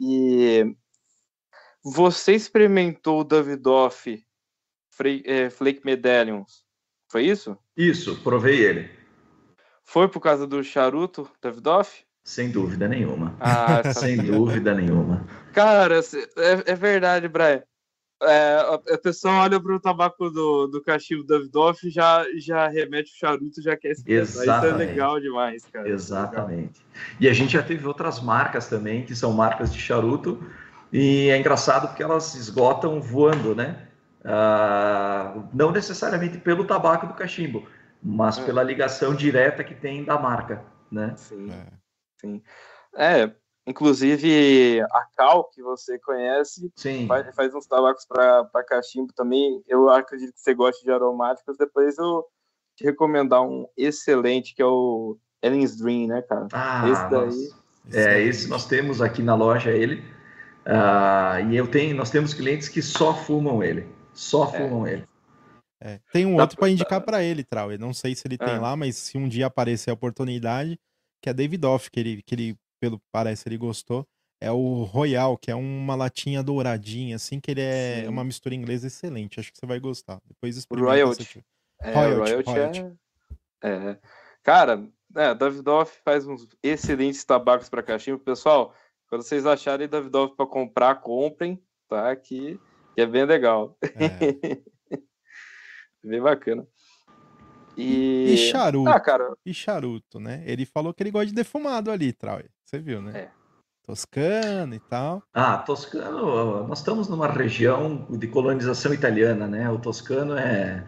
[0.00, 0.74] E
[1.82, 4.24] você experimentou o Davidoff
[5.24, 6.64] é, Flake Medallions,
[7.10, 7.58] foi isso?
[7.76, 8.90] Isso, provei ele.
[9.82, 12.03] Foi por causa do charuto Davidoff?
[12.24, 13.34] Sem dúvida nenhuma.
[13.38, 14.32] Ah, Sem sabia.
[14.32, 15.26] dúvida nenhuma.
[15.52, 17.62] Cara, é, é verdade, Brian.
[18.22, 23.12] É, a, a pessoa olha pro tabaco do, do cachimbo Davidoff e já, já remete
[23.12, 24.32] o charuto, já quer experimentar.
[24.32, 24.88] Isso é Exatamente.
[24.88, 25.88] legal demais, cara.
[25.88, 26.80] Exatamente.
[27.20, 30.42] E a gente já teve outras marcas também, que são marcas de charuto,
[30.90, 33.88] e é engraçado porque elas esgotam voando, né?
[34.24, 37.68] Ah, não necessariamente pelo tabaco do cachimbo,
[38.02, 38.44] mas É.
[38.44, 41.12] pela ligação direta que tem da marca, né?
[41.16, 41.50] Sim.
[41.50, 41.83] É.
[42.96, 43.30] É,
[43.66, 47.06] inclusive a Cal, que você conhece, Sim.
[47.06, 49.62] faz, faz uns tabacos para cachimbo também.
[49.66, 51.56] Eu acredito que você gosta de aromáticos.
[51.56, 52.24] Depois eu
[52.76, 56.48] te recomendar um excelente, que é o Ellen's Dream, né, cara?
[56.52, 57.64] Ah, Esse daí- nossa.
[57.86, 60.02] Esse É, esse nós temos aqui na loja ele.
[60.64, 63.86] Ah, e eu tenho, nós temos clientes que só fumam ele.
[64.14, 65.06] Só fumam ele.
[65.82, 67.70] É, Tem um Dá outro pra indicar pra ele, Trau.
[67.70, 68.60] Eu não sei se ele tem Ah.
[68.60, 70.78] lá, mas se um dia aparecer a oportunidade,
[71.24, 74.06] que é Davidoff, que ele, que ele, pelo parece, ele gostou.
[74.38, 78.08] É o Royal, que é uma latinha douradinha, assim, que ele é Sim.
[78.08, 79.40] uma mistura inglesa excelente.
[79.40, 80.20] Acho que você vai gostar.
[80.26, 80.92] Depois experimenta.
[80.92, 81.24] Royalty.
[81.24, 81.44] se tiver.
[81.80, 82.98] É, Royalty, royalty, royalty.
[83.62, 83.68] é...
[83.68, 83.98] é.
[84.42, 84.86] Cara,
[85.16, 88.18] é, Davidoff faz uns excelentes tabacos para cachimbo.
[88.18, 88.74] Pessoal,
[89.08, 92.14] quando vocês acharem Davidoff para comprar, comprem, tá?
[92.14, 92.60] Que,
[92.94, 93.78] que é bem legal.
[93.82, 94.60] É.
[96.04, 96.68] bem bacana.
[97.76, 98.36] E E...
[98.36, 98.88] charuto.
[98.88, 100.42] Ah, cara, E charuto, né?
[100.46, 102.50] Ele falou que ele gosta de defumado ali, Trauer.
[102.64, 103.12] Você viu, né?
[103.14, 103.28] É.
[103.86, 105.22] Toscano e tal.
[105.34, 109.68] Ah, Toscano, nós estamos numa região de colonização italiana, né?
[109.68, 110.82] O Toscano é,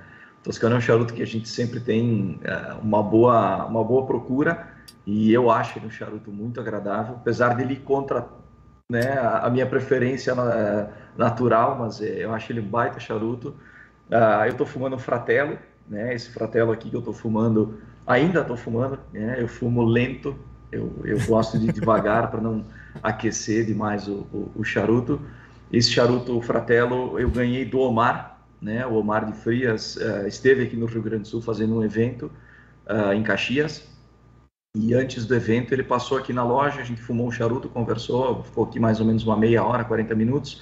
[0.47, 4.69] Toscano é um charuto que a gente sempre tem é, uma boa, uma boa procura
[5.05, 8.29] e eu acho ele um charuto muito agradável, apesar dele ir contra,
[8.91, 10.89] né, a, minha preferência é,
[11.19, 13.57] natural, mas é, eu acho ele um baita charuto.
[14.09, 15.59] Ah, eu estou fumando um Fratello,
[15.89, 16.15] né?
[16.15, 19.37] Esse Fratello aqui que eu estou fumando, ainda estou fumando, né?
[19.39, 20.37] Eu fumo lento,
[20.71, 22.65] eu, eu gosto de devagar para não
[23.03, 25.21] aquecer demais o, o, o, charuto.
[25.73, 28.87] Esse charuto Fratello eu ganhei do Omar, né?
[28.87, 32.31] O Omar de Frias uh, esteve aqui no Rio Grande do Sul fazendo um evento
[32.87, 33.87] uh, em Caxias.
[34.77, 38.45] E antes do evento ele passou aqui na loja, a gente fumou um charuto, conversou,
[38.45, 40.61] ficou aqui mais ou menos uma meia hora, 40 minutos.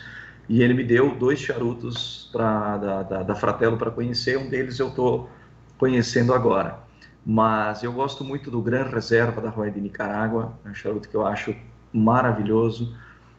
[0.48, 4.38] E ele me deu dois charutos pra, da, da, da Fratello para conhecer.
[4.38, 5.30] Um deles eu estou
[5.78, 6.78] conhecendo agora.
[7.24, 11.14] Mas eu gosto muito do Gran Reserva da Roya de Nicarágua, é um charuto que
[11.14, 11.54] eu acho
[11.92, 12.94] maravilhoso.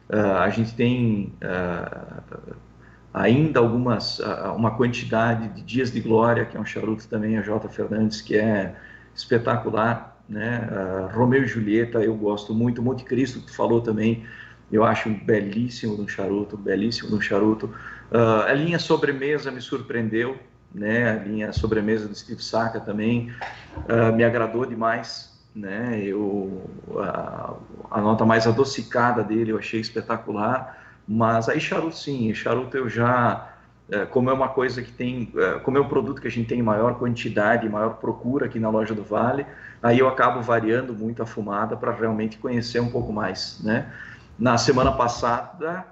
[0.08, 2.54] Uh, a gente tem uh,
[3.14, 7.42] ainda algumas, uh, uma quantidade de Dias de Glória, que é um charuto também, a
[7.42, 7.68] J.
[7.68, 8.74] Fernandes, que é
[9.14, 10.16] espetacular.
[10.28, 10.68] Né?
[11.12, 12.82] Romeu e Julieta, eu gosto muito.
[12.82, 14.24] Monte Cristo, que tu falou também,
[14.70, 17.72] eu acho belíssimo um charuto, belíssimo um charuto.
[18.46, 20.38] a linha sobremesa me surpreendeu,
[20.74, 21.10] né?
[21.10, 23.32] A linha sobremesa do Steve Saka também
[24.14, 25.98] me agradou demais né?
[26.02, 26.68] Eu
[26.98, 27.54] a,
[27.90, 30.78] a, nota mais adocicada dele eu achei espetacular,
[31.08, 33.52] mas aí charuto sim, charuto eu já
[34.10, 35.32] como é uma coisa que tem,
[35.62, 38.92] como é um produto que a gente tem maior quantidade, maior procura aqui na loja
[38.94, 39.46] do Vale,
[39.80, 43.92] aí eu acabo variando muito a fumada para realmente conhecer um pouco mais, né?
[44.38, 45.86] Na semana passada,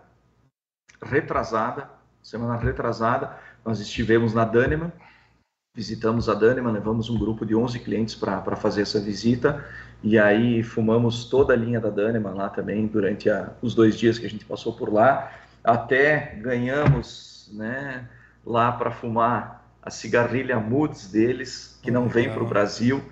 [1.02, 1.88] retrasada,
[2.22, 4.92] semana retrasada, nós estivemos na Daneman,
[5.74, 9.64] visitamos a Daneman, levamos um grupo de 11 clientes para fazer essa visita
[10.02, 14.18] e aí fumamos toda a linha da Daneman lá também durante a, os dois dias
[14.18, 18.06] que a gente passou por lá, até ganhamos né,
[18.44, 23.02] lá para fumar a cigarrilha Moods deles, que não vem para o Brasil,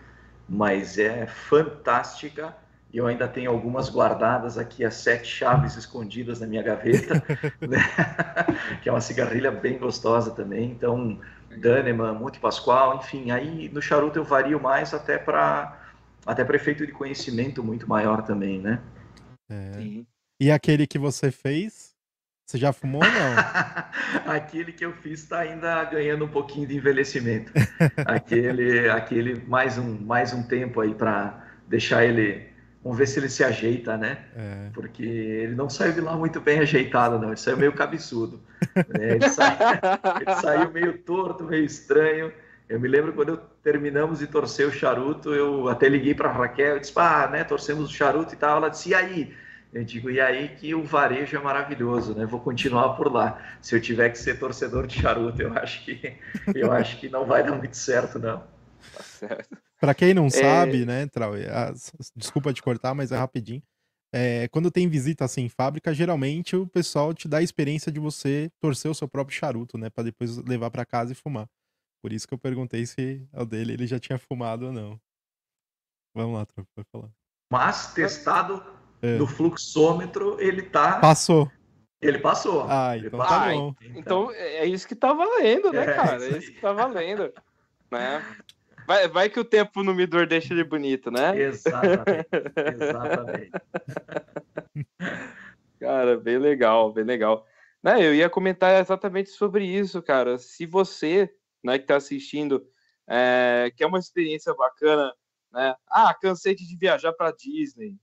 [0.49, 2.55] mas é fantástica.
[2.93, 7.15] E eu ainda tenho algumas guardadas aqui, as sete chaves escondidas na minha gaveta,
[7.67, 7.79] né?
[8.83, 10.71] que é uma cigarrilha bem gostosa também.
[10.71, 11.19] Então,
[11.57, 15.79] Daneman, Monte Pascoal, enfim, aí no charuto eu vario mais até para
[16.25, 18.81] até para efeito de conhecimento muito maior também, né?
[19.51, 20.05] É.
[20.39, 21.95] E aquele que você fez,
[22.47, 24.31] você já fumou ou não?
[24.33, 27.53] aquele que eu fiz está ainda ganhando um pouquinho de envelhecimento.
[28.07, 32.52] aquele, aquele mais um mais um tempo aí para deixar ele
[32.83, 34.19] Vamos ver se ele se ajeita, né?
[34.37, 34.71] É.
[34.75, 37.29] Porque ele não saiu de lá muito bem ajeitado, não.
[37.29, 38.41] Ele saiu meio cabeçudo.
[38.77, 39.15] né?
[39.15, 39.57] ele, saiu,
[40.21, 42.33] ele, saiu, meio torto, meio estranho.
[42.69, 46.33] Eu me lembro quando eu terminamos de torcer o charuto, eu até liguei para a
[46.33, 48.57] Raquel, eu disse, ah, né, torcemos o charuto e tal.
[48.57, 49.35] Ela disse, e aí?
[49.73, 52.27] Eu digo, e aí que o varejo é maravilhoso, né?
[52.27, 53.41] Vou continuar por lá.
[53.61, 56.19] Se eu tiver que ser torcedor de charuto, eu acho que,
[56.55, 58.39] eu acho que não vai dar muito certo, não.
[58.95, 59.57] Tá certo.
[59.83, 60.31] Pra quem não é...
[60.31, 61.33] sabe, né, Trau,
[62.15, 63.61] desculpa te cortar, mas é rapidinho.
[64.15, 67.99] É, quando tem visita assim em fábrica, geralmente o pessoal te dá a experiência de
[67.99, 71.49] você torcer o seu próprio charuto, né, para depois levar para casa e fumar.
[72.01, 75.01] Por isso que eu perguntei se o dele ele já tinha fumado ou não.
[76.15, 77.11] Vamos lá, Trau, pode falar.
[77.53, 78.65] Mas testado
[79.03, 79.19] é.
[79.19, 81.51] no fluxômetro, ele tá Passou.
[82.01, 82.67] Ele passou.
[82.69, 83.73] Ah, então tá passou.
[83.73, 83.75] bom.
[83.97, 86.25] Então é isso que tá valendo, né, cara?
[86.25, 87.33] É isso que tá valendo.
[87.91, 88.25] né?
[88.87, 91.39] Vai, vai que o tempo no Midor deixa ele bonito, né?
[91.39, 92.29] Exatamente.
[92.75, 93.51] Exatamente.
[95.79, 97.47] cara, bem legal, bem legal.
[97.83, 100.39] Né, eu ia comentar exatamente sobre isso, cara.
[100.39, 102.65] Se você, né, que tá assistindo,
[103.09, 105.13] é, quer uma experiência bacana,
[105.53, 105.75] né?
[105.89, 107.97] Ah, cansei de viajar para Disney.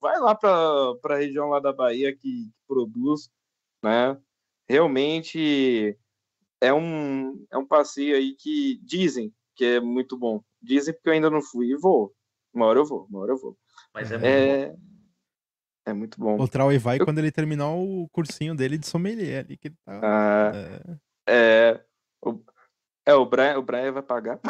[0.00, 3.30] Vai lá para a região lá da Bahia que, que produz,
[3.82, 4.18] né?
[4.68, 5.98] Realmente
[6.60, 9.32] é um, é um passeio aí que dizem
[9.62, 10.42] que é muito bom.
[10.60, 12.12] Dizem porque eu ainda não fui e vou.
[12.52, 13.56] Uma hora eu vou, uma hora eu vou.
[13.94, 14.66] Mas é, é...
[14.66, 14.82] muito bom.
[15.84, 16.40] É muito bom.
[16.40, 17.04] O Trauer vai eu...
[17.04, 20.00] quando ele terminar o cursinho dele de sommelier ali, que ele tá...
[20.02, 20.52] Ah,
[21.28, 21.32] é...
[21.32, 21.80] é...
[23.04, 24.38] É, o Brian, o Brian vai pagar.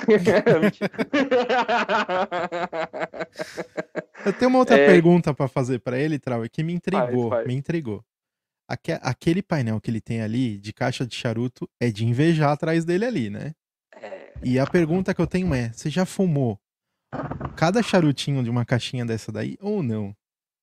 [4.26, 4.86] Eu tenho uma outra é...
[4.86, 7.46] pergunta para fazer para ele, Trau, que me intrigou, vai, vai.
[7.46, 8.04] me intrigou.
[8.68, 12.84] Aque, aquele painel que ele tem ali de caixa de charuto é de invejar atrás
[12.84, 13.54] dele ali, né?
[14.42, 16.58] E a pergunta que eu tenho é: você já fumou
[17.56, 20.14] cada charutinho de uma caixinha dessa daí ou não?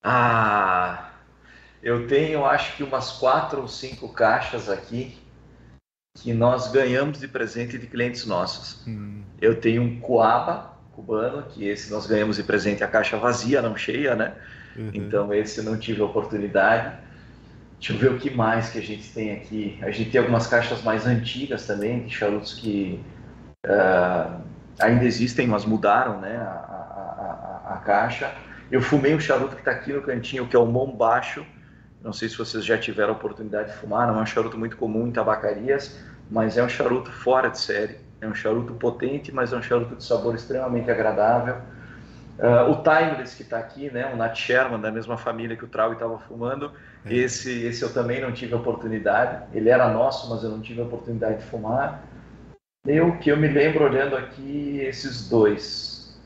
[0.04, 1.12] Ah,
[1.82, 5.18] eu tenho acho que umas quatro ou cinco caixas aqui
[6.16, 8.86] que nós ganhamos de presente de clientes nossos.
[8.88, 9.24] Hum.
[9.40, 13.76] Eu tenho um Coaba cubano, que esse nós ganhamos de presente a caixa vazia, não
[13.76, 14.36] cheia, né?
[14.76, 14.92] Uhum.
[14.94, 16.98] Então esse não tive oportunidade.
[17.80, 19.80] Deixa eu ver o que mais que a gente tem aqui.
[19.82, 23.00] A gente tem algumas caixas mais antigas também, de charutos que
[23.66, 24.42] uh,
[24.80, 28.32] ainda existem, mas mudaram né, a, a, a, a, caixa.
[28.72, 31.46] Eu fumei um charuto que está aqui no cantinho, que é o Mombacho.
[32.02, 34.78] Não sei se vocês já tiveram a oportunidade de fumar, não é um charuto muito
[34.78, 36.00] comum em tabacarias,
[36.32, 37.98] mas é um charuto fora de série.
[38.22, 41.56] É um charuto potente, mas é um charuto de sabor extremamente agradável.
[42.38, 45.68] Uh, o Timeless que está aqui, né, o Nat Sherman, da mesma família que o
[45.68, 46.72] Trau estava fumando,
[47.06, 47.14] é.
[47.14, 49.44] esse, esse eu também não tive oportunidade.
[49.54, 52.02] Ele era nosso, mas eu não tive a oportunidade de fumar.
[52.86, 56.18] Eu que eu me lembro olhando aqui esses dois.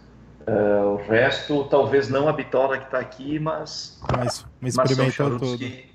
[0.48, 5.10] Uh, o resto, talvez não a bitola que está aqui, mas, mas, mas, mas são
[5.10, 5.90] charutos que,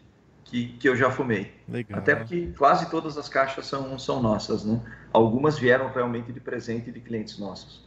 [0.44, 1.52] que, que, eu já fumei.
[1.68, 1.98] Legal.
[1.98, 4.80] Até porque quase todas as caixas são, são nossas, né?
[5.12, 7.86] Algumas vieram realmente de presente de clientes nossos.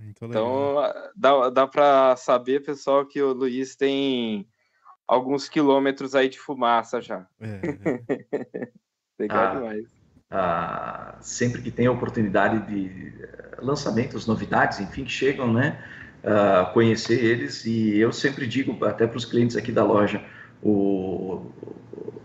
[0.00, 0.76] Então
[1.14, 4.48] dá, dá para saber, pessoal, que o Luiz tem
[5.06, 7.26] alguns quilômetros aí de fumaça já.
[7.40, 8.72] É, é.
[9.18, 9.97] Legal ah, demais.
[10.30, 15.82] Ah, sempre que tem a oportunidade de eh, lançamentos, novidades, enfim, que chegam, né?
[16.22, 17.64] Ah, conhecer eles.
[17.64, 20.22] E eu sempre digo até para os clientes aqui da loja
[20.62, 21.52] o,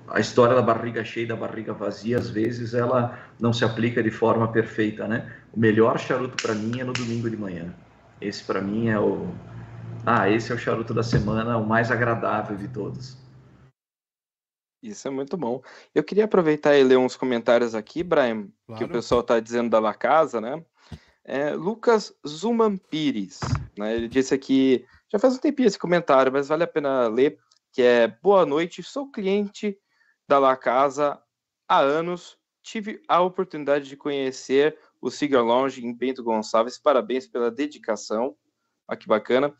[0.07, 4.01] a história da barriga cheia e da barriga vazia às vezes ela não se aplica
[4.03, 5.31] de forma perfeita né?
[5.51, 7.73] O melhor charuto para mim é no domingo de manhã.
[8.19, 9.41] Esse para mim é o
[10.05, 13.22] ah esse é o charuto da semana o mais agradável de todos
[14.83, 15.61] isso é muito bom.
[15.95, 18.77] Eu queria aproveitar e ler uns comentários aqui, Brian, claro.
[18.77, 20.63] que o pessoal está dizendo da La Casa, né?
[21.23, 23.39] É, Lucas Zuman Pires,
[23.77, 23.95] né?
[23.95, 27.39] Ele disse aqui, já faz um tempinho esse comentário, mas vale a pena ler,
[27.71, 29.77] que é Boa noite, sou cliente
[30.27, 31.21] da La Casa
[31.67, 37.49] há anos, tive a oportunidade de conhecer o Cigar Lounge em Bento Gonçalves, parabéns pela
[37.49, 38.35] dedicação,
[38.87, 39.53] olha que bacana.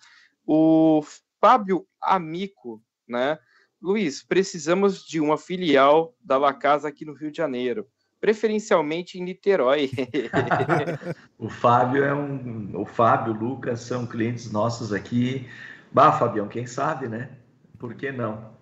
[0.45, 1.02] O
[1.40, 3.38] Fábio Amico, né?
[3.84, 7.85] Luiz, precisamos de uma filial da La Casa aqui no Rio de Janeiro,
[8.18, 9.91] preferencialmente em Niterói.
[11.38, 15.49] o Fábio é um, o Fábio, o Lucas são clientes nossos aqui.
[15.91, 17.38] Bah, Fabião, quem sabe, né?
[17.77, 18.55] Por que não?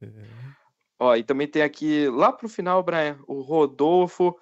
[0.00, 0.08] É.
[0.98, 4.34] Ó, e também tem aqui lá para o final, Brian, o Rodolfo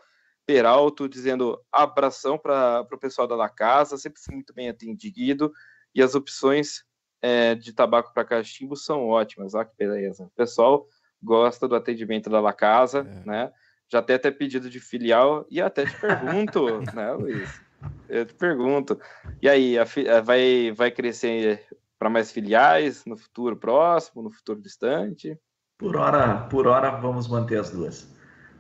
[0.47, 5.53] Peralto dizendo abração para o pessoal da La Casa, sempre muito bem atendido
[5.93, 6.85] e as opções
[7.23, 9.55] é, de tabaco para cachimbo são ótimas.
[9.55, 10.25] Olha que beleza.
[10.25, 10.87] O pessoal
[11.23, 13.29] gosta do atendimento da La Casa, é.
[13.29, 13.53] né?
[13.89, 17.61] Já tem até pedido de filial e até te pergunto, né, Luiz?
[18.09, 18.99] Eu te pergunto.
[19.43, 21.67] E aí, a, a, vai, vai crescer
[21.99, 25.37] para mais filiais no futuro próximo, no futuro distante?
[25.77, 28.09] Por hora, por hora vamos manter as duas.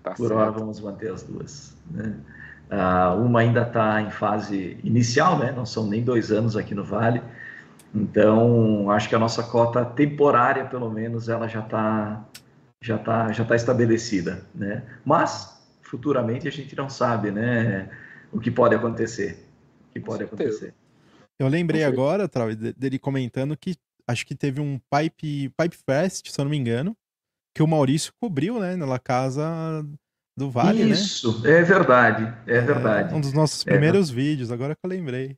[0.03, 0.39] Tá por certo.
[0.39, 1.77] hora vamos manter as duas.
[1.91, 2.19] Né?
[2.71, 5.53] Uh, uma ainda está em fase inicial, né?
[5.53, 7.23] Não são nem dois anos aqui no Vale.
[7.95, 12.25] Então, acho que a nossa cota temporária, pelo menos, ela já está
[12.83, 14.83] já tá, já tá estabelecida, né?
[15.05, 17.91] Mas, futuramente, a gente não sabe, né?
[18.33, 19.45] O que pode acontecer.
[19.89, 20.73] O que pode acontecer.
[21.39, 23.77] Eu lembrei agora, Trau, dele comentando que
[24.07, 26.97] acho que teve um Pipe, Pipe Fest, se eu não me engano,
[27.55, 28.77] que o Maurício cobriu, né?
[28.77, 29.85] Na casa
[30.37, 30.95] do Vale, Isso, né?
[30.95, 33.15] Isso, é verdade, é, é verdade.
[33.15, 35.37] Um dos nossos é primeiros é vídeos, agora que eu lembrei.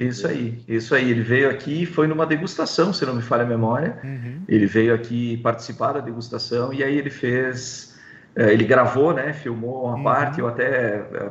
[0.00, 1.10] Isso aí, isso aí.
[1.10, 3.98] Ele veio aqui, foi numa degustação, se não me falha a memória.
[4.02, 4.42] Uhum.
[4.48, 7.94] Ele veio aqui participar da degustação e aí ele fez,
[8.34, 9.34] eh, ele gravou, né?
[9.34, 10.02] Filmou uma uhum.
[10.02, 10.40] parte.
[10.40, 11.30] Eu até eh,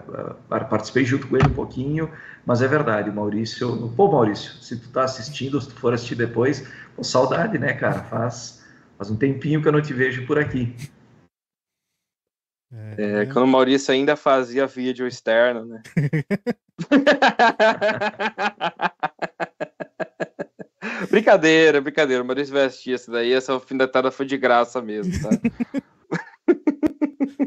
[0.51, 2.11] eh, participei junto com ele um pouquinho,
[2.45, 3.91] mas é verdade, Maurício.
[3.97, 6.63] Pô, Maurício, se tu tá assistindo, se tu for assistir depois,
[6.95, 8.03] pô, saudade, né, cara?
[8.03, 8.63] Faz,
[8.99, 10.75] faz um tempinho que eu não te vejo por aqui.
[12.71, 15.81] É, é, quando o Maurício ainda fazia vídeo externo, né?
[21.09, 22.21] brincadeira, brincadeira.
[22.21, 23.33] O Maurício assistir essa daí.
[23.33, 25.29] Essa alfinetada foi de graça mesmo, tá?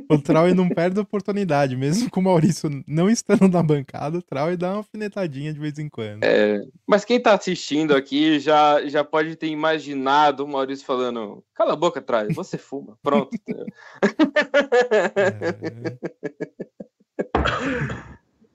[0.08, 4.22] o Trau não perde a oportunidade, mesmo com o Maurício não estando na bancada, o
[4.22, 6.24] Trau dá uma alfinetadinha de vez em quando.
[6.24, 11.74] É, mas quem tá assistindo aqui já, já pode ter imaginado o Maurício falando: cala
[11.74, 12.98] a boca, Trau, você fuma.
[13.02, 13.30] Pronto.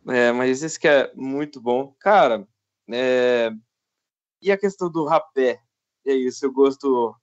[0.09, 0.31] é.
[0.57, 1.93] Luiz, esse que é muito bom.
[1.99, 2.47] Cara,
[2.89, 3.51] é...
[4.41, 5.59] e a questão do rapé?
[6.05, 7.15] E aí, o seu gosto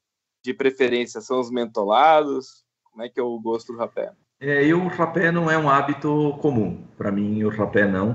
[0.45, 2.64] de preferência são os mentolados?
[2.95, 4.13] Como é que é o gosto do rapé?
[4.41, 6.85] É, eu, o rapé não é um hábito comum.
[6.97, 8.13] Para mim, o rapé não.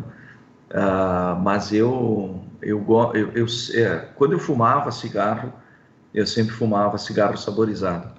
[0.71, 5.51] Uh, mas eu, eu, eu, eu é, quando eu fumava cigarro,
[6.13, 8.09] eu sempre fumava cigarro saborizado.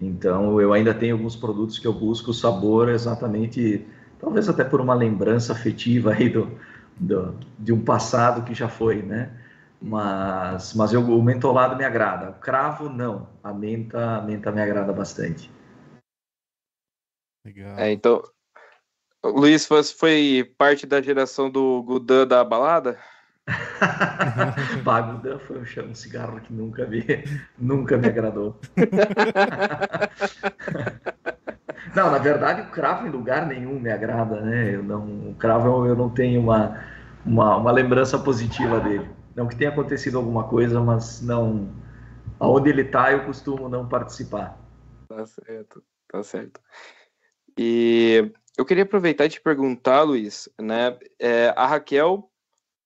[0.00, 3.86] Então, eu ainda tenho alguns produtos que eu busco o sabor exatamente,
[4.18, 6.50] talvez até por uma lembrança afetiva aí do,
[6.98, 9.32] do, de um passado que já foi, né?
[9.82, 12.30] Mas, mas eu, o mentolado me agrada.
[12.30, 13.28] O cravo, não.
[13.44, 15.54] A menta, a menta me agrada bastante.
[17.46, 17.78] Legal.
[17.78, 18.20] É, então,
[19.24, 22.98] Luiz, você foi parte da geração do Gudan da balada?
[24.82, 27.04] bah, Gudan foi um, um cigarro que nunca me,
[27.56, 28.58] nunca me agradou.
[31.94, 34.74] não, na verdade, o cravo em lugar nenhum me agrada, né?
[34.74, 36.84] Eu não, o cravo eu não tenho uma,
[37.24, 39.08] uma, uma lembrança positiva dele.
[39.36, 41.68] Não que tenha acontecido alguma coisa, mas não.
[42.40, 44.58] Aonde ele está, eu costumo não participar.
[45.08, 46.60] Tá certo, tá certo.
[47.58, 50.98] E eu queria aproveitar e te perguntar, Luiz, né?
[51.18, 52.30] É, a Raquel,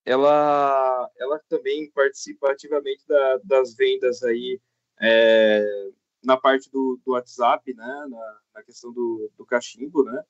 [0.04, 4.60] ela, ela também participa ativamente da, das vendas aí
[5.00, 5.90] é,
[6.22, 8.06] na parte do, do WhatsApp, né?
[8.08, 10.22] Na, na questão do, do cachimbo, né?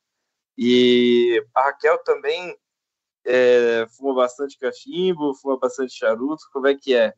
[0.56, 2.56] E a Raquel também
[3.24, 7.14] é, fuma bastante cachimbo, fuma bastante charuto, como é que é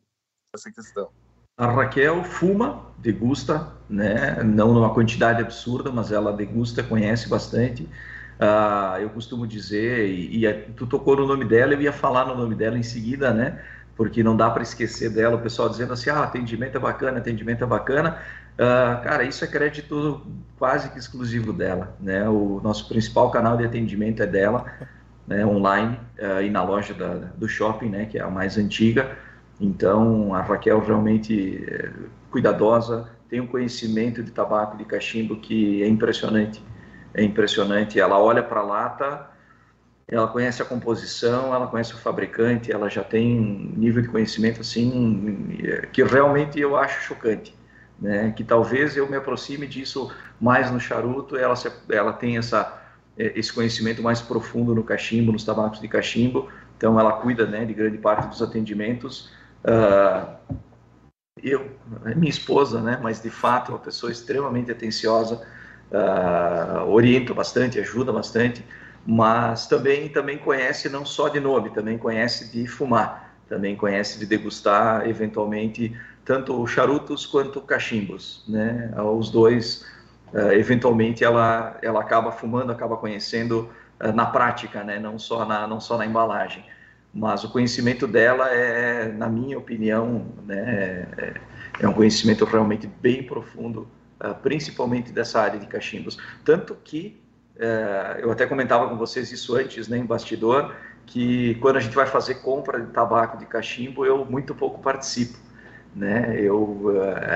[0.53, 1.11] essa questão?
[1.55, 4.41] A Raquel fuma, degusta, né?
[4.43, 7.83] não numa quantidade absurda, mas ela degusta, conhece bastante.
[7.83, 12.35] Uh, eu costumo dizer, e, e, tu tocou no nome dela, eu ia falar no
[12.35, 13.61] nome dela em seguida, né?
[13.95, 17.63] Porque não dá para esquecer dela, o pessoal dizendo assim, ah, atendimento é bacana, atendimento
[17.63, 18.17] é bacana.
[18.53, 20.25] Uh, cara, isso é crédito
[20.57, 22.27] quase que exclusivo dela, né?
[22.27, 24.65] O nosso principal canal de atendimento é dela
[25.27, 29.15] né, online uh, e na loja da, do shopping, né, que é a mais antiga.
[29.59, 31.91] Então, a Raquel realmente é
[32.31, 36.63] cuidadosa, tem um conhecimento de tabaco de cachimbo que é impressionante.
[37.13, 37.99] É impressionante.
[37.99, 39.27] Ela olha para a lata,
[40.07, 44.61] ela conhece a composição, ela conhece o fabricante, ela já tem um nível de conhecimento
[44.61, 45.47] assim
[45.91, 47.55] que realmente eu acho chocante.
[47.99, 48.33] Né?
[48.35, 50.11] Que talvez eu me aproxime disso
[50.41, 51.55] mais no charuto, ela,
[51.89, 52.83] ela tem essa
[53.17, 56.49] é, esse conhecimento mais profundo no cachimbo, nos tabacos de cachimbo.
[56.77, 59.29] Então, ela cuida né, de grande parte dos atendimentos.
[59.63, 60.33] Uh,
[61.41, 61.71] eu,
[62.05, 65.41] é minha esposa, né, mas de fato, é uma pessoa extremamente atenciosa,
[65.91, 68.65] uh, orienta bastante, ajuda bastante,
[69.05, 74.25] mas também, também conhece não só de nome, também conhece de fumar, também conhece de
[74.25, 78.43] degustar, eventualmente, tanto charutos quanto cachimbos.
[78.47, 78.93] Né?
[79.17, 79.85] Os dois
[80.33, 83.69] uh, eventualmente ela, ela acaba fumando, acaba conhecendo
[84.15, 84.99] na prática, né?
[84.99, 86.65] não, só na, não só na embalagem.
[87.13, 91.33] Mas o conhecimento dela é, na minha opinião, né, é,
[91.79, 93.87] é um conhecimento realmente bem profundo,
[94.19, 96.17] uh, principalmente dessa área de cachimbos.
[96.43, 97.21] Tanto que,
[98.17, 100.73] eu até comentava com vocês isso antes, né, em bastidor,
[101.05, 105.37] que quando a gente vai fazer compra de tabaco de cachimbo, eu muito pouco participo.
[105.95, 106.35] Né?
[106.39, 106.91] Eu,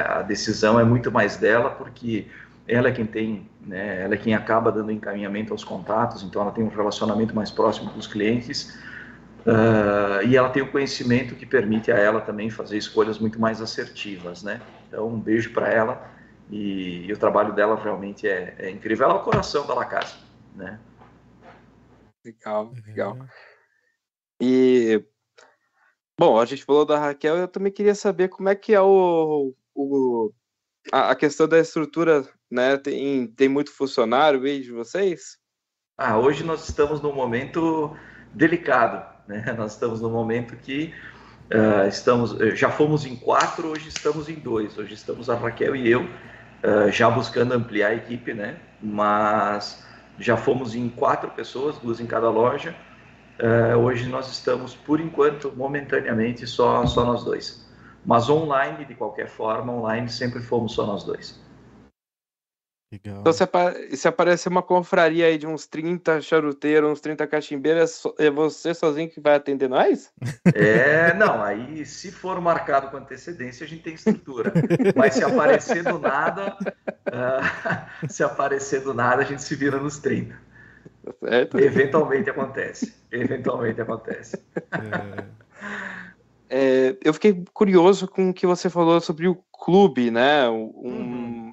[0.10, 2.26] a decisão é muito mais dela, porque
[2.68, 6.52] ela é quem tem, né, ela é quem acaba dando encaminhamento aos contatos, então ela
[6.52, 8.76] tem um relacionamento mais próximo com os clientes
[9.45, 13.61] uh, e ela tem o conhecimento que permite a ela também fazer escolhas muito mais
[13.61, 14.61] assertivas, né?
[14.88, 16.11] Então, um beijo para ela
[16.49, 19.05] e, e, o trabalho dela realmente é, é, incrível.
[19.05, 20.15] Ela é o coração da La Casa,
[20.55, 20.80] né?
[22.23, 23.14] Legal, legal.
[23.14, 23.27] Uhum.
[24.41, 25.03] E
[26.19, 29.53] bom, a gente falou da Raquel, eu também queria saber como é que é o,
[29.73, 30.31] o
[30.91, 32.77] a, a questão da estrutura né?
[32.77, 35.38] Tem, tem muito funcionário aí de vocês?
[35.97, 37.95] Ah, hoje nós estamos num momento
[38.34, 39.44] delicado, né?
[39.58, 40.94] Nós estamos num momento que
[41.54, 44.78] uh, estamos, eh, já fomos em quatro, hoje estamos em dois.
[44.78, 48.58] Hoje estamos a Raquel e eu uh, já buscando ampliar a equipe, né?
[48.82, 49.84] Mas
[50.18, 52.76] já fomos em quatro pessoas, duas em cada loja.
[53.40, 57.68] Uh, hoje nós estamos, por enquanto, momentaneamente, só, só nós dois.
[58.04, 61.40] Mas online, de qualquer forma, online sempre fomos só nós dois.
[62.89, 63.19] Legal.
[63.19, 63.45] Então, se,
[63.97, 68.73] se aparecer uma confraria aí de uns 30 charuteiros, uns 30 cachimbeiros, é, é você
[68.73, 70.11] sozinho que vai atender nós?
[70.55, 74.51] É, não, aí se for marcado com antecedência, a gente tem estrutura.
[74.95, 79.99] Mas se aparecer do nada, uh, se aparecer do nada, a gente se vira nos
[79.99, 80.34] 30.
[81.03, 81.59] Tá certo?
[81.59, 82.95] Eventualmente acontece.
[83.11, 84.41] Eventualmente acontece.
[84.72, 85.23] É.
[86.49, 90.47] É, eu fiquei curioso com o que você falou sobre o clube, né?
[90.49, 91.47] Um, uhum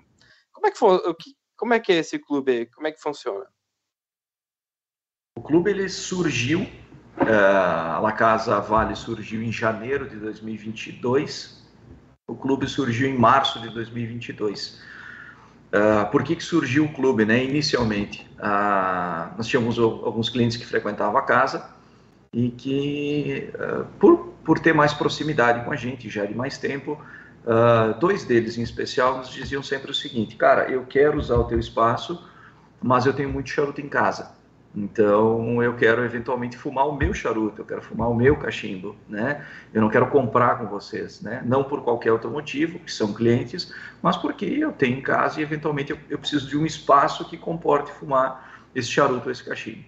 [0.65, 1.16] como é que foi,
[1.57, 2.66] como é que é esse clube?
[2.74, 3.47] Como é que funciona?
[5.36, 6.66] O clube ele surgiu
[7.16, 11.65] Uh, a La Casa Vale surgiu em janeiro de 2022.
[12.27, 14.82] O clube surgiu em março de 2022.
[15.73, 17.45] Uh, por que, que surgiu o clube, né?
[17.45, 21.70] Inicialmente, uh, nós tínhamos alguns clientes que frequentavam a casa
[22.32, 27.01] e que, uh, por, por ter mais proximidade com a gente, já de mais tempo,
[28.01, 31.59] dois deles em especial nos diziam sempre o seguinte: cara, eu quero usar o teu
[31.59, 32.23] espaço,
[32.83, 34.33] mas eu tenho muito charuto em casa.
[34.77, 39.47] Então eu quero eventualmente fumar o meu charuto, eu quero fumar o meu cachimbo, né?
[39.73, 41.43] Eu não quero comprar com vocês, né?
[41.47, 43.73] Não por qualquer outro motivo, que são clientes,
[44.03, 47.39] mas porque eu tenho em casa e eventualmente eu, eu preciso de um espaço que
[47.39, 49.85] comporte fumar esse charuto, esse cachimbo.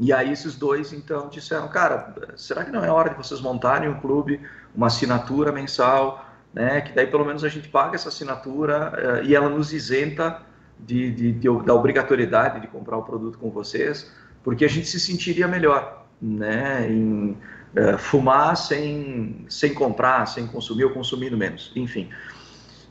[0.00, 3.88] E aí esses dois então disseram, cara, será que não é hora de vocês montarem
[3.88, 4.40] um clube,
[4.74, 6.21] uma assinatura mensal,
[6.52, 6.80] né?
[6.80, 10.42] Que daí pelo menos a gente paga essa assinatura uh, e ela nos isenta
[10.78, 14.10] de, de, de, da obrigatoriedade de comprar o produto com vocês,
[14.42, 17.36] porque a gente se sentiria melhor, né, em
[17.76, 22.08] uh, fumar sem, sem comprar, sem consumir ou consumindo menos, enfim.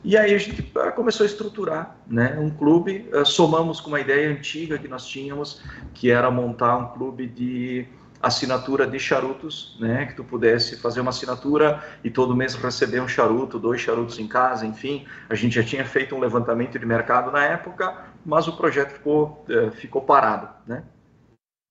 [0.04, 0.62] E aí a gente
[0.96, 5.62] começou a estruturar né, um clube, somamos com uma ideia antiga que nós tínhamos,
[5.94, 7.86] que era montar um clube de
[8.22, 13.08] assinatura de charutos, né, que tu pudesse fazer uma assinatura e todo mês receber um
[13.08, 15.04] charuto, dois charutos em casa, enfim.
[15.28, 19.44] A gente já tinha feito um levantamento de mercado na época, mas o projeto ficou,
[19.48, 20.84] é, ficou parado, né?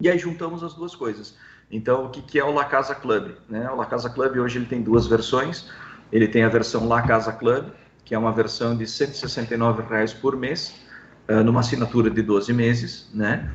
[0.01, 1.37] E aí juntamos as duas coisas.
[1.71, 3.35] Então, o que, que é o La Casa Club?
[3.47, 3.69] Né?
[3.69, 5.71] O La Casa Club hoje ele tem duas versões.
[6.11, 7.69] Ele tem a versão La Casa Club,
[8.03, 10.75] que é uma versão de 169 reais por mês,
[11.29, 13.49] uh, numa assinatura de 12 meses, né?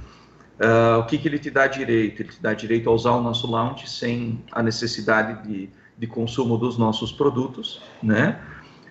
[0.58, 2.22] Uh, o que, que ele te dá direito?
[2.22, 5.68] Ele te dá direito a usar o nosso lounge sem a necessidade de,
[5.98, 8.40] de consumo dos nossos produtos, né?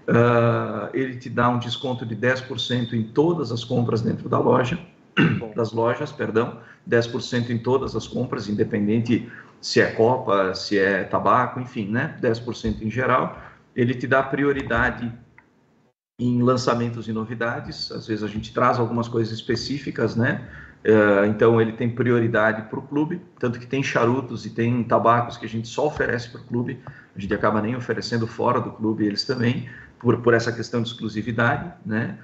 [0.07, 4.79] Uh, ele te dá um desconto de 10% em todas as compras dentro da loja,
[5.55, 9.27] das lojas, perdão, 10% em todas as compras, independente
[9.59, 12.15] se é copa, se é tabaco, enfim, né?
[12.21, 13.41] 10% em geral.
[13.75, 15.11] Ele te dá prioridade
[16.19, 17.91] em lançamentos e novidades.
[17.91, 20.47] Às vezes a gente traz algumas coisas específicas, né?
[20.85, 25.35] Uh, então ele tem prioridade para o clube, tanto que tem charutos e tem tabacos
[25.35, 26.79] que a gente só oferece para o clube,
[27.15, 29.67] a gente acaba nem oferecendo fora do clube eles também,
[29.97, 32.19] por, por essa questão de exclusividade, né?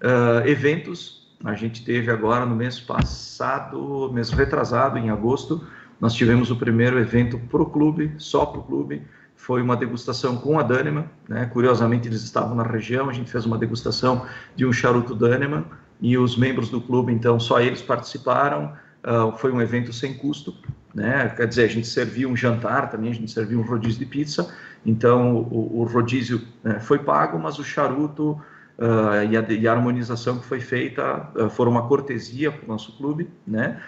[0.00, 5.66] Uh, eventos, a gente teve agora no mês passado, mês retrasado, em agosto,
[6.00, 9.02] nós tivemos o primeiro evento para o clube, só para o clube,
[9.34, 11.46] foi uma degustação com a Daneman, né?
[11.46, 14.24] curiosamente eles estavam na região, a gente fez uma degustação
[14.54, 15.64] de um charuto Daneman,
[16.00, 18.72] e os membros do clube, então, só eles participaram.
[19.02, 20.54] Uh, foi um evento sem custo,
[20.94, 21.28] né?
[21.36, 24.54] Quer dizer, a gente serviu um jantar também, a gente serviu um rodízio de pizza.
[24.84, 28.32] Então, o, o rodízio né, foi pago, mas o charuto
[28.78, 32.68] uh, e, a, e, a, harmonização que foi feita uh, foram uma cortesia para o
[32.68, 33.80] nosso clube, né?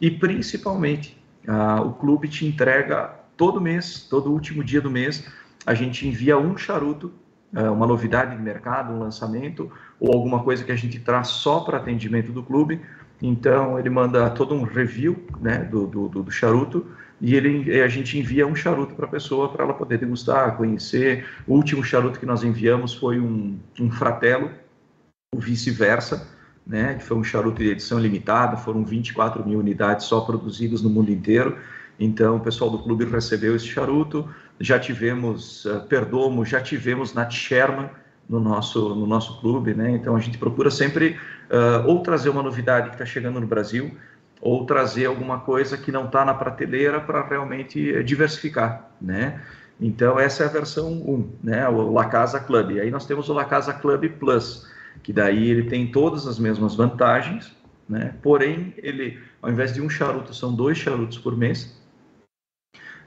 [0.00, 1.16] E principalmente,
[1.86, 5.24] o clube te entrega todo mês, todo último dia do mês,
[5.64, 7.12] a gente envia um charuto
[7.62, 9.70] uma novidade de mercado, um lançamento,
[10.00, 12.80] ou alguma coisa que a gente traz só para atendimento do clube.
[13.22, 16.86] Então, ele manda todo um review né, do, do, do charuto
[17.20, 21.24] e ele, a gente envia um charuto para a pessoa para ela poder degustar, conhecer.
[21.46, 24.50] O último charuto que nós enviamos foi um, um Fratello,
[25.34, 26.28] o vice-versa,
[26.66, 30.90] né, que foi um charuto de edição limitada, foram 24 mil unidades só produzidas no
[30.90, 31.56] mundo inteiro.
[31.98, 34.28] Então, o pessoal do clube recebeu esse charuto.
[34.60, 37.90] Já tivemos uh, Perdomo, já tivemos Nat Sherman
[38.28, 39.90] no nosso, no nosso clube, né?
[39.90, 41.16] Então, a gente procura sempre
[41.50, 43.96] uh, ou trazer uma novidade que está chegando no Brasil,
[44.40, 49.40] ou trazer alguma coisa que não está na prateleira para realmente diversificar, né?
[49.80, 51.68] Então, essa é a versão 1, né?
[51.68, 52.72] O La Casa Club.
[52.72, 54.66] E aí nós temos o La Casa Club Plus,
[55.02, 57.52] que daí ele tem todas as mesmas vantagens,
[57.88, 58.14] né?
[58.22, 61.80] Porém, ele, ao invés de um charuto, são dois charutos por mês,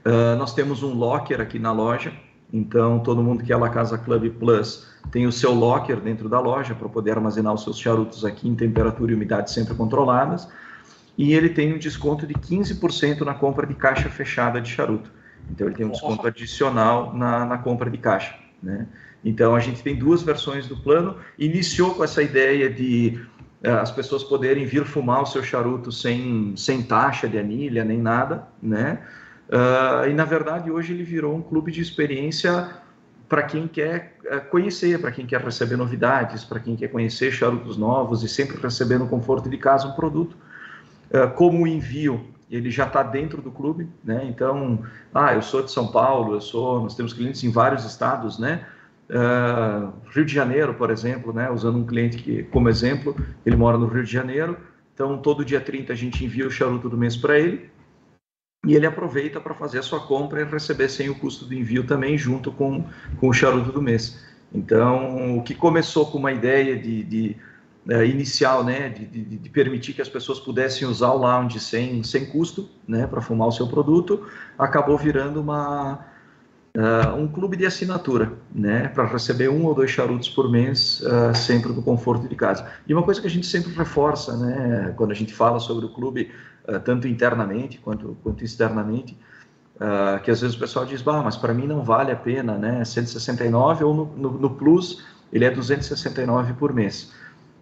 [0.08, 2.14] Uh, nós temos um locker aqui na loja,
[2.50, 6.40] então todo mundo que é La Casa Club Plus tem o seu locker dentro da
[6.40, 10.48] loja para poder armazenar os seus charutos aqui em temperatura e umidade sempre controladas.
[11.18, 15.12] E ele tem um desconto de 15% na compra de caixa fechada de charuto.
[15.50, 18.34] Então ele tem um desconto adicional na, na compra de caixa.
[18.62, 18.86] Né?
[19.22, 21.16] Então a gente tem duas versões do plano.
[21.38, 23.20] Iniciou com essa ideia de
[23.62, 27.98] uh, as pessoas poderem vir fumar o seu charuto sem, sem taxa de anilha nem
[27.98, 29.00] nada, né?
[29.48, 32.68] Uh, e na verdade hoje ele virou um clube de experiência
[33.26, 37.78] para quem quer uh, conhecer, para quem quer receber novidades, para quem quer conhecer charutos
[37.78, 40.36] novos e sempre receber no conforto de casa um produto.
[41.10, 44.24] Uh, como o envio ele já está dentro do clube, né?
[44.24, 44.82] Então,
[45.14, 48.66] ah, eu sou de São Paulo, eu sou, nós temos clientes em vários estados, né?
[49.10, 51.50] Uh, Rio de Janeiro, por exemplo, né?
[51.50, 53.14] Usando um cliente que, como exemplo,
[53.44, 54.56] ele mora no Rio de Janeiro,
[54.94, 57.70] então todo dia 30 a gente envia o charuto do mês para ele
[58.68, 61.86] e ele aproveita para fazer a sua compra e receber sem o custo do envio
[61.86, 62.84] também, junto com,
[63.18, 64.22] com o charuto do mês.
[64.54, 67.36] Então, o que começou com uma ideia de, de
[67.86, 72.02] uh, inicial, né, de, de, de, permitir que as pessoas pudessem usar o lounge sem,
[72.02, 74.26] sem custo, né, para fumar o seu produto,
[74.58, 76.04] acabou virando uma,
[76.76, 81.34] uh, um clube de assinatura, né, para receber um ou dois charutos por mês, uh,
[81.34, 82.70] sempre no conforto de casa.
[82.86, 85.88] E uma coisa que a gente sempre reforça, né, quando a gente fala sobre o
[85.88, 86.30] clube,
[86.84, 89.16] tanto internamente quanto, quanto externamente,
[89.78, 92.58] Uh, que às vezes o pessoal diz, bah, mas para mim não vale a pena,
[92.58, 92.84] né?
[92.84, 97.12] 169 ou no, no, no, Plus ele é 269 por mês.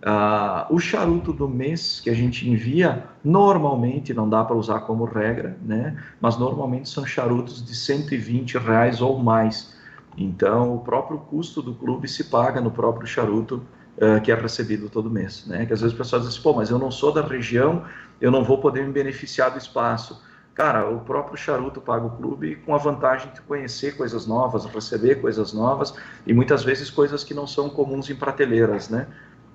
[0.02, 5.04] Uh, o charuto do mês que a gente envia, normalmente, não dá para usar como
[5.04, 5.94] regra, né?
[6.18, 9.76] Mas normalmente são charutos de 120 reais ou mais.
[10.16, 13.62] Então, o próprio custo do clube se paga no próprio charuto
[13.96, 15.66] uh, que é recebido todo mês, né?
[15.66, 17.84] Que às vezes o pessoal diz, assim, pô, mas eu não sou da região,
[18.20, 20.24] eu não vou poder me beneficiar do espaço
[20.56, 25.16] cara, o próprio charuto paga o clube com a vantagem de conhecer coisas novas, receber
[25.16, 25.94] coisas novas
[26.26, 29.06] e muitas vezes coisas que não são comuns em prateleiras, né?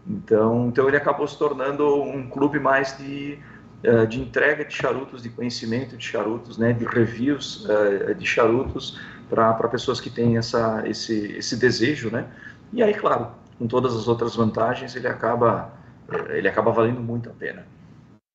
[0.08, 3.40] Então, então ele acabou se tornando um clube mais de,
[3.84, 6.72] uh, de entrega de charutos, de conhecimento de charutos, né?
[6.72, 12.28] De reviews uh, de charutos para pessoas que têm essa, esse, esse desejo, né?
[12.72, 15.74] E aí, claro, com todas as outras vantagens, ele acaba,
[16.30, 17.66] ele acaba valendo muito a pena.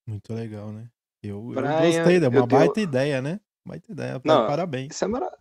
[0.07, 0.89] Muito legal, né?
[1.23, 2.85] Eu, eu gostei, é uma baita tenho...
[2.87, 3.41] ideia, né?
[3.65, 4.95] Baita ideia, Não, parabéns.
[4.95, 5.39] Isso é, mara...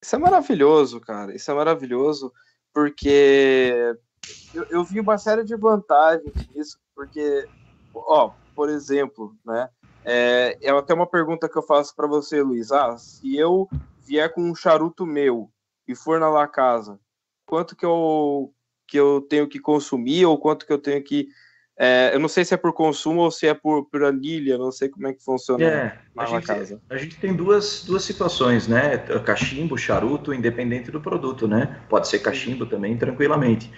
[0.00, 1.34] isso é maravilhoso, cara.
[1.34, 2.32] Isso é maravilhoso,
[2.72, 3.96] porque
[4.54, 7.48] eu, eu vi uma série de vantagens nisso, porque,
[7.92, 9.68] ó, por exemplo, né?
[10.04, 12.70] É, é até uma pergunta que eu faço para você, Luiz.
[12.70, 13.68] Ah, se eu
[14.06, 15.50] vier com um charuto meu
[15.88, 17.00] e for na La Casa,
[17.46, 18.52] quanto que eu,
[18.86, 21.28] que eu tenho que consumir ou quanto que eu tenho que
[21.76, 24.70] é, eu não sei se é por consumo ou se é por, por anilha, não
[24.70, 26.80] sei como é que funciona é, a gente, casa.
[26.88, 28.98] A gente tem duas, duas situações, né?
[29.24, 31.80] Cachimbo, charuto, independente do produto, né?
[31.88, 33.72] Pode ser cachimbo também, tranquilamente.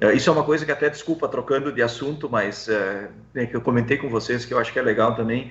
[0.00, 3.60] É, isso é uma coisa que até, desculpa, trocando de assunto, mas é, que eu
[3.60, 5.50] comentei com vocês que eu acho que é legal também.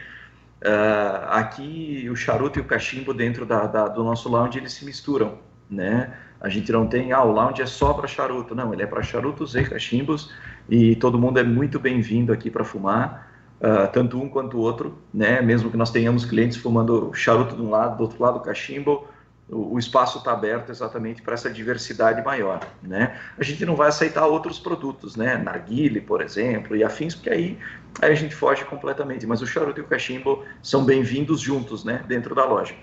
[0.64, 4.86] Uh, aqui o charuto e o cachimbo dentro da, da, do nosso lounge eles se
[4.86, 6.14] misturam, né?
[6.40, 9.02] A gente não tem, ah, o lounge é só para charuto, não, ele é para
[9.02, 10.32] charutos e cachimbos
[10.72, 13.30] e todo mundo é muito bem-vindo aqui para fumar,
[13.60, 15.42] uh, tanto um quanto o outro, né?
[15.42, 19.06] Mesmo que nós tenhamos clientes fumando charuto de um lado, do outro lado cachimbo,
[19.50, 23.20] o, o espaço está aberto exatamente para essa diversidade maior, né?
[23.38, 25.36] A gente não vai aceitar outros produtos, né?
[25.36, 27.60] Narguile, por exemplo, e afins, porque aí,
[28.02, 29.28] aí a gente foge completamente.
[29.28, 32.02] Mas o charuto e o cachimbo são bem-vindos juntos, né?
[32.08, 32.76] Dentro da loja.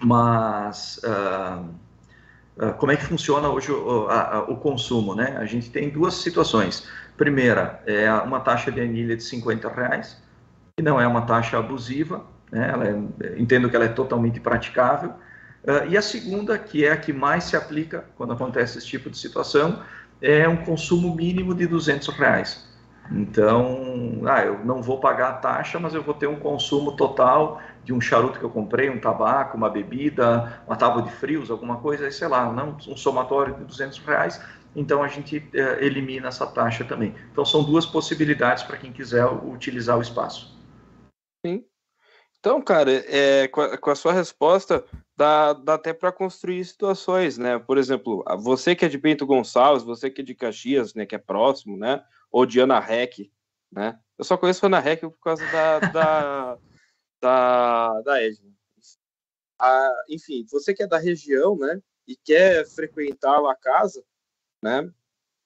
[0.00, 1.68] Mas uh,
[2.78, 5.36] como é que funciona hoje o, a, o, consumo, né?
[5.38, 6.88] A gente tem duas situações.
[7.16, 10.20] Primeira, é uma taxa de anilha de 50 reais,
[10.76, 12.72] que não é uma taxa abusiva, né?
[13.20, 15.10] É, entendo que ela é totalmente praticável.
[15.64, 19.10] Uh, e a segunda, que é a que mais se aplica quando acontece esse tipo
[19.10, 19.82] de situação,
[20.20, 22.66] é um consumo mínimo de 200 reais.
[23.10, 27.60] Então, ah, eu não vou pagar a taxa, mas eu vou ter um consumo total
[27.88, 31.78] de um charuto que eu comprei, um tabaco, uma bebida, uma tábua de frios, alguma
[31.78, 34.38] coisa, sei lá, não, um somatório de 200 reais,
[34.76, 37.14] então a gente é, elimina essa taxa também.
[37.32, 40.54] Então são duas possibilidades para quem quiser utilizar o espaço.
[41.42, 41.64] Sim.
[42.38, 44.84] Então, cara, é, com, a, com a sua resposta,
[45.16, 47.58] dá, dá até para construir situações, né?
[47.58, 51.14] Por exemplo, você que é de Bento Gonçalves, você que é de Caxias, né, que
[51.14, 52.04] é próximo, né?
[52.30, 53.30] Ou de Ana Rec,
[53.72, 53.98] né?
[54.18, 56.58] Eu só conheço Ana Rec por causa da, da,
[57.20, 58.48] da, da Edna.
[60.08, 64.04] Enfim, você que é da região, né, e quer frequentar a casa,
[64.62, 64.90] né,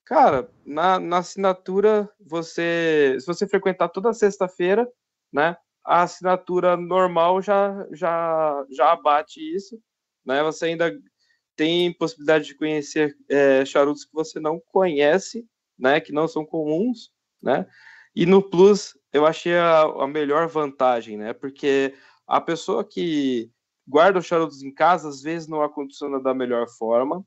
[0.04, 4.86] cara, na, na assinatura, você, se você frequentar toda sexta-feira,
[5.32, 9.80] né, a assinatura normal já, já, já abate isso,
[10.24, 10.92] né, você ainda
[11.56, 17.10] tem possibilidade de conhecer é, charutos que você não conhece, né, que não são comuns,
[17.42, 17.66] né,
[18.14, 21.32] e no Plus eu achei a, a melhor vantagem, né?
[21.32, 21.94] Porque
[22.26, 23.50] a pessoa que
[23.86, 27.24] guarda os charutos em casa às vezes não acondiciona da melhor forma,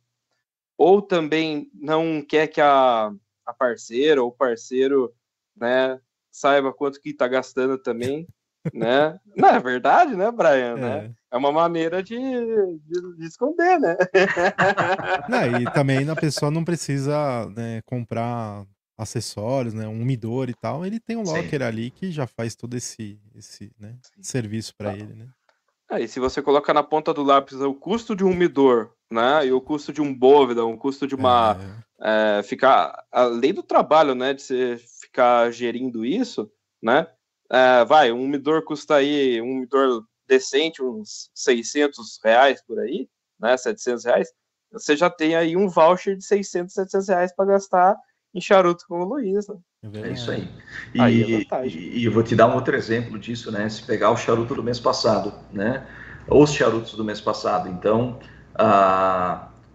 [0.77, 3.11] ou também não quer que a,
[3.45, 5.13] a parceira ou parceiro,
[5.55, 5.99] né,
[6.31, 8.27] saiba quanto que está gastando também,
[8.73, 9.19] né?
[9.35, 10.75] Não é verdade, né, Brian?
[10.75, 10.97] Né?
[10.97, 11.01] É.
[11.07, 11.15] Né?
[11.35, 13.97] é uma maneira de, de, de esconder, né?
[15.27, 18.65] Não, e também a pessoa não precisa né, comprar
[18.97, 21.65] acessórios, né, um umidor e tal, ele tem um locker Sim.
[21.65, 24.97] ali que já faz todo esse, esse né, serviço para tá.
[24.97, 25.27] ele, né?
[25.89, 29.51] Aí, se você coloca na ponta do lápis o custo de um umidor, né, e
[29.51, 31.57] o custo de um bóveda, o custo de uma
[32.01, 32.39] é.
[32.39, 36.51] É, ficar além do trabalho, né, de você ficar gerindo isso,
[36.81, 37.07] né,
[37.51, 43.07] é, vai, um umidor custa aí, um umidor decente, uns 600 reais por aí,
[43.39, 44.33] né, 700 reais,
[44.71, 47.95] você já tem aí um voucher de 600, 700 reais para gastar
[48.35, 49.47] em charuto com o Luiz.
[49.47, 49.55] Né?
[49.93, 50.47] É, é isso aí.
[50.93, 53.67] E, aí é e, e eu vou te dar um outro exemplo disso, né?
[53.69, 55.87] Se pegar o charuto do mês passado, né?
[56.27, 57.69] Os charutos do mês passado.
[57.69, 58.19] Então,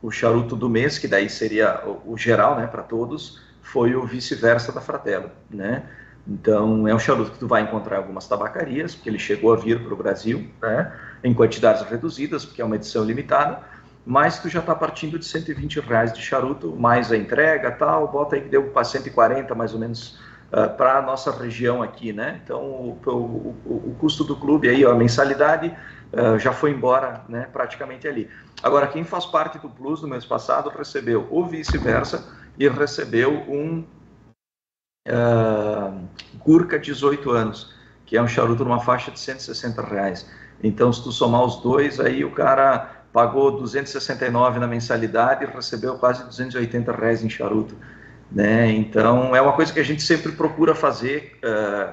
[0.03, 4.05] o charuto do mês, que daí seria o, o geral, né, para todos, foi o
[4.05, 5.85] vice-versa da Fratello, né?
[6.27, 9.57] Então, é um charuto que tu vai encontrar em algumas tabacarias, porque ele chegou a
[9.57, 10.93] vir para o Brasil, né?
[11.25, 13.61] Em quantidades reduzidas, porque é uma edição limitada
[14.11, 18.35] mas tu já está partindo de 120 reais de charuto, mais a entrega tal, bota
[18.35, 20.19] aí que deu para 140 mais ou menos
[20.53, 22.41] uh, ah, para a nossa região aqui, né?
[22.43, 25.73] Então o, o, o, o, custo do clube aí, ó, a mensalidade
[26.13, 27.49] uh, já foi embora, né?
[27.53, 28.29] Praticamente ali.
[28.61, 33.85] Agora quem faz parte do Plus no mês passado recebeu ou vice-versa e recebeu um
[35.07, 36.01] uh,
[36.45, 37.73] Gurkha 18 anos,
[38.05, 40.29] que é um charuto numa faixa de 160 reais.
[40.65, 45.97] Então se tu somar os dois aí o cara pagou 269 na mensalidade e recebeu
[45.97, 47.75] quase 280 reais em charuto.
[48.31, 48.71] Né?
[48.71, 51.39] Então, é uma coisa que a gente sempre procura fazer.
[51.43, 51.93] Uh,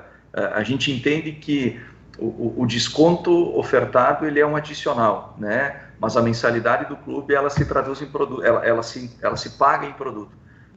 [0.53, 1.79] a gente entende que
[2.19, 5.81] o, o, desconto ofertado ele é um adicional, né?
[5.99, 9.51] mas a mensalidade do clube ela se traduz em produto, ela, ela, se, ela se
[9.51, 10.31] paga em produto.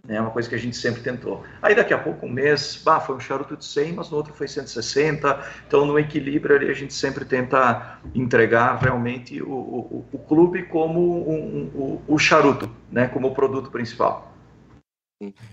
[0.08, 1.44] É uma coisa que a gente sempre tentou.
[1.60, 4.32] Aí daqui a pouco, um mês, bah, foi um charuto de 100, mas no outro
[4.32, 5.44] foi 160.
[5.66, 11.28] Então, no equilíbrio ali, a gente sempre tenta entregar realmente o, o, o clube como
[11.28, 14.32] um, um, o, charuto, né, como o produto principal.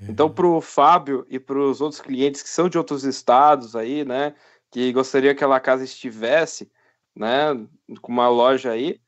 [0.07, 4.05] Então, para o Fábio e para os outros clientes que são de outros estados aí,
[4.05, 4.33] né,
[4.71, 6.71] que gostaria que aquela casa estivesse,
[7.13, 7.53] né,
[8.01, 8.99] com uma loja aí,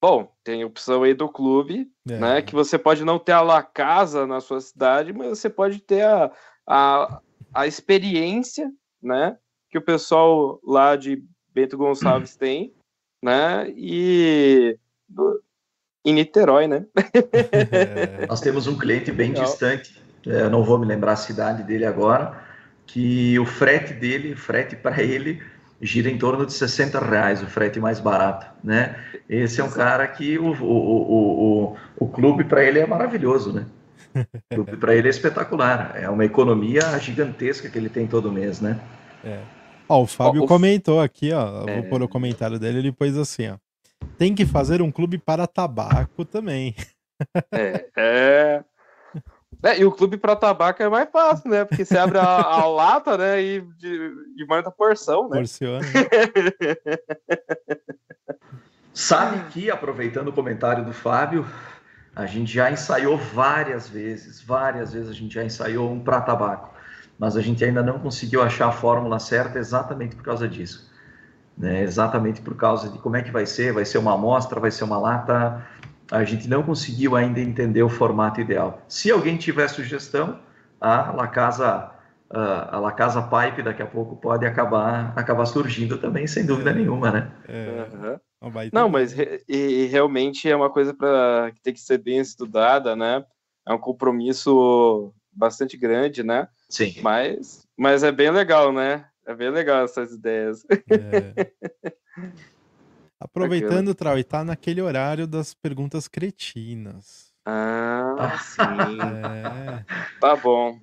[0.00, 2.18] Bom, tem a opção aí do clube, é.
[2.18, 2.42] né?
[2.42, 6.02] Que você pode não ter a La Casa na sua cidade, mas você pode ter
[6.02, 6.30] a,
[6.66, 7.20] a,
[7.52, 8.70] a experiência,
[9.02, 9.36] né?
[9.68, 11.22] Que o pessoal lá de
[11.52, 12.72] Bento Gonçalves tem,
[13.22, 13.68] né?
[13.76, 14.78] E
[16.04, 16.86] em Niterói, né?
[17.04, 18.26] É.
[18.26, 19.44] Nós temos um cliente bem Legal.
[19.44, 22.40] distante, é, eu não vou me lembrar a cidade dele agora,
[22.86, 25.42] que o frete dele, frete para ele
[25.80, 28.96] gira em torno de 60 reais, o frete mais barato, né?
[29.28, 33.52] Esse é um cara que o, o, o, o, o clube para ele é maravilhoso,
[33.52, 33.66] né?
[34.50, 38.60] O clube para ele é espetacular, é uma economia gigantesca que ele tem todo mês,
[38.60, 38.80] né?
[39.24, 39.40] É.
[39.88, 41.80] Ó, o Fábio ó, comentou aqui, ó, é...
[41.80, 43.56] vou pôr o comentário dele, ele pôs assim, ó,
[44.16, 46.74] tem que fazer um clube para tabaco também.
[47.52, 48.64] É, é...
[49.62, 51.64] É, e o clube para tabaco é mais fácil, né?
[51.64, 53.42] Porque você abre a, a lata, né?
[53.42, 55.38] E, de, e manda porção, né?
[55.38, 55.80] Porciona.
[58.94, 61.46] Sabe que, aproveitando o comentário do Fábio,
[62.14, 66.74] a gente já ensaiou várias vezes, várias vezes a gente já ensaiou um para tabaco,
[67.16, 70.90] mas a gente ainda não conseguiu achar a fórmula certa exatamente por causa disso.
[71.56, 71.82] Né?
[71.82, 74.82] Exatamente por causa de como é que vai ser, vai ser uma amostra, vai ser
[74.82, 75.64] uma lata,
[76.10, 78.82] a gente não conseguiu ainda entender o formato ideal.
[78.88, 80.38] Se alguém tiver sugestão,
[80.80, 81.92] a La Casa,
[82.30, 86.74] a La Casa Pipe daqui a pouco pode acabar, acabar surgindo também, sem dúvida é,
[86.74, 87.32] nenhuma, né?
[87.46, 87.86] É.
[87.92, 88.18] Uhum.
[88.72, 92.94] Não, mas re, e, realmente é uma coisa para que tem que ser bem estudada,
[92.94, 93.24] né?
[93.66, 96.48] É um compromisso bastante grande, né?
[96.68, 96.94] Sim.
[97.02, 99.04] Mas, mas é bem legal, né?
[99.26, 100.64] É bem legal essas ideias.
[100.90, 101.52] É.
[103.20, 107.32] Aproveitando, Trau, e tá naquele horário das perguntas cretinas.
[107.44, 108.62] Ah, sim.
[109.24, 109.84] É.
[110.20, 110.78] Tá bom.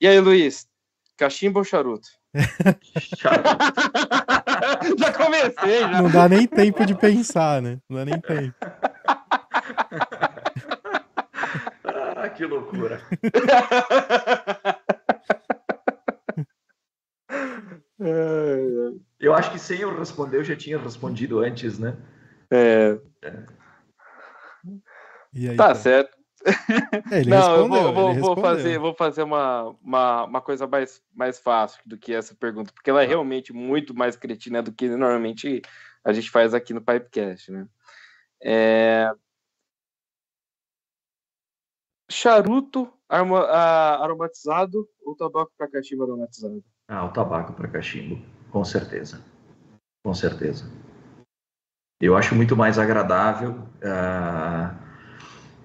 [0.00, 0.68] E aí, Luiz?
[1.16, 2.08] Cachimbo ou charuto?
[4.96, 6.02] já comecei, já.
[6.02, 7.80] Não dá nem tempo de pensar, né?
[7.88, 8.54] Não dá nem tempo.
[11.84, 13.02] ah, que loucura.
[19.20, 21.94] Eu acho que sem eu responder, eu já tinha respondido antes, né?
[22.50, 22.98] É.
[23.22, 23.44] é.
[25.34, 26.18] Aí, tá, tá, certo.
[27.12, 31.38] É, Não, eu vou, vou, vou fazer, vou fazer uma, uma, uma, coisa mais, mais
[31.38, 33.10] fácil do que essa pergunta, porque ela é tá.
[33.10, 35.60] realmente muito mais cretina do que normalmente
[36.02, 37.66] a gente faz aqui no Pipecast, né?
[38.42, 39.10] É...
[42.10, 43.40] Charuto arma,
[44.02, 46.64] aromatizado ou tabaco para cachimbo aromatizado?
[46.88, 48.24] Ah, o tabaco para cachimbo.
[48.50, 49.20] Com certeza.
[50.04, 50.70] Com certeza.
[52.00, 53.52] Eu acho muito mais agradável.
[53.82, 54.74] Uh,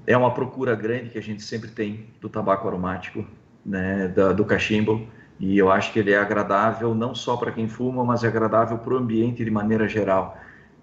[0.05, 3.25] é uma procura grande que a gente sempre tem do tabaco aromático,
[3.65, 5.07] né, da, do cachimbo.
[5.39, 8.77] E eu acho que ele é agradável não só para quem fuma, mas é agradável
[8.77, 10.37] para o ambiente de maneira geral.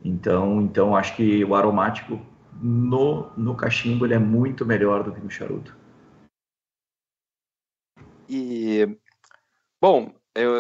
[0.05, 2.21] Então, então acho que o aromático
[2.61, 5.77] no, no cachimbo ele é muito melhor do que no charuto.
[8.29, 8.99] E
[9.81, 10.53] bom, eu,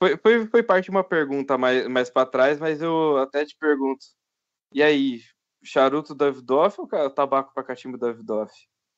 [0.00, 3.54] foi, foi, foi parte de uma pergunta mais, mais para trás, mas eu até te
[3.54, 4.04] pergunto.
[4.72, 5.20] E aí,
[5.62, 8.50] charuto Davidoff ou tabaco para cachimbo Davidoff?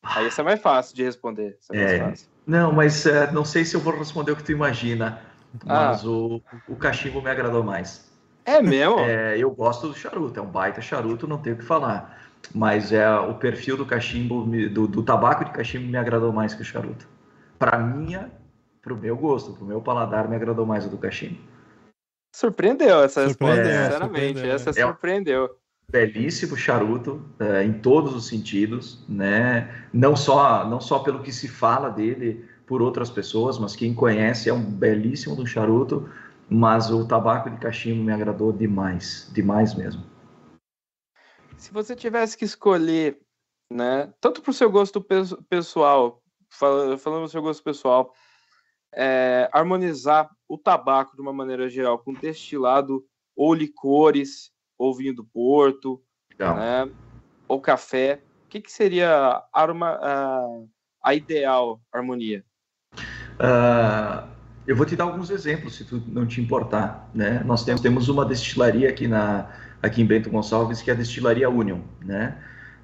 [0.05, 1.59] Aí isso é mais fácil de responder.
[1.73, 2.15] É é,
[2.47, 5.21] não, mas uh, não sei se eu vou responder o que tu imagina.
[5.65, 6.09] Mas ah.
[6.09, 8.11] o, o cachimbo me agradou mais.
[8.45, 8.99] É mesmo?
[9.01, 12.31] É, eu gosto do charuto, é um baita charuto, não tenho o que falar.
[12.55, 16.63] Mas é o perfil do cachimbo, do, do tabaco de cachimbo me agradou mais que
[16.63, 17.09] o charuto.
[17.59, 18.31] Para minha,
[18.83, 21.41] para o meu gosto, para o meu paladar, me agradou mais o do cachimbo.
[22.35, 24.39] Surpreendeu essa resposta, sinceramente.
[24.39, 24.53] Surpreendeu.
[24.53, 29.87] Essa é surpreendeu belíssimo charuto é, em todos os sentidos, né?
[29.93, 34.49] Não só não só pelo que se fala dele por outras pessoas, mas quem conhece
[34.49, 36.09] é um belíssimo do charuto.
[36.49, 40.03] Mas o tabaco de cachimbo me agradou demais, demais mesmo.
[41.57, 43.19] Se você tivesse que escolher,
[43.71, 45.03] né, tanto para o seu gosto
[45.49, 48.13] pessoal, falando do seu gosto pessoal,
[48.95, 53.05] é, harmonizar o tabaco de uma maneira geral com destilado
[53.37, 56.03] ou licores ou vinho do Porto,
[56.39, 56.91] né?
[57.49, 58.21] ou café.
[58.45, 60.47] O que, que seria a, a,
[61.03, 62.45] a ideal harmonia?
[63.35, 64.29] Uh,
[64.67, 67.09] eu vou te dar alguns exemplos, se tu não te importar.
[67.15, 67.43] Né?
[67.45, 69.51] Nós temos, temos uma destilaria aqui, na,
[69.83, 71.81] aqui em Bento Gonçalves, que é a Destilaria Union.
[72.01, 72.37] Né?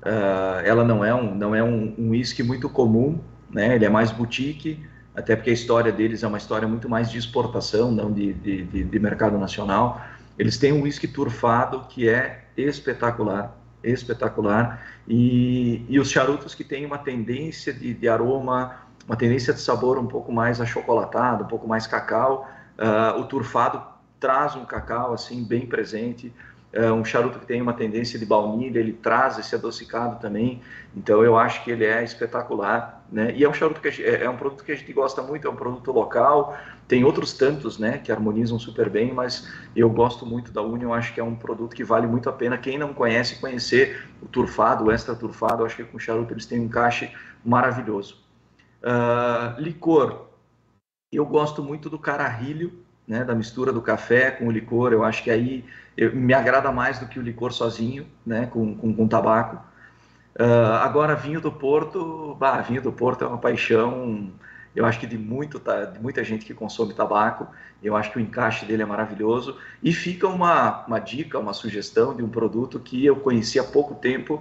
[0.03, 3.21] Uh, ela não é um não é um, um whisky muito comum,
[3.51, 3.75] né?
[3.75, 4.85] ele é mais boutique,
[5.19, 8.63] até porque a história deles é uma história muito mais de exportação, não de, de,
[8.63, 10.01] de, de mercado nacional.
[10.39, 14.81] Eles têm um whisky turfado que é espetacular, espetacular.
[15.09, 18.77] E, e os charutos que têm uma tendência de, de, aroma,
[19.09, 22.49] uma tendência de sabor um pouco mais achocolatado, um pouco mais cacau.
[22.79, 23.83] Uh, o turfado
[24.21, 26.33] traz um cacau assim bem presente.
[26.71, 30.61] Uh, um charuto que tem uma tendência de baunilha, ele traz esse adocicado também.
[30.95, 33.33] Então eu acho que ele é espetacular, né?
[33.35, 35.51] E é um charuto que é, é um produto que a gente gosta muito, é
[35.51, 36.57] um produto local.
[36.87, 39.47] Tem outros tantos, né, que harmonizam super bem, mas
[39.77, 42.57] eu gosto muito da Union, acho que é um produto que vale muito a pena.
[42.57, 46.61] Quem não conhece, conhecer o turfado, o extra turfado, acho que com charuto eles têm
[46.61, 47.11] um encaixe
[47.45, 48.23] maravilhoso.
[48.83, 50.29] Uh, licor,
[51.13, 55.25] eu gosto muito do cararrilho, né, da mistura do café com o licor, eu acho
[55.25, 55.65] que aí
[55.97, 59.57] eu, me agrada mais do que o licor sozinho, né, com, com, com tabaco.
[60.39, 64.31] Uh, agora, vinho do Porto, bah, vinho do Porto é uma paixão
[64.79, 65.61] eu acho que de, muito,
[65.93, 67.49] de muita gente que consome tabaco,
[67.83, 69.57] eu acho que o encaixe dele é maravilhoso.
[69.83, 73.97] E fica uma, uma dica, uma sugestão de um produto que eu conheci há pouco
[73.97, 74.35] tempo,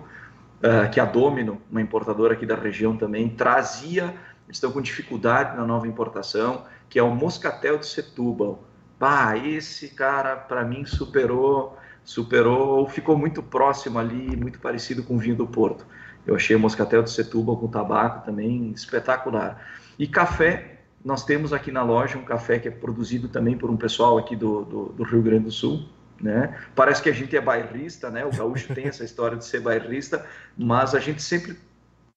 [0.59, 4.13] uh, que a Domino, uma importadora aqui da região também, trazia,
[4.47, 8.63] estão com dificuldade na nova importação, que é o Moscatel de Setúbal.
[8.99, 15.19] Bah, esse cara, para mim, superou, superou, ficou muito próximo ali, muito parecido com o
[15.19, 15.85] vinho do Porto.
[16.25, 19.65] Eu achei o Moscatel de Setúbal com tabaco também espetacular.
[19.97, 23.77] E café, nós temos aqui na loja um café que é produzido também por um
[23.77, 25.87] pessoal aqui do, do, do Rio Grande do Sul.
[26.19, 26.57] Né?
[26.75, 28.25] Parece que a gente é bairrista, né?
[28.25, 30.25] O gaúcho tem essa história de ser bairrista,
[30.57, 31.51] mas a gente sempre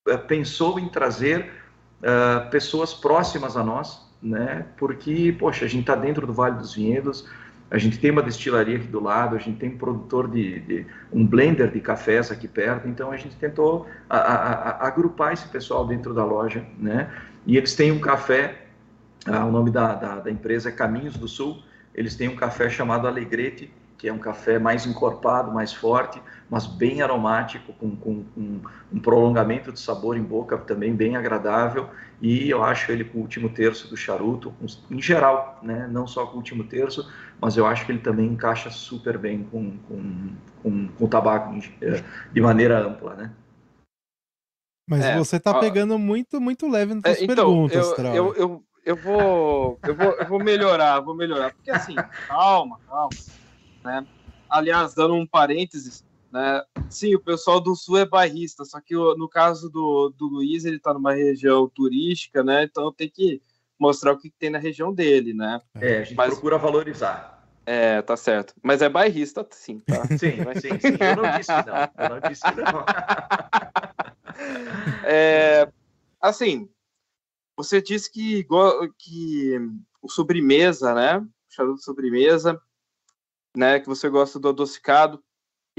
[0.09, 1.53] uh, pensou em trazer
[2.01, 4.67] uh, pessoas próximas a nós, né?
[4.77, 7.29] Porque, poxa, a gente está dentro do Vale dos Vinhedos,
[7.71, 10.87] a gente tem uma destilaria aqui do lado, a gente tem um produtor de, de
[11.13, 15.47] um blender de cafés aqui perto, então a gente tentou a, a, a, agrupar esse
[15.49, 17.09] pessoal dentro da loja, né?
[17.47, 18.67] E eles têm um café,
[19.25, 21.63] ah, o nome da, da, da, empresa é Caminhos do Sul,
[21.95, 26.67] eles têm um café chamado Alegrete, que é um café mais encorpado, mais forte, mas
[26.67, 28.61] bem aromático, com, com, com,
[28.93, 31.89] um prolongamento de sabor em boca também bem agradável.
[32.21, 34.55] E eu acho ele com o último terço do charuto,
[34.91, 35.89] em geral, né?
[35.91, 37.11] não só com o último terço,
[37.41, 41.59] mas eu acho que ele também encaixa super bem com, com, com, com o tabaco
[41.81, 43.15] eh, de maneira ampla.
[43.15, 43.33] Né?
[44.87, 48.35] Mas é, você tá ó, pegando muito, muito leve nas é, então, perguntas, eu, eu,
[48.35, 51.55] eu, eu, vou, eu, vou, eu vou melhorar, vou melhorar.
[51.55, 51.95] Porque assim,
[52.29, 53.11] calma, calma.
[53.83, 54.07] Né?
[54.49, 56.63] Aliás, dando um parênteses, né?
[56.89, 60.79] Sim, o pessoal do sul é bairrista, só que no caso do, do Luiz, ele
[60.79, 62.65] tá numa região turística, né?
[62.65, 63.41] Então tem que
[63.79, 65.61] mostrar o que, que tem na região dele, né?
[65.75, 67.41] É, a gente Mas, procura valorizar.
[67.65, 68.55] É, tá certo.
[68.63, 70.05] Mas é bairrista, sim, tá?
[70.19, 70.61] Sim, Mas...
[70.61, 70.97] sim, sim.
[70.99, 72.05] Eu não disse que não.
[72.05, 72.85] Eu não disse que não.
[75.05, 75.71] É,
[76.21, 76.69] assim,
[77.55, 78.47] você disse que,
[78.99, 79.59] que
[80.01, 81.19] o sobremesa, né?
[81.19, 82.59] O charuto sobremesa,
[83.55, 83.81] né?
[83.81, 85.23] Que você gosta do adocicado.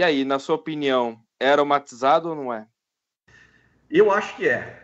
[0.02, 2.65] E aí, na sua opinião, é aromatizado ou não é?
[3.88, 4.82] Eu acho que é.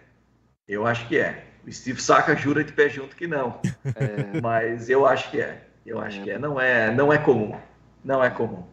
[0.67, 1.43] Eu acho que é.
[1.65, 3.59] O Steve Saka jura de pé junto que não.
[3.95, 4.39] É...
[4.39, 5.69] Mas eu acho que é.
[5.83, 6.23] Eu acho é.
[6.23, 6.37] que é.
[6.37, 7.59] Não é, não é comum.
[8.05, 8.63] Não é comum.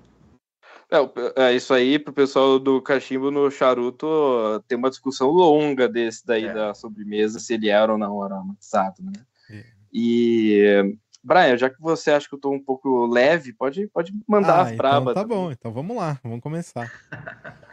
[0.91, 6.27] É, é isso aí, pro pessoal do cachimbo no charuto, tem uma discussão longa desse
[6.27, 6.53] daí é.
[6.53, 9.13] da sobremesa, se ele era ou não aromatizado, né?
[9.49, 9.65] É.
[9.91, 14.59] E Brian, já que você acha que eu tô um pouco leve, pode, pode mandar
[14.59, 15.15] Ah, as então brabas.
[15.15, 16.87] tá bom, então vamos lá, vamos começar.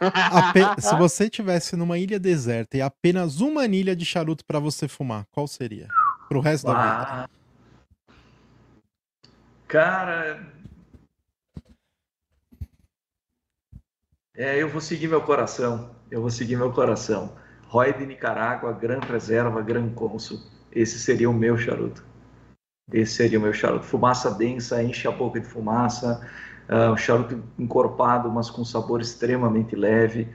[0.00, 4.88] Ape- Se você tivesse numa ilha deserta e apenas uma anilha de charuto pra você
[4.88, 5.86] fumar, qual seria?
[6.30, 7.28] Pro resto da vida.
[9.68, 10.46] Cara.
[14.34, 15.94] É, eu vou seguir meu coração.
[16.10, 17.36] Eu vou seguir meu coração.
[17.66, 20.40] Roy de Nicarágua, Gran Reserva, Gran Consul.
[20.70, 22.02] Esse seria o meu charuto.
[22.90, 23.84] Esse seria o meu charuto.
[23.84, 26.26] Fumaça densa, enche a boca de fumaça.
[26.68, 30.28] ah, um charuto encorpado, mas com sabor extremamente leve.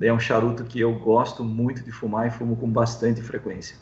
[0.00, 3.76] É um charuto que eu gosto muito de fumar e fumo com bastante frequência.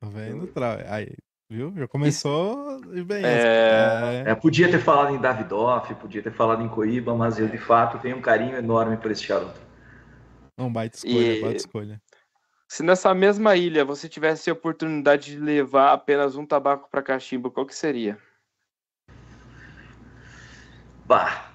[0.00, 0.48] Tá vendo?
[0.88, 1.16] Aí,
[1.50, 1.72] viu?
[1.76, 3.24] Já começou bem.
[3.24, 4.22] É.
[4.26, 7.58] É, É, podia ter falado em Davidoff, podia ter falado em Coíba, mas eu de
[7.58, 9.58] fato tenho um carinho enorme por esse charuto.
[10.56, 12.02] Não, baita escolha, E- baita escolha.
[12.74, 17.48] Se nessa mesma ilha você tivesse a oportunidade de levar apenas um tabaco para cachimbo,
[17.48, 18.18] qual que seria?
[21.06, 21.52] Bah!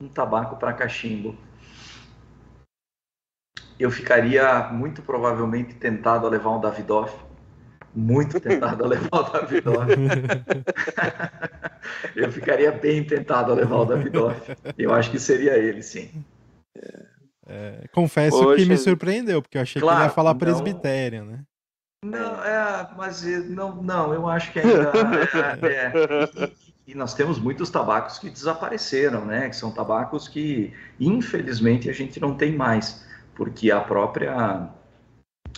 [0.00, 1.36] Um tabaco para cachimbo.
[3.78, 7.14] Eu ficaria muito provavelmente tentado a levar um Davidoff.
[7.94, 9.92] Muito tentado a levar o Davidoff.
[12.16, 14.56] Eu ficaria bem tentado a levar o Davidoff.
[14.78, 16.24] Eu acho que seria ele, sim.
[16.74, 17.13] É,
[17.92, 18.56] confesso Poxa.
[18.56, 20.38] que me surpreendeu, porque eu achei que ele ia Claro, falar não.
[20.38, 21.40] presbitério, né?
[22.04, 24.92] Não, é, mas eh, não, não, eu acho que ainda
[25.62, 26.52] é, é.
[26.86, 29.48] E, e nós temos muitos tabacos que desapareceram, né?
[29.48, 34.68] Que são tabacos que, infelizmente, a gente não tem mais, porque a própria,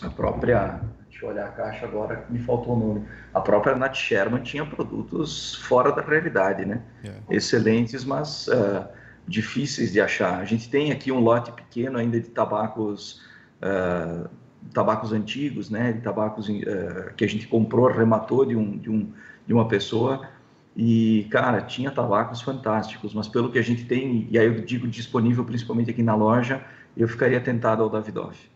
[0.02, 0.80] a própria,
[1.10, 3.08] deixa eu olhar a caixa agora, me faltou o nome.
[3.34, 6.80] A própria Nat Sherman tinha produtos fora da realidade, né?
[7.04, 7.34] É.
[7.34, 8.88] Excelentes, mas ah,
[9.26, 10.38] difíceis de achar.
[10.38, 13.22] A gente tem aqui um lote pequeno ainda de tabacos
[13.60, 14.28] ah,
[14.72, 19.12] tabacos antigos, né, de tabacos eh, que a gente comprou, rematou de, um, de, um,
[19.46, 20.28] de uma pessoa,
[20.74, 24.86] e, cara, tinha tabacos fantásticos, mas pelo que a gente tem, e aí eu digo
[24.86, 26.64] disponível principalmente aqui na loja,
[26.96, 28.50] eu ficaria tentado ao Davidoff.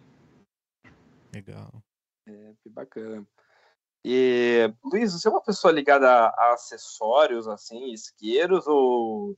[1.33, 1.83] Legal.
[2.27, 3.25] É, que bacana.
[4.05, 9.37] E, Luiz, você é uma pessoa ligada a, a acessórios, assim, isqueiros, ou,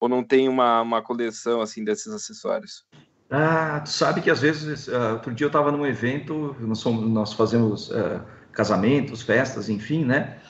[0.00, 2.86] ou não tem uma, uma coleção, assim, desses acessórios?
[3.32, 7.08] Ah, tu sabe que às vezes, ah, outro dia eu estava num evento, nós, somos,
[7.10, 10.40] nós fazemos ah, casamentos, festas, enfim, né?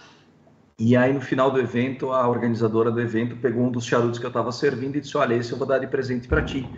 [0.79, 4.27] E aí no final do evento, a organizadora do evento pegou um dos charutos que
[4.27, 6.75] eu estava servindo e disse: Olha, esse eu vou dar de presente para ti,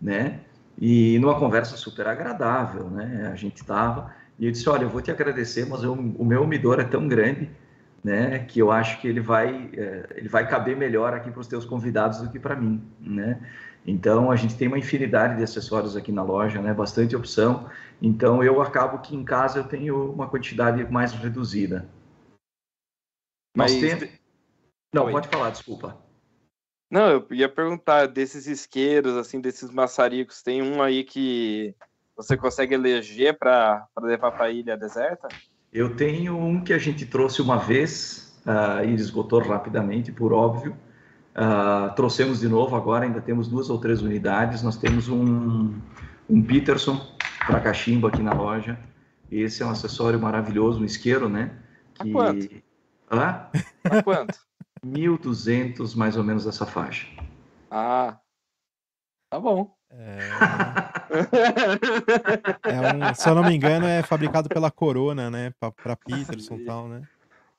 [0.00, 0.44] né?
[0.78, 3.28] E numa conversa super agradável, né?
[3.32, 6.42] A gente estava e eu disse: Olha, eu vou te agradecer, mas eu- o meu
[6.44, 7.50] umidor é tão grande,
[8.02, 8.40] né?
[8.40, 11.64] Que eu acho que ele vai, eh, ele vai caber melhor aqui para os teus
[11.64, 13.40] convidados do que para mim, né?
[13.86, 16.72] Então a gente tem uma infinidade de acessórios aqui na loja, né?
[16.72, 17.68] Bastante opção.
[18.00, 21.88] Então eu acabo que em casa eu tenho uma quantidade mais reduzida.
[23.56, 24.08] Mas- temos...
[24.92, 25.12] Não, Oi.
[25.12, 25.96] pode falar, desculpa.
[26.90, 31.74] Não, eu ia perguntar desses isqueiros, assim, desses maçaricos, tem um aí que
[32.14, 35.28] você consegue eleger para levar para a ilha deserta?
[35.72, 40.76] Eu tenho um que a gente trouxe uma vez ah, e esgotou rapidamente, por óbvio.
[41.34, 44.62] Ah, trouxemos de novo agora, ainda temos duas ou três unidades.
[44.62, 45.74] Nós temos um,
[46.28, 47.00] um Peterson
[47.46, 48.78] para cachimbo aqui na loja.
[49.30, 51.56] Esse é um acessório maravilhoso, um isqueiro, né?
[51.98, 52.48] A quanto?
[53.10, 53.48] Hã?
[53.84, 54.38] A quanto?
[54.84, 57.06] 1.200 mais ou menos essa faixa.
[57.70, 58.18] ah,
[59.30, 59.74] tá bom.
[59.90, 60.28] É,
[62.64, 65.52] é um- se eu não me engano, é fabricado pela Corona, né?
[65.58, 67.02] Pra, pra Peterson e tal, né?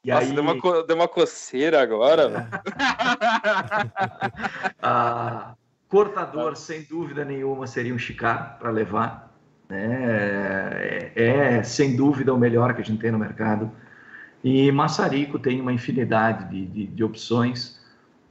[0.03, 2.29] E Nossa, aí, deu, uma, deu uma coceira agora.
[2.29, 2.47] velho.
[4.81, 5.53] a
[5.87, 9.31] cortador, sem dúvida nenhuma, seria um Chicar para levar.
[9.69, 11.11] Né?
[11.15, 13.71] É, é, sem dúvida, o melhor que a gente tem no mercado.
[14.43, 17.79] E maçarico tem uma infinidade de, de, de opções.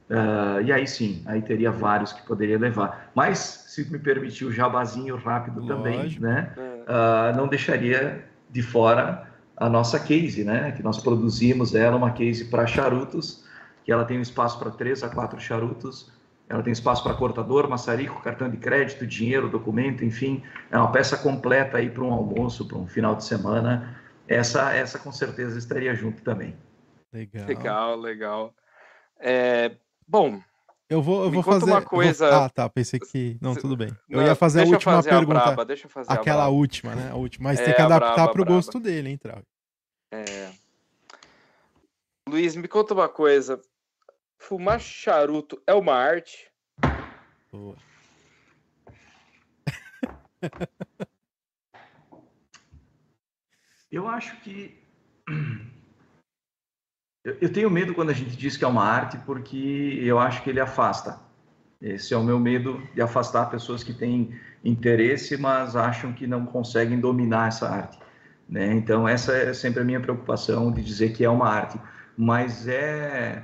[0.09, 3.11] Ah, e aí sim, aí teria vários que poderia levar.
[3.15, 6.23] Mas, se me permitir o jabazinho rápido também, Lógico.
[6.23, 6.53] né?
[6.57, 6.83] É.
[6.87, 10.71] Ah, não deixaria de fora a nossa case, né?
[10.71, 13.45] Que nós produzimos ela, uma case para charutos,
[13.83, 16.11] que ela tem um espaço para três a quatro charutos,
[16.49, 21.17] ela tem espaço para cortador, maçarico, cartão de crédito, dinheiro, documento, enfim, é uma peça
[21.17, 23.95] completa aí para um almoço, para um final de semana.
[24.27, 26.55] Essa, essa com certeza estaria junto também.
[27.11, 27.47] Legal.
[27.47, 28.53] Legal, legal.
[29.19, 29.71] É,
[30.13, 30.39] bom,
[30.89, 31.71] Eu vou, eu Me vou conta fazer.
[31.71, 32.69] uma vou- coisa- Ah, tá.
[32.69, 33.35] Pensei que.
[33.41, 33.89] Não, tudo bem.
[34.07, 35.39] Eu não, ia fazer a última fazer pergunta.
[35.39, 36.51] braba, deixa eu fazer a aquela braba.
[36.51, 37.09] última, né?
[37.09, 37.49] A última.
[37.49, 38.55] Mas É, tem que a adaptar braba, pro braba.
[38.57, 39.41] gosto dele, hein, Trau?
[40.11, 40.51] É.
[42.29, 43.59] Luiz, me conta uma coisa.
[44.37, 46.51] Fumar charuto é uma arte?
[47.51, 47.75] Boa.
[53.91, 54.82] Eu acho que
[57.23, 60.43] Eu, eu tenho medo quando a gente diz que é uma arte, porque eu acho
[60.43, 61.19] que ele afasta.
[61.81, 64.31] Esse é o meu medo de afastar pessoas que têm
[64.63, 67.99] interesse, mas acham que não conseguem dominar essa arte.
[68.47, 68.73] Né?
[68.73, 71.79] Então, essa é sempre a minha preocupação de dizer que é uma arte.
[72.17, 73.43] Mas é,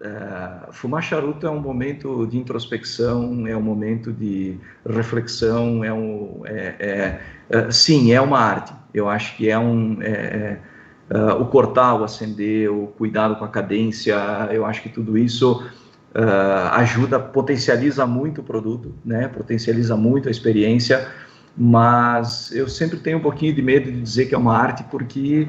[0.00, 0.72] é.
[0.72, 6.42] fumar charuto é um momento de introspecção, é um momento de reflexão, é um.
[6.46, 7.20] É, é,
[7.50, 8.72] é sim, é uma arte.
[8.94, 10.00] Eu acho que é um.
[10.00, 10.58] É,
[11.08, 14.16] é, o cortar, o acender, o cuidado com a cadência,
[14.50, 15.62] eu acho que tudo isso
[16.16, 19.28] uh, ajuda, potencializa muito o produto, né?
[19.28, 21.06] Potencializa muito a experiência,
[21.56, 25.46] mas eu sempre tenho um pouquinho de medo de dizer que é uma arte, porque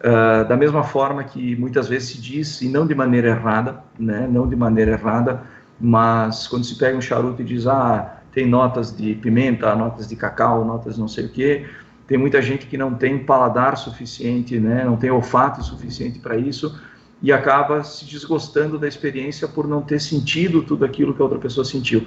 [0.00, 4.26] uh, da mesma forma que muitas vezes se diz, e não de maneira errada, né?
[4.30, 5.42] Não de maneira errada,
[5.80, 10.16] mas quando se pega um charuto e diz, ah, tem notas de pimenta, notas de
[10.16, 11.66] cacau, notas não sei o quê,
[12.06, 14.84] tem muita gente que não tem paladar suficiente, né?
[14.84, 16.78] Não tem olfato suficiente para isso
[17.22, 21.38] e acaba se desgostando da experiência por não ter sentido tudo aquilo que a outra
[21.38, 22.00] pessoa sentiu.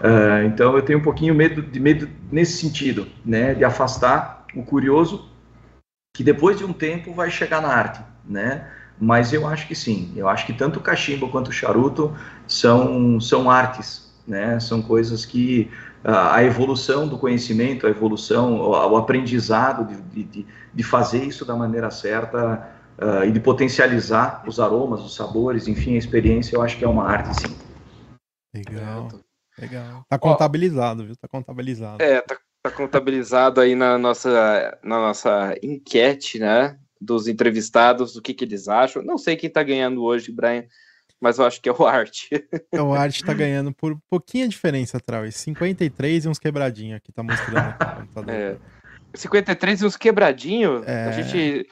[0.00, 4.62] Uh, então eu tenho um pouquinho medo de medo nesse sentido, né, de afastar o
[4.62, 5.30] curioso
[6.14, 8.68] que depois de um tempo vai chegar na arte, né?
[8.98, 12.14] Mas eu acho que sim, eu acho que tanto o cachimbo quanto o charuto
[12.46, 14.58] são são artes, né?
[14.58, 15.70] São coisas que
[16.08, 21.90] a evolução do conhecimento, a evolução, o, aprendizado de, de, de fazer isso da maneira
[21.90, 26.84] certa uh, e de potencializar os aromas, os sabores, enfim, a experiência, eu acho que
[26.84, 27.56] é uma arte, sim.
[28.54, 29.08] Legal.
[29.58, 30.04] Legal.
[30.08, 31.16] Tá contabilizado, viu?
[31.16, 32.00] Tá contabilizado.
[32.00, 36.78] É, tá, tá contabilizado aí na nossa, na nossa enquete, né?
[37.00, 39.02] Dos entrevistados, do que, que eles acham.
[39.02, 40.64] Não sei quem tá ganhando hoje, Brian,
[41.20, 42.28] mas eu acho que é o Art.
[42.32, 42.42] É,
[42.80, 45.30] o Art tá ganhando por pouquinha diferença, Trau.
[45.30, 48.56] 53 e uns quebradinhos aqui, tá mostrando aqui É.
[49.14, 50.86] 53 e uns quebradinhos.
[50.86, 51.04] É...
[51.04, 51.66] A gente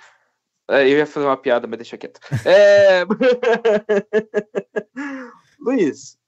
[0.69, 2.21] é, eu ia fazer uma piada, mas deixa quieto.
[2.45, 3.05] É...
[5.61, 6.19] Luiz,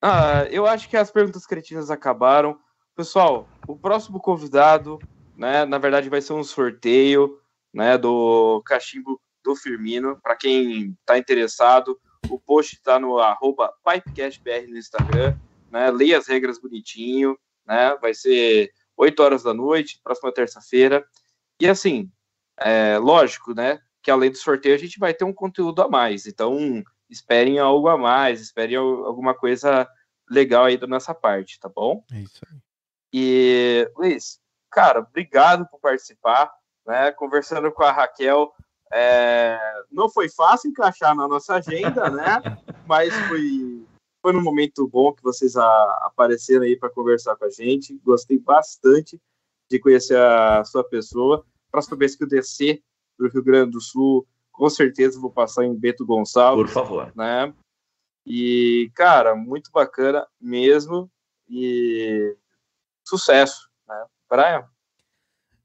[0.00, 2.58] ah, eu acho que as perguntas cretinas acabaram.
[2.96, 4.98] Pessoal, o próximo convidado,
[5.36, 7.38] né, na verdade, vai ser um sorteio
[7.72, 10.18] né, do cachimbo do Firmino.
[10.22, 15.36] Para quem está interessado, o post está no arroba PipecastBR no Instagram.
[15.70, 17.38] Né, leia as regras bonitinho.
[17.66, 21.04] Né, vai ser 8 horas da noite, próxima terça-feira.
[21.60, 22.10] E assim,
[22.58, 23.80] é, lógico, né?
[24.02, 26.26] Que além do sorteio a gente vai ter um conteúdo a mais.
[26.26, 29.88] Então, esperem algo a mais, esperem alguma coisa
[30.28, 32.04] legal aí da nossa parte, tá bom?
[32.12, 32.58] É isso aí.
[33.12, 34.40] E, Luiz,
[34.70, 36.50] cara, obrigado por participar.
[36.86, 37.12] Né?
[37.12, 38.52] Conversando com a Raquel,
[38.92, 39.58] é,
[39.90, 42.42] não foi fácil encaixar na nossa agenda, né?
[42.86, 43.86] Mas foi,
[44.20, 47.98] foi um momento bom que vocês a, apareceram aí para conversar com a gente.
[48.04, 49.20] Gostei bastante
[49.70, 52.82] de conhecer a sua pessoa próxima vez que eu descer
[53.16, 56.66] para o Rio Grande do Sul, com certeza vou passar em Beto Gonçalves.
[56.66, 57.12] Por favor.
[57.16, 57.52] Né?
[58.26, 61.10] E, cara, muito bacana mesmo.
[61.48, 62.36] E
[63.04, 64.04] sucesso, né?
[64.30, 64.68] Brian?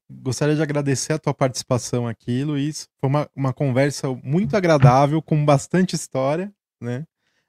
[0.10, 2.88] Gostaria de agradecer a tua participação aqui, Luiz.
[3.00, 7.06] Foi uma, uma conversa muito agradável, com bastante história, né?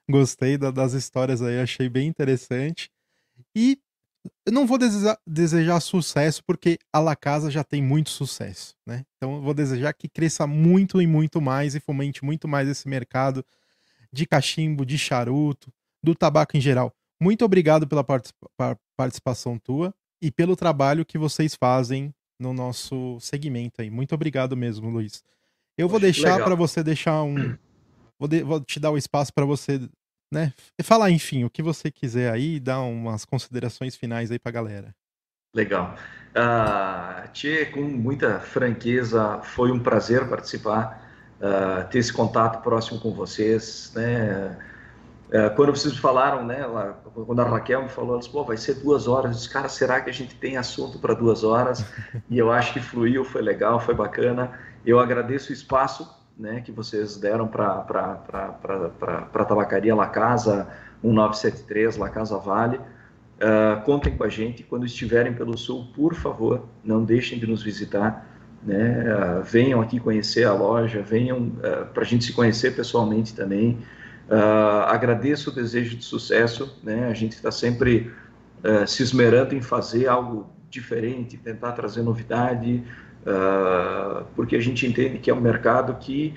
[0.09, 2.91] Gostei da, das histórias aí, achei bem interessante.
[3.55, 3.79] E
[4.45, 9.05] eu não vou desejar, desejar, sucesso porque a La Casa já tem muito sucesso, né?
[9.15, 12.89] Então eu vou desejar que cresça muito e muito mais e fomente muito mais esse
[12.89, 13.45] mercado
[14.11, 15.71] de cachimbo, de charuto,
[16.03, 16.93] do tabaco em geral.
[17.21, 18.05] Muito obrigado pela
[18.97, 23.89] participação tua e pelo trabalho que vocês fazem no nosso segmento aí.
[23.89, 25.23] Muito obrigado mesmo, Luiz.
[25.77, 27.57] Eu vou deixar para você deixar um.
[28.17, 29.79] Vou, de, vou te dar o espaço para você
[30.31, 30.53] né?
[30.83, 34.95] Falar, enfim, o que você quiser aí, dar umas considerações finais aí pra galera.
[35.53, 35.95] Legal.
[36.29, 41.03] Uh, Tchê, com muita franqueza, foi um prazer participar,
[41.41, 44.55] uh, ter esse contato próximo com vocês, né?
[45.29, 48.57] Uh, quando vocês falaram, né, lá, quando a Raquel me falou, ela disse, pô, vai
[48.57, 51.85] ser duas horas, eu disse, cara, será que a gente tem assunto para duas horas?
[52.27, 54.51] e eu acho que fluiu, foi legal, foi bacana.
[54.83, 57.85] Eu agradeço o espaço né, que vocês deram para
[59.33, 60.67] a tabacaria La Casa
[61.03, 62.77] 1973, La Casa Vale.
[62.77, 67.61] Uh, contem com a gente quando estiverem pelo Sul, por favor, não deixem de nos
[67.61, 68.25] visitar.
[68.63, 69.03] Né?
[69.03, 73.77] Uh, venham aqui conhecer a loja, venham uh, para a gente se conhecer pessoalmente também.
[74.87, 77.07] Agradeço o desejo de sucesso, né?
[77.07, 78.11] a gente está sempre
[78.85, 82.83] se esmerando em fazer algo diferente, tentar trazer novidade,
[83.23, 86.35] uh, porque a gente entende que é um mercado que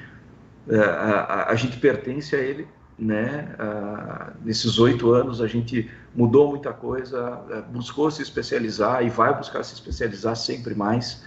[0.66, 2.66] uh, a, a, gente pertence a ele,
[2.98, 3.48] né?
[3.58, 7.40] Uh, nesses oito anos a gente mudou muita coisa,
[7.70, 11.24] buscou se especializar e vai buscar se especializar sempre mais.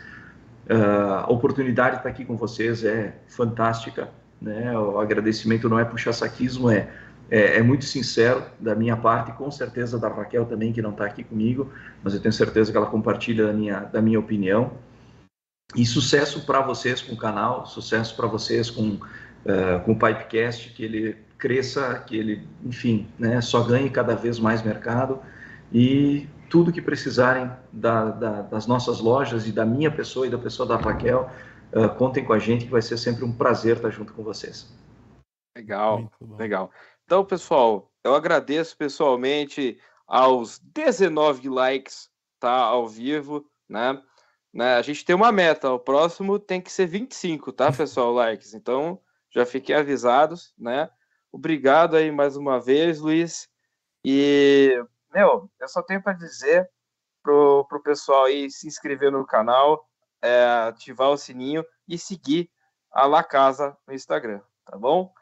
[0.69, 4.09] a oportunidade de estar aqui com vocês é fantástica,
[4.45, 4.77] né?
[4.77, 6.87] O agradecimento não é puxar saquismo, é,
[7.31, 11.05] é, é, muito sincero da minha parte, com certeza da Raquel também, que não está
[11.05, 11.71] aqui comigo,
[12.03, 14.73] mas eu tenho certeza que ela compartilha da minha, da minha opinião.
[15.75, 20.69] E sucesso para vocês com o canal, sucesso para vocês com, uh, com o Pipecast,
[20.75, 25.19] que ele cresça, que ele, enfim, né, só ganhe cada vez mais mercado
[25.73, 30.37] e tudo que precisarem da, da, das nossas lojas e da minha pessoa e da
[30.37, 31.29] pessoa da Raquel,
[31.75, 34.73] uh, contem com a gente que vai ser sempre um prazer estar junto com vocês.
[35.55, 36.71] Legal, legal.
[37.05, 44.01] Então, pessoal, eu agradeço pessoalmente aos 19 likes, tá, ao vivo, né?
[44.53, 44.75] né?
[44.75, 48.53] A gente tem uma meta, o próximo tem que ser 25, tá, pessoal, likes.
[48.53, 48.99] Então,
[49.29, 50.89] já fiquem avisados, né?
[51.31, 53.49] Obrigado aí mais uma vez, Luiz.
[54.03, 54.71] E,
[55.13, 56.69] meu, eu só tenho para dizer
[57.21, 59.85] pro, pro pessoal aí se inscrever no canal,
[60.25, 62.49] é, ativar o sininho e seguir
[62.91, 65.13] a La Casa no Instagram, tá bom?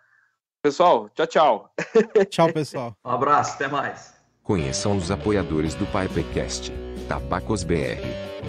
[0.62, 1.70] Pessoal, tchau, tchau.
[2.30, 2.96] Tchau, pessoal.
[3.04, 4.14] Um abraço, até mais.
[4.44, 6.72] Conheçam os apoiadores do Pipecast.
[7.08, 8.00] Tabacos BR.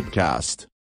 [0.02, 0.70] Pipecast.